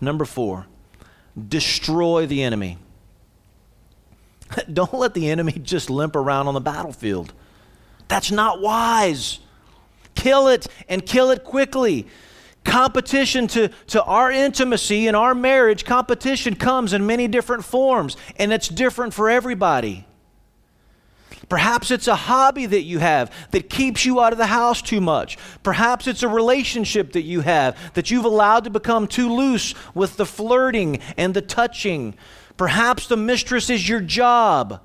Number 0.00 0.24
four, 0.24 0.66
destroy 1.48 2.26
the 2.26 2.42
enemy. 2.42 2.78
Don't 4.72 4.94
let 4.94 5.14
the 5.14 5.30
enemy 5.30 5.52
just 5.52 5.90
limp 5.90 6.16
around 6.16 6.48
on 6.48 6.54
the 6.54 6.60
battlefield. 6.60 7.32
That's 8.08 8.30
not 8.30 8.60
wise. 8.60 9.40
Kill 10.14 10.48
it 10.48 10.66
and 10.88 11.04
kill 11.04 11.30
it 11.30 11.44
quickly. 11.44 12.06
Competition 12.64 13.46
to, 13.48 13.68
to 13.88 14.02
our 14.04 14.30
intimacy 14.30 15.06
and 15.06 15.16
our 15.16 15.34
marriage, 15.34 15.84
competition 15.84 16.54
comes 16.54 16.94
in 16.94 17.06
many 17.06 17.28
different 17.28 17.64
forms, 17.64 18.16
and 18.36 18.52
it's 18.52 18.68
different 18.68 19.12
for 19.12 19.28
everybody. 19.28 20.06
Perhaps 21.48 21.90
it's 21.90 22.08
a 22.08 22.14
hobby 22.14 22.64
that 22.64 22.82
you 22.82 23.00
have 23.00 23.30
that 23.50 23.68
keeps 23.68 24.06
you 24.06 24.20
out 24.20 24.32
of 24.32 24.38
the 24.38 24.46
house 24.46 24.80
too 24.80 25.00
much. 25.00 25.36
Perhaps 25.62 26.06
it's 26.06 26.22
a 26.22 26.28
relationship 26.28 27.12
that 27.12 27.22
you 27.22 27.42
have 27.42 27.76
that 27.94 28.10
you've 28.10 28.24
allowed 28.24 28.64
to 28.64 28.70
become 28.70 29.06
too 29.06 29.32
loose 29.32 29.74
with 29.94 30.16
the 30.16 30.26
flirting 30.26 31.00
and 31.18 31.34
the 31.34 31.42
touching. 31.42 32.14
Perhaps 32.56 33.08
the 33.08 33.16
mistress 33.16 33.68
is 33.70 33.88
your 33.88 34.00
job. 34.00 34.80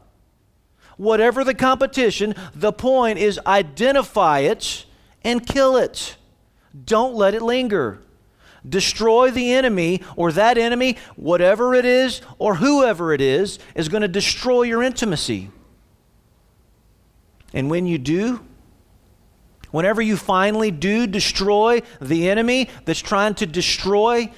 Whatever 0.97 1.43
the 1.43 1.53
competition, 1.53 2.35
the 2.53 2.73
point 2.73 3.19
is 3.19 3.39
identify 3.45 4.39
it 4.39 4.85
and 5.23 5.45
kill 5.45 5.77
it. 5.77 6.17
Don't 6.85 7.15
let 7.15 7.33
it 7.33 7.41
linger. 7.41 8.01
Destroy 8.67 9.31
the 9.31 9.53
enemy, 9.53 10.01
or 10.17 10.31
that 10.33 10.57
enemy, 10.57 10.97
whatever 11.15 11.73
it 11.73 11.85
is, 11.85 12.21
or 12.37 12.55
whoever 12.55 13.13
it 13.13 13.21
is, 13.21 13.57
is 13.73 13.87
going 13.87 14.01
to 14.01 14.07
destroy 14.07 14.63
your 14.63 14.83
intimacy. 14.83 15.49
And 17.53 17.69
when 17.69 17.85
you 17.85 17.97
do, 17.97 18.45
whenever 19.71 20.01
you 20.01 20.17
finally 20.17 20.71
do 20.71 21.07
destroy 21.07 21.81
the 22.01 22.29
enemy 22.29 22.69
that's 22.83 22.99
trying 22.99 23.35
to 23.35 23.45
destroy 23.45 24.31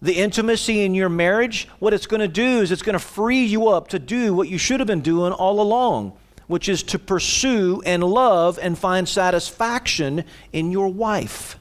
the 0.00 0.14
intimacy 0.14 0.84
in 0.84 0.94
your 0.94 1.08
marriage, 1.08 1.68
what 1.80 1.92
it's 1.92 2.06
going 2.06 2.20
to 2.20 2.28
do 2.28 2.60
is 2.60 2.70
it's 2.70 2.82
going 2.82 2.94
to 2.94 3.00
free 3.00 3.44
you 3.44 3.68
up 3.68 3.88
to 3.88 3.98
do 3.98 4.32
what 4.32 4.48
you 4.48 4.58
should 4.58 4.80
have 4.80 4.86
been 4.86 5.00
doing 5.00 5.32
all 5.32 5.60
along, 5.60 6.16
which 6.46 6.68
is 6.68 6.82
to 6.84 6.98
pursue 6.98 7.82
and 7.84 8.04
love 8.04 8.58
and 8.62 8.78
find 8.78 9.08
satisfaction 9.08 10.24
in 10.52 10.70
your 10.70 10.88
wife. 10.88 11.58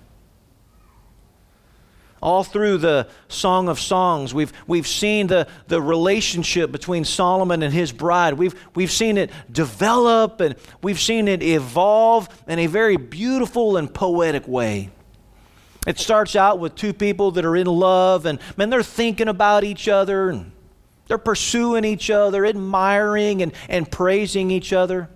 All 2.22 2.44
through 2.44 2.80
the 2.80 3.08
Song 3.28 3.70
of 3.70 3.80
Songs, 3.80 4.34
we've, 4.34 4.52
we've 4.66 4.88
seen 4.88 5.28
the, 5.28 5.48
the 5.68 5.82
relationship 5.82 6.72
between 6.72 7.06
Solomon 7.06 7.62
and 7.64 7.74
his 7.74 7.92
bride. 7.92 8.36
We've, 8.36 8.56
we've 8.76 8.92
seen 8.92 9.18
it 9.18 9.32
develop 9.52 10.42
and 10.42 10.56
we've 10.82 11.00
seen 11.00 11.28
it 11.28 11.44
evolve 11.44 12.28
in 12.48 12.60
a 12.60 12.68
very 12.68 12.98
beautiful 12.98 13.78
and 13.78 13.92
poetic 13.92 14.48
way. 14.48 14.90
It 15.88 15.98
starts 15.98 16.36
out 16.36 16.60
with 16.60 16.76
two 16.76 16.94
people 16.94 17.32
that 17.32 17.46
are 17.46 17.56
in 17.56 17.66
love 17.66 18.26
and, 18.26 18.40
man, 18.58 18.70
they're 18.70 18.84
thinking 18.84 19.30
about 19.30 19.64
each 19.64 19.88
other 19.88 20.30
and 20.30 20.52
they're 21.08 21.18
pursuing 21.18 21.86
each 21.86 22.10
other, 22.10 22.46
admiring 22.46 23.42
and, 23.42 23.54
and 23.70 23.90
praising 23.90 24.52
each 24.52 24.74
other. 24.74 25.10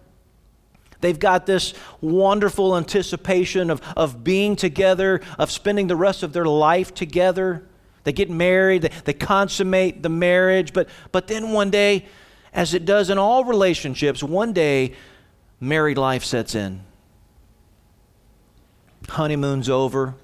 They've 1.02 1.20
got 1.20 1.46
this 1.46 1.74
wonderful 2.00 2.78
anticipation 2.78 3.70
of, 3.70 3.82
of 3.98 4.24
being 4.24 4.56
together, 4.56 5.20
of 5.38 5.52
spending 5.52 5.88
the 5.88 5.96
rest 5.98 6.24
of 6.24 6.32
their 6.32 6.46
life 6.46 6.94
together. 6.94 7.68
They 8.06 8.14
get 8.14 8.30
married, 8.30 8.84
they, 8.84 8.92
they 9.04 9.14
consummate 9.14 10.02
the 10.02 10.10
marriage, 10.10 10.72
but, 10.72 10.88
but 11.12 11.28
then 11.28 11.52
one 11.52 11.70
day, 11.70 12.06
as 12.54 12.74
it 12.74 12.86
does 12.86 13.10
in 13.10 13.18
all 13.18 13.44
relationships, 13.44 14.24
one 14.24 14.54
day 14.54 14.94
married 15.60 15.98
life 15.98 16.24
sets 16.24 16.56
in. 16.56 16.82
Honeymoon's 19.10 19.70
over, 19.70 20.16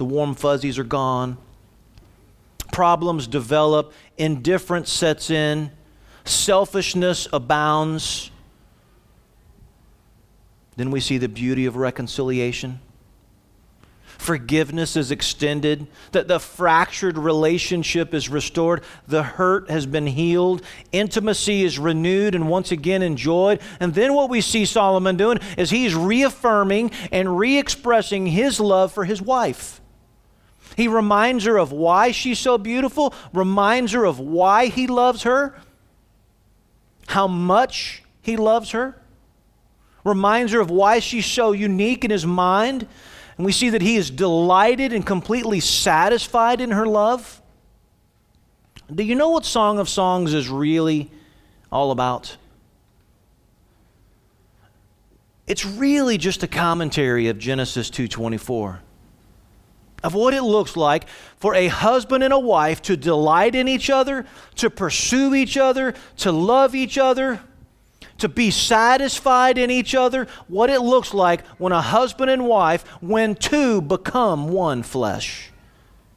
the 0.00 0.04
warm 0.06 0.34
fuzzies 0.34 0.78
are 0.78 0.82
gone, 0.82 1.36
problems 2.72 3.26
develop, 3.26 3.92
indifference 4.16 4.90
sets 4.90 5.28
in, 5.28 5.70
selfishness 6.24 7.28
abounds. 7.34 8.30
Then 10.76 10.90
we 10.90 11.00
see 11.00 11.18
the 11.18 11.28
beauty 11.28 11.66
of 11.66 11.76
reconciliation. 11.76 12.80
Forgiveness 14.16 14.96
is 14.96 15.10
extended, 15.10 15.86
that 16.12 16.28
the 16.28 16.40
fractured 16.40 17.18
relationship 17.18 18.14
is 18.14 18.30
restored, 18.30 18.82
the 19.06 19.22
hurt 19.22 19.68
has 19.68 19.84
been 19.84 20.06
healed, 20.06 20.62
intimacy 20.92 21.62
is 21.62 21.78
renewed 21.78 22.34
and 22.34 22.48
once 22.48 22.72
again 22.72 23.02
enjoyed. 23.02 23.60
And 23.80 23.92
then 23.92 24.14
what 24.14 24.30
we 24.30 24.40
see 24.40 24.64
Solomon 24.64 25.18
doing 25.18 25.40
is 25.58 25.68
he's 25.68 25.94
reaffirming 25.94 26.90
and 27.12 27.38
re 27.38 27.58
expressing 27.58 28.24
his 28.24 28.58
love 28.60 28.92
for 28.92 29.04
his 29.04 29.20
wife. 29.20 29.79
He 30.76 30.88
reminds 30.88 31.44
her 31.44 31.58
of 31.58 31.72
why 31.72 32.12
she's 32.12 32.38
so 32.38 32.58
beautiful, 32.58 33.14
reminds 33.32 33.92
her 33.92 34.04
of 34.04 34.18
why 34.18 34.66
he 34.66 34.86
loves 34.86 35.24
her, 35.24 35.54
how 37.08 37.26
much 37.26 38.02
he 38.22 38.36
loves 38.36 38.70
her 38.70 39.00
reminds 40.04 40.52
her 40.52 40.60
of 40.60 40.70
why 40.70 40.98
she's 40.98 41.26
so 41.26 41.52
unique 41.52 42.04
in 42.04 42.10
his 42.10 42.26
mind. 42.26 42.86
And 43.36 43.46
we 43.46 43.52
see 43.52 43.70
that 43.70 43.82
he 43.82 43.96
is 43.96 44.10
delighted 44.10 44.92
and 44.92 45.04
completely 45.04 45.60
satisfied 45.60 46.60
in 46.60 46.70
her 46.72 46.86
love. 46.86 47.40
Do 48.92 49.02
you 49.02 49.14
know 49.14 49.30
what 49.30 49.44
Song 49.44 49.78
of 49.78 49.88
Songs 49.88 50.34
is 50.34 50.48
really 50.48 51.10
all 51.70 51.90
about? 51.90 52.36
It's 55.46 55.64
really 55.64 56.18
just 56.18 56.42
a 56.42 56.48
commentary 56.48 57.28
of 57.28 57.38
Genesis 57.38 57.90
2:24 57.90 58.80
of 60.02 60.14
what 60.14 60.34
it 60.34 60.42
looks 60.42 60.76
like 60.76 61.06
for 61.36 61.54
a 61.54 61.68
husband 61.68 62.24
and 62.24 62.32
a 62.32 62.38
wife 62.38 62.80
to 62.82 62.96
delight 62.96 63.54
in 63.54 63.68
each 63.68 63.90
other, 63.90 64.26
to 64.56 64.70
pursue 64.70 65.34
each 65.34 65.56
other, 65.56 65.94
to 66.16 66.32
love 66.32 66.74
each 66.74 66.96
other, 66.96 67.40
to 68.18 68.28
be 68.28 68.50
satisfied 68.50 69.58
in 69.58 69.70
each 69.70 69.94
other, 69.94 70.26
what 70.48 70.70
it 70.70 70.80
looks 70.80 71.12
like 71.12 71.44
when 71.58 71.72
a 71.72 71.80
husband 71.80 72.30
and 72.30 72.46
wife, 72.46 72.86
when 73.02 73.34
two 73.34 73.80
become 73.80 74.48
one 74.48 74.82
flesh. 74.82 75.50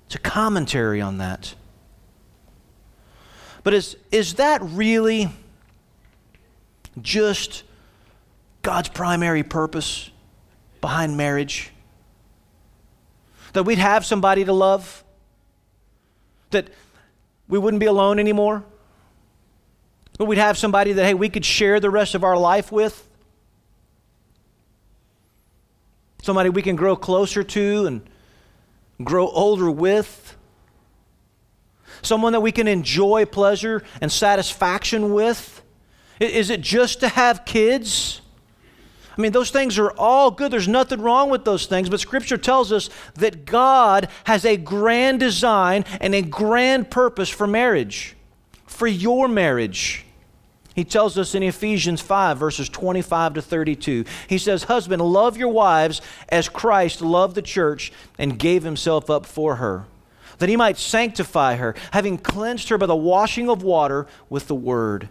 It's 0.05 0.15
a 0.15 0.19
commentary 0.19 1.01
on 1.01 1.17
that. 1.17 1.55
But 3.63 3.73
is, 3.73 3.97
is 4.11 4.35
that 4.35 4.61
really 4.61 5.29
just 7.01 7.63
God's 8.61 8.89
primary 8.89 9.43
purpose 9.43 10.11
behind 10.81 11.17
marriage? 11.17 11.72
That 13.53 13.63
we'd 13.63 13.77
have 13.77 14.05
somebody 14.05 14.45
to 14.45 14.53
love? 14.53 15.03
That 16.49 16.69
we 17.47 17.57
wouldn't 17.57 17.79
be 17.79 17.85
alone 17.85 18.19
anymore? 18.19 18.63
But 20.17 20.25
we'd 20.25 20.37
have 20.37 20.57
somebody 20.57 20.93
that, 20.93 21.05
hey, 21.05 21.13
we 21.13 21.29
could 21.29 21.45
share 21.45 21.79
the 21.79 21.89
rest 21.89 22.15
of 22.15 22.23
our 22.23 22.37
life 22.37 22.71
with. 22.71 23.07
Somebody 26.21 26.49
we 26.49 26.61
can 26.61 26.75
grow 26.75 26.95
closer 26.95 27.43
to 27.43 27.85
and 27.85 28.01
grow 29.03 29.27
older 29.27 29.69
with. 29.69 30.37
Someone 32.01 32.33
that 32.33 32.41
we 32.41 32.51
can 32.51 32.67
enjoy 32.67 33.25
pleasure 33.25 33.83
and 34.01 34.11
satisfaction 34.11 35.13
with. 35.13 35.61
Is 36.19 36.49
it 36.49 36.61
just 36.61 36.99
to 37.01 37.07
have 37.07 37.45
kids? 37.45 38.21
I 39.15 39.21
mean, 39.21 39.31
those 39.31 39.51
things 39.51 39.77
are 39.77 39.91
all 39.91 40.31
good. 40.31 40.51
There's 40.51 40.67
nothing 40.67 41.01
wrong 41.01 41.29
with 41.29 41.45
those 41.45 41.67
things. 41.67 41.89
But 41.89 41.99
Scripture 41.99 42.37
tells 42.37 42.71
us 42.71 42.89
that 43.15 43.45
God 43.45 44.07
has 44.23 44.43
a 44.43 44.57
grand 44.57 45.19
design 45.19 45.85
and 46.01 46.15
a 46.15 46.21
grand 46.21 46.89
purpose 46.89 47.29
for 47.29 47.45
marriage 47.45 48.15
for 48.73 48.87
your 48.87 49.27
marriage. 49.27 50.03
He 50.75 50.83
tells 50.83 51.17
us 51.17 51.35
in 51.35 51.43
Ephesians 51.43 52.01
5, 52.01 52.37
verses 52.37 52.67
25 52.67 53.35
to 53.35 53.41
32. 53.41 54.05
He 54.27 54.39
says, 54.39 54.63
Husband, 54.63 55.01
love 55.01 55.37
your 55.37 55.49
wives 55.49 56.01
as 56.29 56.49
Christ 56.49 56.99
loved 56.99 57.35
the 57.35 57.43
church 57.43 57.93
and 58.17 58.39
gave 58.39 58.63
himself 58.63 59.09
up 59.09 59.27
for 59.27 59.57
her, 59.57 59.85
that 60.39 60.49
he 60.49 60.55
might 60.55 60.77
sanctify 60.77 61.55
her, 61.57 61.75
having 61.91 62.17
cleansed 62.17 62.69
her 62.69 62.79
by 62.79 62.87
the 62.87 62.95
washing 62.95 63.49
of 63.49 63.61
water 63.61 64.07
with 64.29 64.47
the 64.47 64.55
word, 64.55 65.09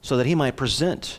so 0.00 0.16
that 0.16 0.26
he 0.26 0.34
might 0.34 0.56
present 0.56 1.18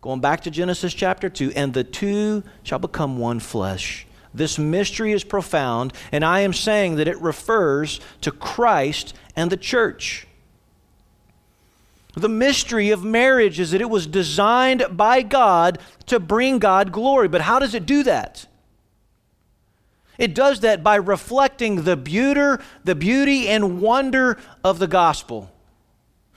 going 0.00 0.20
back 0.20 0.42
to 0.42 0.50
Genesis 0.50 0.94
chapter 0.94 1.28
2, 1.28 1.52
and 1.56 1.74
the 1.74 1.84
two 1.84 2.42
shall 2.62 2.78
become 2.78 3.18
one 3.18 3.40
flesh. 3.40 4.06
This 4.32 4.58
mystery 4.58 5.12
is 5.12 5.24
profound, 5.24 5.92
and 6.12 6.24
I 6.24 6.40
am 6.40 6.52
saying 6.52 6.96
that 6.96 7.08
it 7.08 7.20
refers 7.20 8.00
to 8.20 8.30
Christ 8.30 9.14
and 9.34 9.50
the 9.50 9.56
church. 9.56 10.26
The 12.14 12.28
mystery 12.28 12.90
of 12.90 13.04
marriage 13.04 13.60
is 13.60 13.70
that 13.70 13.80
it 13.80 13.90
was 13.90 14.06
designed 14.06 14.84
by 14.90 15.22
God 15.22 15.78
to 16.06 16.18
bring 16.18 16.58
God 16.58 16.90
glory. 16.92 17.28
But 17.28 17.42
how 17.42 17.58
does 17.58 17.74
it 17.74 17.86
do 17.86 18.02
that? 18.02 18.46
It 20.18 20.34
does 20.34 20.60
that 20.60 20.82
by 20.82 20.96
reflecting 20.96 21.84
the 21.84 21.96
beauty, 21.96 22.62
the 22.82 22.96
beauty 22.96 23.48
and 23.48 23.80
wonder 23.80 24.36
of 24.64 24.80
the 24.80 24.88
gospel. 24.88 25.52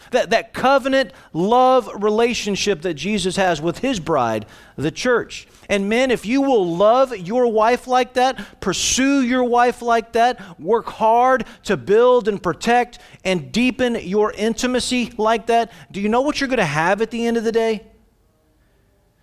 That, 0.10 0.32
that 0.32 0.54
covenant 0.54 1.12
love 1.32 1.90
relationship 2.04 2.82
that 2.82 2.96
Jesus 2.96 3.36
has 3.36 3.62
with 3.62 3.80
his 3.80 4.00
bride, 4.00 4.46
the 4.76 4.92
church. 4.92 5.48
And 5.70 5.88
men, 5.88 6.12
if 6.12 6.26
you 6.26 6.42
will 6.42 6.76
love 6.76 7.16
your 7.16 7.48
wife 7.48 7.88
like 7.88 8.14
that, 8.16 8.60
pursue 8.60 9.22
your 9.22 9.44
wife 9.44 9.82
like 9.82 10.14
that, 10.14 10.60
work 10.60 10.88
hard 10.88 11.46
to 11.64 11.78
build 11.78 12.28
and 12.28 12.42
protect 12.42 13.00
and 13.24 13.52
deepen 13.52 13.96
your 13.96 14.34
intimacy 14.34 15.14
like 15.18 15.46
that, 15.48 15.72
do 15.92 16.02
you 16.02 16.10
know 16.10 16.22
what 16.22 16.42
you're 16.42 16.50
going 16.50 16.58
to 16.58 16.66
have 16.66 17.02
at 17.02 17.12
the 17.12 17.26
end 17.26 17.38
of 17.38 17.44
the 17.44 17.52
day? 17.52 17.86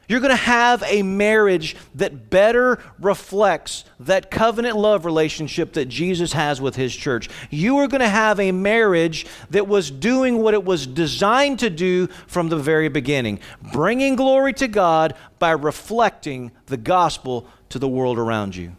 You're 0.08 0.20
going 0.20 0.30
to 0.30 0.36
have 0.36 0.82
a 0.86 1.02
marriage 1.02 1.76
that 1.94 2.30
better 2.30 2.82
reflects 2.98 3.84
that 4.00 4.30
covenant 4.30 4.76
love 4.76 5.04
relationship 5.04 5.74
that 5.74 5.84
Jesus 5.84 6.32
has 6.32 6.62
with 6.62 6.76
his 6.76 6.96
church. 6.96 7.28
You 7.50 7.76
are 7.78 7.88
going 7.88 8.00
to 8.00 8.08
have 8.08 8.40
a 8.40 8.50
marriage 8.50 9.26
that 9.50 9.68
was 9.68 9.90
doing 9.90 10.38
what 10.38 10.54
it 10.54 10.64
was 10.64 10.86
designed 10.86 11.58
to 11.58 11.68
do 11.68 12.06
from 12.26 12.48
the 12.48 12.56
very 12.56 12.88
beginning, 12.88 13.40
bringing 13.70 14.16
glory 14.16 14.54
to 14.54 14.66
God 14.66 15.14
by 15.38 15.50
reflecting 15.50 16.52
the 16.66 16.78
gospel 16.78 17.46
to 17.68 17.78
the 17.78 17.88
world 17.88 18.18
around 18.18 18.56
you. 18.56 18.74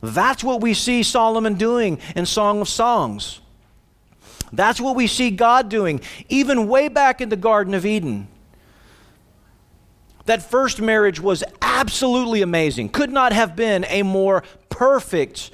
That's 0.00 0.42
what 0.42 0.60
we 0.60 0.74
see 0.74 1.04
Solomon 1.04 1.54
doing 1.54 2.00
in 2.16 2.26
Song 2.26 2.60
of 2.60 2.68
Songs. 2.68 3.40
That's 4.52 4.80
what 4.80 4.96
we 4.96 5.06
see 5.06 5.30
God 5.30 5.68
doing, 5.68 6.00
even 6.28 6.66
way 6.66 6.88
back 6.88 7.20
in 7.20 7.28
the 7.28 7.36
Garden 7.36 7.74
of 7.74 7.86
Eden. 7.86 8.26
That 10.26 10.42
first 10.42 10.80
marriage 10.80 11.20
was 11.20 11.42
absolutely 11.60 12.42
amazing. 12.42 12.90
Could 12.90 13.10
not 13.10 13.32
have 13.32 13.56
been 13.56 13.84
a 13.88 14.02
more 14.02 14.44
perfect 14.68 15.50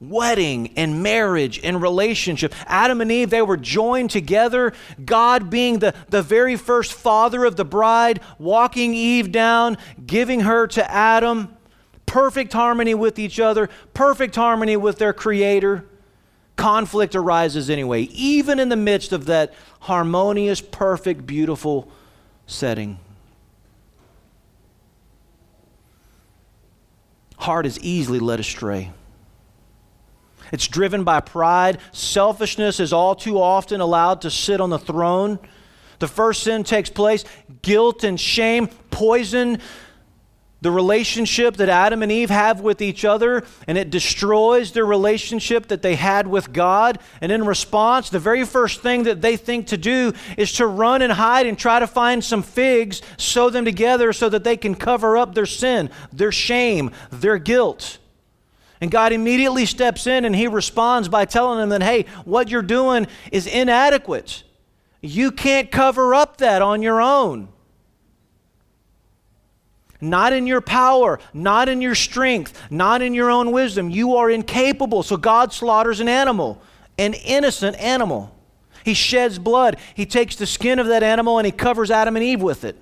wedding 0.00 0.72
and 0.76 1.02
marriage 1.02 1.60
and 1.62 1.80
relationship. 1.80 2.52
Adam 2.66 3.00
and 3.00 3.12
Eve, 3.12 3.30
they 3.30 3.42
were 3.42 3.56
joined 3.56 4.10
together. 4.10 4.72
God 5.04 5.48
being 5.48 5.78
the, 5.78 5.94
the 6.08 6.22
very 6.22 6.56
first 6.56 6.92
father 6.92 7.44
of 7.44 7.56
the 7.56 7.64
bride, 7.64 8.20
walking 8.38 8.94
Eve 8.94 9.30
down, 9.30 9.78
giving 10.04 10.40
her 10.40 10.66
to 10.68 10.90
Adam. 10.90 11.56
Perfect 12.04 12.52
harmony 12.52 12.94
with 12.94 13.18
each 13.18 13.40
other, 13.40 13.70
perfect 13.94 14.34
harmony 14.34 14.76
with 14.76 14.98
their 14.98 15.12
creator. 15.12 15.86
Conflict 16.56 17.14
arises 17.14 17.70
anyway, 17.70 18.02
even 18.02 18.58
in 18.58 18.68
the 18.68 18.76
midst 18.76 19.12
of 19.12 19.26
that 19.26 19.54
harmonious, 19.80 20.60
perfect, 20.60 21.26
beautiful 21.26 21.90
setting. 22.46 22.98
Heart 27.42 27.66
is 27.66 27.78
easily 27.80 28.18
led 28.18 28.40
astray. 28.40 28.90
It's 30.52 30.68
driven 30.68 31.04
by 31.04 31.20
pride. 31.20 31.78
Selfishness 31.92 32.80
is 32.80 32.92
all 32.92 33.14
too 33.14 33.40
often 33.40 33.80
allowed 33.80 34.22
to 34.22 34.30
sit 34.30 34.60
on 34.60 34.70
the 34.70 34.78
throne. 34.78 35.38
The 35.98 36.08
first 36.08 36.42
sin 36.42 36.64
takes 36.64 36.90
place. 36.90 37.24
Guilt 37.62 38.04
and 38.04 38.20
shame 38.20 38.68
poison 38.90 39.58
the 40.62 40.70
relationship 40.70 41.56
that 41.56 41.68
Adam 41.68 42.02
and 42.02 42.12
Eve 42.12 42.30
have 42.30 42.60
with 42.60 42.80
each 42.80 43.04
other, 43.04 43.44
and 43.66 43.76
it 43.76 43.90
destroys 43.90 44.70
their 44.70 44.86
relationship 44.86 45.66
that 45.66 45.82
they 45.82 45.96
had 45.96 46.28
with 46.28 46.52
God. 46.52 47.00
And 47.20 47.32
in 47.32 47.44
response, 47.44 48.10
the 48.10 48.20
very 48.20 48.46
first 48.46 48.80
thing 48.80 49.02
that 49.02 49.20
they 49.20 49.36
think 49.36 49.66
to 49.66 49.76
do 49.76 50.12
is 50.38 50.52
to 50.54 50.66
run 50.66 51.02
and 51.02 51.12
hide 51.12 51.46
and 51.46 51.58
try 51.58 51.80
to 51.80 51.86
find 51.88 52.22
some 52.22 52.44
figs, 52.44 53.02
sew 53.18 53.50
them 53.50 53.64
together 53.64 54.12
so 54.12 54.28
that 54.28 54.44
they 54.44 54.56
can 54.56 54.76
cover 54.76 55.16
up 55.16 55.34
their 55.34 55.46
sin, 55.46 55.90
their 56.12 56.32
shame, 56.32 56.92
their 57.10 57.38
guilt. 57.38 57.98
And 58.80 58.88
God 58.88 59.12
immediately 59.12 59.66
steps 59.66 60.06
in 60.06 60.24
and 60.24 60.34
He 60.34 60.46
responds 60.46 61.08
by 61.08 61.24
telling 61.24 61.58
them 61.58 61.70
that, 61.70 61.82
hey, 61.82 62.06
what 62.24 62.48
you're 62.48 62.62
doing 62.62 63.08
is 63.32 63.48
inadequate. 63.48 64.44
You 65.00 65.32
can't 65.32 65.72
cover 65.72 66.14
up 66.14 66.36
that 66.36 66.62
on 66.62 66.82
your 66.82 67.00
own 67.00 67.51
not 70.02 70.32
in 70.32 70.46
your 70.46 70.60
power, 70.60 71.18
not 71.32 71.68
in 71.68 71.80
your 71.80 71.94
strength, 71.94 72.60
not 72.70 73.00
in 73.00 73.14
your 73.14 73.30
own 73.30 73.52
wisdom. 73.52 73.88
You 73.88 74.16
are 74.16 74.28
incapable. 74.30 75.02
So 75.02 75.16
God 75.16 75.52
slaughters 75.52 76.00
an 76.00 76.08
animal, 76.08 76.60
an 76.98 77.14
innocent 77.14 77.76
animal. 77.76 78.36
He 78.84 78.94
sheds 78.94 79.38
blood. 79.38 79.78
He 79.94 80.04
takes 80.04 80.36
the 80.36 80.46
skin 80.46 80.78
of 80.78 80.88
that 80.88 81.02
animal 81.02 81.38
and 81.38 81.46
he 81.46 81.52
covers 81.52 81.90
Adam 81.90 82.16
and 82.16 82.24
Eve 82.24 82.42
with 82.42 82.64
it. 82.64 82.76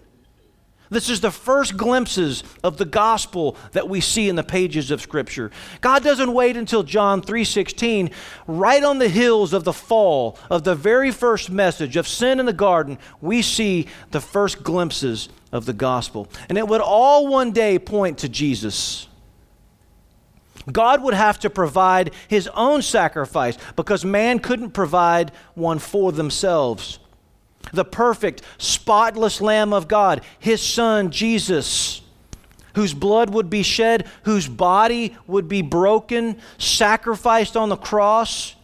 This 0.91 1.09
is 1.09 1.20
the 1.20 1.30
first 1.30 1.76
glimpses 1.76 2.43
of 2.64 2.76
the 2.76 2.84
gospel 2.84 3.57
that 3.72 3.88
we 3.88 4.01
see 4.01 4.28
in 4.28 4.34
the 4.34 4.43
pages 4.43 4.91
of 4.91 5.01
scripture. 5.01 5.53
God 5.80 6.03
doesn't 6.03 6.32
wait 6.32 6.57
until 6.57 6.82
John 6.82 7.22
3:16, 7.22 8.11
right 8.49 8.82
on 8.82 8.99
the 8.99 9.09
hills 9.09 9.53
of 9.53 9.62
the 9.62 9.72
fall 9.72 10.36
of 10.51 10.64
the 10.64 10.74
very 10.74 11.12
first 11.12 11.49
message 11.49 11.97
of 11.97 12.09
sin 12.09 12.41
in 12.41 12.47
the 12.47 12.53
garden, 12.53 12.99
we 13.20 13.41
see 13.41 13.86
the 14.11 14.20
first 14.20 14.64
glimpses 14.64 15.28
of 15.53 15.64
the 15.64 15.72
gospel. 15.72 16.28
And 16.49 16.59
it 16.59 16.66
would 16.66 16.80
all 16.80 17.28
one 17.28 17.53
day 17.53 17.78
point 17.78 18.18
to 18.18 18.28
Jesus. 18.28 19.07
God 20.70 21.03
would 21.03 21.14
have 21.14 21.38
to 21.41 21.51
provide 21.51 22.12
his 22.28 22.49
own 22.49 22.82
sacrifice 22.82 23.57
because 23.76 24.05
man 24.05 24.41
couldn't 24.41 24.70
provide 24.70 25.30
one 25.55 25.78
for 25.78 26.12
themselves 26.12 26.99
the 27.72 27.84
perfect, 27.84 28.42
spotless 28.58 29.40
Lamb 29.40 29.72
of 29.72 29.88
God, 29.88 30.22
his 30.38 30.61
Son, 30.61 31.11
Jesus, 31.11 32.02
whose 32.74 32.94
blood 32.94 33.30
would 33.30 33.50
be 33.50 33.62
shed, 33.62 34.06
whose 34.24 34.48
body 34.48 35.16
would 35.26 35.48
be 35.48 35.62
broken, 35.62 36.38
sacrificed 36.58 37.56
on 37.56 37.68
the 37.68 37.76
cross. 37.76 38.54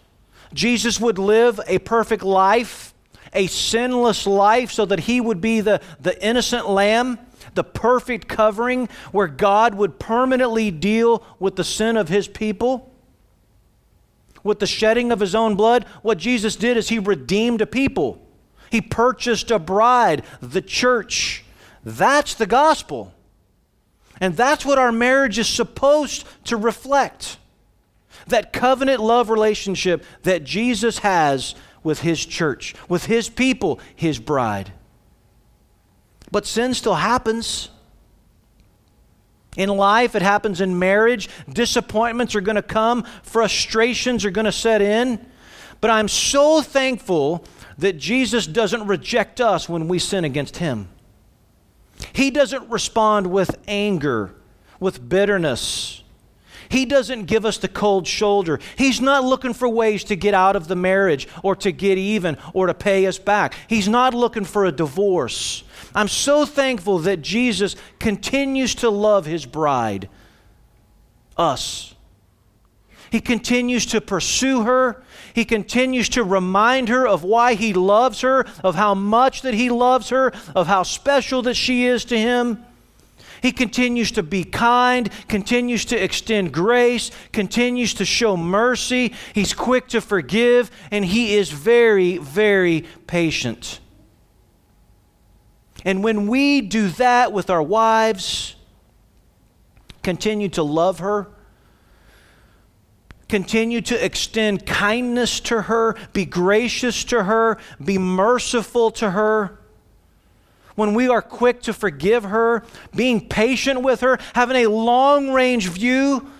Jesus 0.52 1.00
would 1.00 1.18
live 1.18 1.60
a 1.66 1.78
perfect 1.78 2.22
life, 2.22 2.94
a 3.32 3.46
sinless 3.46 4.26
life, 4.26 4.70
so 4.70 4.86
that 4.86 5.00
he 5.00 5.20
would 5.20 5.40
be 5.40 5.60
the, 5.60 5.80
the 6.00 6.22
innocent 6.24 6.68
lamb, 6.68 7.18
the 7.54 7.64
perfect 7.64 8.28
covering, 8.28 8.88
where 9.12 9.28
God 9.28 9.74
would 9.74 9.98
permanently 9.98 10.70
deal 10.70 11.24
with 11.38 11.56
the 11.56 11.64
sin 11.64 11.96
of 11.96 12.08
his 12.08 12.28
people. 12.28 12.92
With 14.42 14.60
the 14.60 14.66
shedding 14.66 15.10
of 15.10 15.18
his 15.18 15.34
own 15.34 15.56
blood, 15.56 15.84
what 16.02 16.18
Jesus 16.18 16.54
did 16.54 16.76
is 16.76 16.88
he 16.88 17.00
redeemed 17.00 17.60
a 17.60 17.66
people. 17.66 18.25
He 18.70 18.80
purchased 18.80 19.50
a 19.50 19.58
bride, 19.58 20.24
the 20.40 20.62
church. 20.62 21.44
That's 21.84 22.34
the 22.34 22.46
gospel. 22.46 23.12
And 24.20 24.36
that's 24.36 24.64
what 24.64 24.78
our 24.78 24.92
marriage 24.92 25.38
is 25.38 25.48
supposed 25.48 26.26
to 26.44 26.56
reflect. 26.56 27.38
That 28.28 28.52
covenant 28.52 29.00
love 29.00 29.30
relationship 29.30 30.04
that 30.22 30.42
Jesus 30.42 30.98
has 30.98 31.54
with 31.82 32.00
his 32.00 32.24
church, 32.24 32.74
with 32.88 33.06
his 33.06 33.28
people, 33.28 33.78
his 33.94 34.18
bride. 34.18 34.72
But 36.32 36.46
sin 36.46 36.74
still 36.74 36.94
happens. 36.94 37.68
In 39.56 39.68
life, 39.68 40.14
it 40.14 40.22
happens 40.22 40.60
in 40.60 40.78
marriage. 40.78 41.28
Disappointments 41.48 42.34
are 42.34 42.40
going 42.40 42.56
to 42.56 42.62
come, 42.62 43.04
frustrations 43.22 44.24
are 44.24 44.30
going 44.30 44.44
to 44.44 44.52
set 44.52 44.82
in. 44.82 45.24
But 45.80 45.90
I'm 45.90 46.08
so 46.08 46.62
thankful 46.62 47.44
that 47.78 47.98
Jesus 47.98 48.46
doesn't 48.46 48.86
reject 48.86 49.40
us 49.40 49.68
when 49.68 49.88
we 49.88 49.98
sin 49.98 50.24
against 50.24 50.58
him. 50.58 50.88
He 52.12 52.30
doesn't 52.30 52.68
respond 52.70 53.28
with 53.28 53.58
anger, 53.66 54.34
with 54.80 55.08
bitterness. 55.08 56.02
He 56.68 56.84
doesn't 56.84 57.26
give 57.26 57.44
us 57.44 57.58
the 57.58 57.68
cold 57.68 58.06
shoulder. 58.06 58.58
He's 58.76 59.00
not 59.00 59.24
looking 59.24 59.54
for 59.54 59.68
ways 59.68 60.04
to 60.04 60.16
get 60.16 60.34
out 60.34 60.56
of 60.56 60.68
the 60.68 60.76
marriage 60.76 61.28
or 61.42 61.54
to 61.56 61.70
get 61.70 61.96
even 61.96 62.36
or 62.52 62.66
to 62.66 62.74
pay 62.74 63.06
us 63.06 63.18
back. 63.18 63.54
He's 63.68 63.88
not 63.88 64.14
looking 64.14 64.44
for 64.44 64.64
a 64.64 64.72
divorce. 64.72 65.62
I'm 65.94 66.08
so 66.08 66.44
thankful 66.44 66.98
that 67.00 67.22
Jesus 67.22 67.76
continues 67.98 68.74
to 68.76 68.90
love 68.90 69.26
his 69.26 69.46
bride, 69.46 70.08
us. 71.36 71.94
He 73.10 73.20
continues 73.20 73.86
to 73.86 74.00
pursue 74.00 74.62
her. 74.62 75.02
He 75.36 75.44
continues 75.44 76.08
to 76.08 76.24
remind 76.24 76.88
her 76.88 77.06
of 77.06 77.22
why 77.22 77.56
he 77.56 77.74
loves 77.74 78.22
her, 78.22 78.46
of 78.64 78.74
how 78.74 78.94
much 78.94 79.42
that 79.42 79.52
he 79.52 79.68
loves 79.68 80.08
her, 80.08 80.32
of 80.54 80.66
how 80.66 80.82
special 80.82 81.42
that 81.42 81.56
she 81.56 81.84
is 81.84 82.06
to 82.06 82.18
him. 82.18 82.64
He 83.42 83.52
continues 83.52 84.10
to 84.12 84.22
be 84.22 84.44
kind, 84.44 85.10
continues 85.28 85.84
to 85.84 86.02
extend 86.02 86.54
grace, 86.54 87.10
continues 87.32 87.92
to 87.94 88.06
show 88.06 88.34
mercy. 88.34 89.12
He's 89.34 89.52
quick 89.52 89.88
to 89.88 90.00
forgive, 90.00 90.70
and 90.90 91.04
he 91.04 91.34
is 91.34 91.50
very, 91.50 92.16
very 92.16 92.86
patient. 93.06 93.80
And 95.84 96.02
when 96.02 96.28
we 96.28 96.62
do 96.62 96.88
that 96.92 97.34
with 97.34 97.50
our 97.50 97.62
wives, 97.62 98.56
continue 100.02 100.48
to 100.48 100.62
love 100.62 101.00
her, 101.00 101.28
Continue 103.28 103.80
to 103.80 104.04
extend 104.04 104.66
kindness 104.66 105.40
to 105.40 105.62
her, 105.62 105.96
be 106.12 106.24
gracious 106.24 107.02
to 107.04 107.24
her, 107.24 107.58
be 107.84 107.98
merciful 107.98 108.90
to 108.92 109.10
her. 109.10 109.58
When 110.76 110.94
we 110.94 111.08
are 111.08 111.22
quick 111.22 111.62
to 111.62 111.72
forgive 111.72 112.24
her, 112.24 112.62
being 112.94 113.28
patient 113.28 113.82
with 113.82 114.02
her, 114.02 114.18
having 114.34 114.64
a 114.64 114.70
long 114.70 115.32
range 115.32 115.68
view 115.68 116.30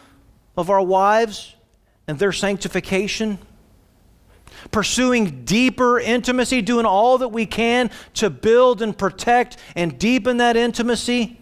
of 0.56 0.70
our 0.70 0.82
wives 0.82 1.54
and 2.06 2.18
their 2.18 2.32
sanctification. 2.32 3.38
pursuing 4.70 5.44
deeper 5.44 5.98
intimacy, 5.98 6.62
doing 6.62 6.86
all 6.86 7.18
that 7.18 7.28
we 7.28 7.46
can 7.46 7.90
to 8.14 8.30
build 8.30 8.82
and 8.82 8.96
protect 8.96 9.56
and 9.74 9.98
deepen 9.98 10.38
that 10.38 10.56
intimacy. 10.56 11.38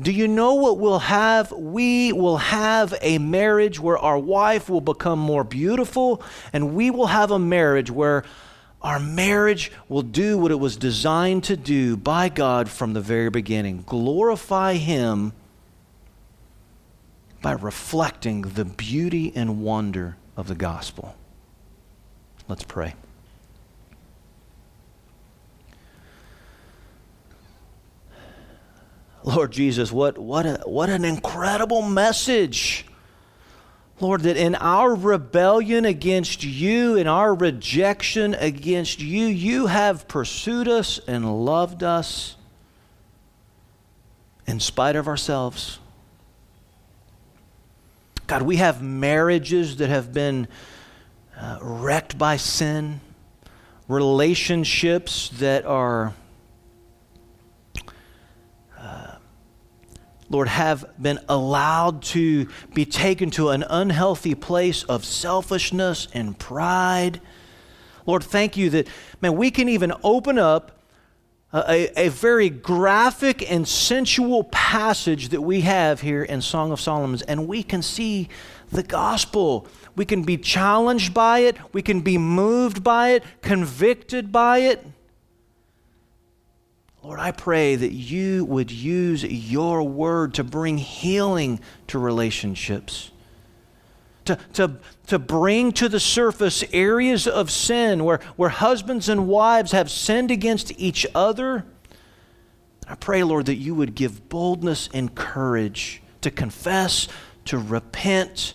Do 0.00 0.12
you 0.12 0.28
know 0.28 0.54
what 0.54 0.78
we'll 0.78 1.00
have? 1.00 1.52
We 1.52 2.12
will 2.12 2.38
have 2.38 2.94
a 3.02 3.18
marriage 3.18 3.78
where 3.78 3.98
our 3.98 4.18
wife 4.18 4.70
will 4.70 4.80
become 4.80 5.18
more 5.18 5.44
beautiful, 5.44 6.22
and 6.52 6.74
we 6.74 6.90
will 6.90 7.08
have 7.08 7.30
a 7.30 7.38
marriage 7.38 7.90
where 7.90 8.24
our 8.80 8.98
marriage 8.98 9.70
will 9.88 10.02
do 10.02 10.38
what 10.38 10.50
it 10.50 10.58
was 10.58 10.76
designed 10.78 11.44
to 11.44 11.56
do 11.56 11.98
by 11.98 12.30
God 12.30 12.70
from 12.70 12.94
the 12.94 13.00
very 13.00 13.28
beginning 13.28 13.84
glorify 13.86 14.74
Him 14.74 15.34
by 17.42 17.52
reflecting 17.52 18.42
the 18.42 18.64
beauty 18.64 19.32
and 19.34 19.62
wonder 19.62 20.16
of 20.36 20.48
the 20.48 20.54
gospel. 20.54 21.14
Let's 22.48 22.64
pray. 22.64 22.94
Lord 29.22 29.52
Jesus, 29.52 29.92
what, 29.92 30.18
what, 30.18 30.46
a, 30.46 30.62
what 30.64 30.88
an 30.88 31.04
incredible 31.04 31.82
message. 31.82 32.86
Lord, 34.00 34.22
that 34.22 34.38
in 34.38 34.54
our 34.54 34.94
rebellion 34.94 35.84
against 35.84 36.42
you, 36.42 36.96
in 36.96 37.06
our 37.06 37.34
rejection 37.34 38.34
against 38.34 39.00
you, 39.00 39.26
you 39.26 39.66
have 39.66 40.08
pursued 40.08 40.68
us 40.68 40.98
and 41.06 41.44
loved 41.44 41.82
us 41.82 42.36
in 44.46 44.58
spite 44.58 44.96
of 44.96 45.06
ourselves. 45.06 45.78
God, 48.26 48.42
we 48.42 48.56
have 48.56 48.80
marriages 48.80 49.76
that 49.76 49.90
have 49.90 50.14
been 50.14 50.48
uh, 51.36 51.58
wrecked 51.60 52.16
by 52.16 52.36
sin, 52.36 53.00
relationships 53.86 55.28
that 55.34 55.66
are, 55.66 56.14
Lord, 60.30 60.46
have 60.46 60.84
been 61.00 61.18
allowed 61.28 62.02
to 62.02 62.48
be 62.72 62.86
taken 62.86 63.30
to 63.32 63.48
an 63.50 63.64
unhealthy 63.68 64.36
place 64.36 64.84
of 64.84 65.04
selfishness 65.04 66.06
and 66.14 66.38
pride. 66.38 67.20
Lord, 68.06 68.22
thank 68.22 68.56
you 68.56 68.70
that, 68.70 68.86
man, 69.20 69.36
we 69.36 69.50
can 69.50 69.68
even 69.68 69.92
open 70.04 70.38
up 70.38 70.80
a, 71.52 71.90
a, 72.00 72.08
very 72.10 72.48
graphic 72.48 73.50
and 73.50 73.66
sensual 73.66 74.44
passage 74.44 75.30
that 75.30 75.40
we 75.40 75.62
have 75.62 76.00
here 76.00 76.22
in 76.22 76.40
Song 76.40 76.70
of 76.70 76.80
Solomon, 76.80 77.18
and 77.26 77.48
we 77.48 77.64
can 77.64 77.82
see 77.82 78.28
the 78.70 78.84
gospel. 78.84 79.66
We 79.96 80.04
can 80.04 80.22
be 80.22 80.36
challenged 80.36 81.12
by 81.12 81.40
it, 81.40 81.56
we 81.72 81.82
can 81.82 82.02
be 82.02 82.18
moved 82.18 82.84
by 82.84 83.10
it, 83.10 83.24
convicted 83.42 84.30
by 84.30 84.58
it. 84.58 84.86
Lord, 87.02 87.18
I 87.18 87.30
pray 87.30 87.76
that 87.76 87.92
you 87.92 88.44
would 88.44 88.70
use 88.70 89.24
your 89.24 89.82
word 89.82 90.34
to 90.34 90.44
bring 90.44 90.78
healing 90.78 91.60
to 91.88 91.98
relationships 91.98 93.10
to, 94.30 94.38
to, 94.54 94.76
to 95.06 95.18
bring 95.18 95.72
to 95.72 95.88
the 95.88 96.00
surface 96.00 96.64
areas 96.72 97.26
of 97.26 97.50
sin 97.50 98.04
where, 98.04 98.20
where 98.36 98.50
husbands 98.50 99.08
and 99.08 99.26
wives 99.26 99.72
have 99.72 99.90
sinned 99.90 100.30
against 100.30 100.78
each 100.78 101.06
other. 101.14 101.64
I 102.86 102.94
pray, 102.94 103.22
Lord, 103.22 103.46
that 103.46 103.56
you 103.56 103.74
would 103.74 103.94
give 103.94 104.28
boldness 104.28 104.88
and 104.92 105.14
courage 105.14 106.02
to 106.20 106.30
confess, 106.30 107.08
to 107.46 107.58
repent, 107.58 108.54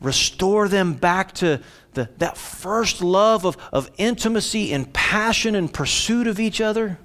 restore 0.00 0.68
them 0.68 0.94
back 0.94 1.32
to 1.34 1.60
the, 1.94 2.08
that 2.18 2.36
first 2.36 3.02
love 3.02 3.44
of, 3.44 3.56
of 3.72 3.90
intimacy 3.98 4.72
and 4.72 4.92
passion 4.92 5.54
and 5.54 5.72
pursuit 5.72 6.26
of 6.26 6.40
each 6.40 6.60
other. 6.60 6.98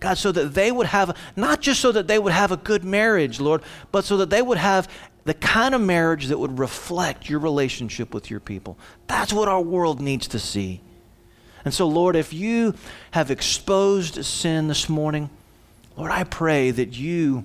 God, 0.00 0.18
so 0.18 0.32
that 0.32 0.54
they 0.54 0.72
would 0.72 0.88
have, 0.88 1.16
not 1.36 1.60
just 1.60 1.80
so 1.80 1.92
that 1.92 2.08
they 2.08 2.18
would 2.18 2.32
have 2.32 2.50
a 2.50 2.56
good 2.56 2.82
marriage, 2.82 3.38
Lord, 3.40 3.62
but 3.92 4.04
so 4.04 4.16
that 4.16 4.30
they 4.30 4.42
would 4.42 4.58
have 4.58 4.88
the 5.24 5.34
kind 5.34 5.74
of 5.74 5.80
marriage 5.80 6.26
that 6.26 6.38
would 6.38 6.58
reflect 6.58 7.28
your 7.28 7.38
relationship 7.38 8.12
with 8.12 8.28
your 8.28 8.40
people. 8.40 8.76
That's 9.06 9.32
what 9.32 9.48
our 9.48 9.60
world 9.60 10.00
needs 10.00 10.26
to 10.28 10.40
see. 10.40 10.80
And 11.64 11.72
so, 11.72 11.86
Lord, 11.86 12.16
if 12.16 12.32
you 12.32 12.74
have 13.12 13.30
exposed 13.30 14.24
sin 14.24 14.66
this 14.66 14.88
morning, 14.88 15.30
Lord, 15.96 16.10
I 16.10 16.24
pray 16.24 16.72
that 16.72 16.96
you 16.98 17.44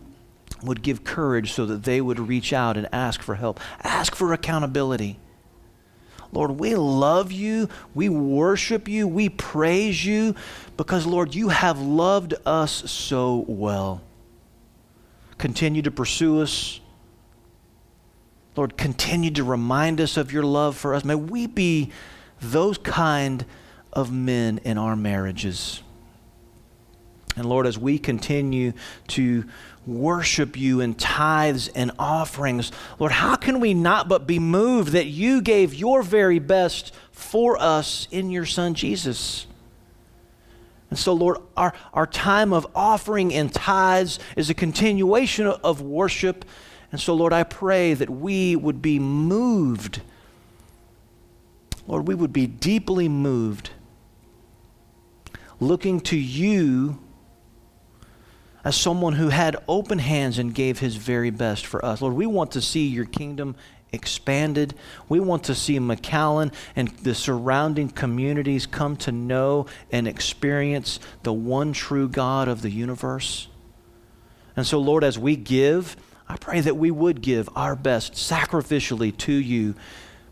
would 0.63 0.81
give 0.81 1.03
courage 1.03 1.53
so 1.53 1.65
that 1.65 1.83
they 1.83 2.01
would 2.01 2.19
reach 2.19 2.53
out 2.53 2.77
and 2.77 2.87
ask 2.91 3.21
for 3.21 3.35
help, 3.35 3.59
ask 3.83 4.15
for 4.15 4.33
accountability. 4.33 5.19
Lord, 6.31 6.51
we 6.51 6.75
love 6.75 7.31
you, 7.31 7.69
we 7.93 8.09
worship 8.09 8.87
you, 8.87 9.07
we 9.07 9.29
praise 9.29 10.05
you 10.05 10.35
because, 10.75 11.05
Lord, 11.05 11.33
you 11.33 11.49
have 11.49 11.79
loved 11.79 12.33
us 12.45 12.91
so 12.91 13.45
well. 13.47 14.01
Continue 15.37 15.81
to 15.83 15.91
pursue 15.91 16.41
us 16.41 16.81
Lord, 18.57 18.75
continue 18.75 19.29
to 19.31 19.43
remind 19.43 20.01
us 20.01 20.17
of 20.17 20.33
your 20.33 20.43
love 20.43 20.75
for 20.75 20.95
us. 20.95 21.05
May 21.05 21.15
we 21.15 21.45
be 21.45 21.91
those 22.41 22.79
kind 22.79 23.45
of 23.93 24.11
men 24.11 24.59
in 24.63 24.79
our 24.79 24.95
marriages. 24.95 25.83
And 27.35 27.45
Lord, 27.45 27.67
as 27.67 27.77
we 27.77 27.99
continue 27.99 28.73
to 29.09 29.45
worship 29.87 30.57
you 30.57 30.81
in 30.81 30.93
tithes 30.95 31.69
and 31.69 31.91
offerings, 31.97 32.71
Lord, 32.99 33.13
how 33.13 33.35
can 33.35 33.59
we 33.59 33.73
not 33.73 34.07
but 34.07 34.27
be 34.27 34.39
moved 34.39 34.91
that 34.91 35.05
you 35.05 35.41
gave 35.41 35.73
your 35.73 36.03
very 36.03 36.39
best 36.39 36.93
for 37.11 37.57
us 37.57 38.07
in 38.11 38.29
your 38.29 38.45
Son 38.45 38.73
Jesus? 38.73 39.47
And 40.89 40.99
so, 40.99 41.13
Lord, 41.13 41.37
our, 41.55 41.73
our 41.93 42.07
time 42.07 42.53
of 42.53 42.67
offering 42.75 43.33
and 43.33 43.53
tithes 43.53 44.19
is 44.35 44.49
a 44.49 44.53
continuation 44.53 45.47
of 45.47 45.81
worship 45.81 46.45
and 46.91 47.01
so, 47.01 47.13
Lord, 47.13 47.33
I 47.33 47.43
pray 47.43 47.93
that 47.93 48.09
we 48.09 48.55
would 48.55 48.81
be 48.81 48.99
moved. 48.99 50.01
Lord, 51.85 52.07
we 52.07 52.15
would 52.15 52.33
be 52.33 52.47
deeply 52.47 53.09
moved 53.09 53.71
looking 55.59 55.99
to 55.99 56.15
you 56.15 56.99
as 58.67 58.75
someone 58.75 59.13
who 59.13 59.29
had 59.29 59.55
open 59.69 59.97
hands 59.97 60.37
and 60.37 60.53
gave 60.53 60.79
his 60.79 60.97
very 60.97 61.29
best 61.29 61.65
for 61.65 61.85
us. 61.85 62.01
Lord, 62.01 62.15
we 62.15 62.25
want 62.25 62.51
to 62.51 62.61
see 62.61 62.85
your 62.85 63.05
kingdom 63.05 63.55
expanded. 63.93 64.73
We 65.07 65.21
want 65.21 65.45
to 65.45 65.55
see 65.55 65.79
McAllen 65.79 66.53
and 66.75 66.89
the 66.89 67.15
surrounding 67.15 67.87
communities 67.87 68.65
come 68.65 68.97
to 68.97 69.11
know 69.13 69.67
and 69.89 70.05
experience 70.05 70.99
the 71.23 71.31
one 71.31 71.71
true 71.71 72.09
God 72.09 72.49
of 72.49 72.61
the 72.61 72.69
universe. 72.69 73.47
And 74.57 74.67
so, 74.67 74.79
Lord, 74.79 75.05
as 75.05 75.17
we 75.17 75.37
give, 75.37 75.95
I 76.27 76.35
pray 76.35 76.59
that 76.59 76.75
we 76.75 76.91
would 76.91 77.21
give 77.21 77.47
our 77.55 77.73
best 77.73 78.15
sacrificially 78.15 79.15
to 79.19 79.31
you 79.31 79.75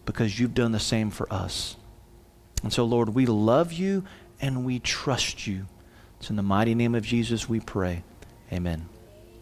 because 0.03 0.38
you've 0.38 0.53
done 0.53 0.73
the 0.73 0.79
same 0.81 1.09
for 1.09 1.31
us. 1.31 1.77
And 2.63 2.73
so, 2.73 2.83
Lord, 2.83 3.15
we 3.15 3.27
love 3.27 3.71
you 3.71 4.03
and 4.41 4.65
we 4.65 4.79
trust 4.79 5.47
you. 5.47 5.67
It's 6.19 6.29
in 6.29 6.36
the 6.36 6.43
mighty 6.43 6.75
name 6.75 6.95
of 6.95 7.05
Jesus 7.05 7.47
we 7.47 7.61
pray. 7.61 8.03
Amen. 8.56 8.94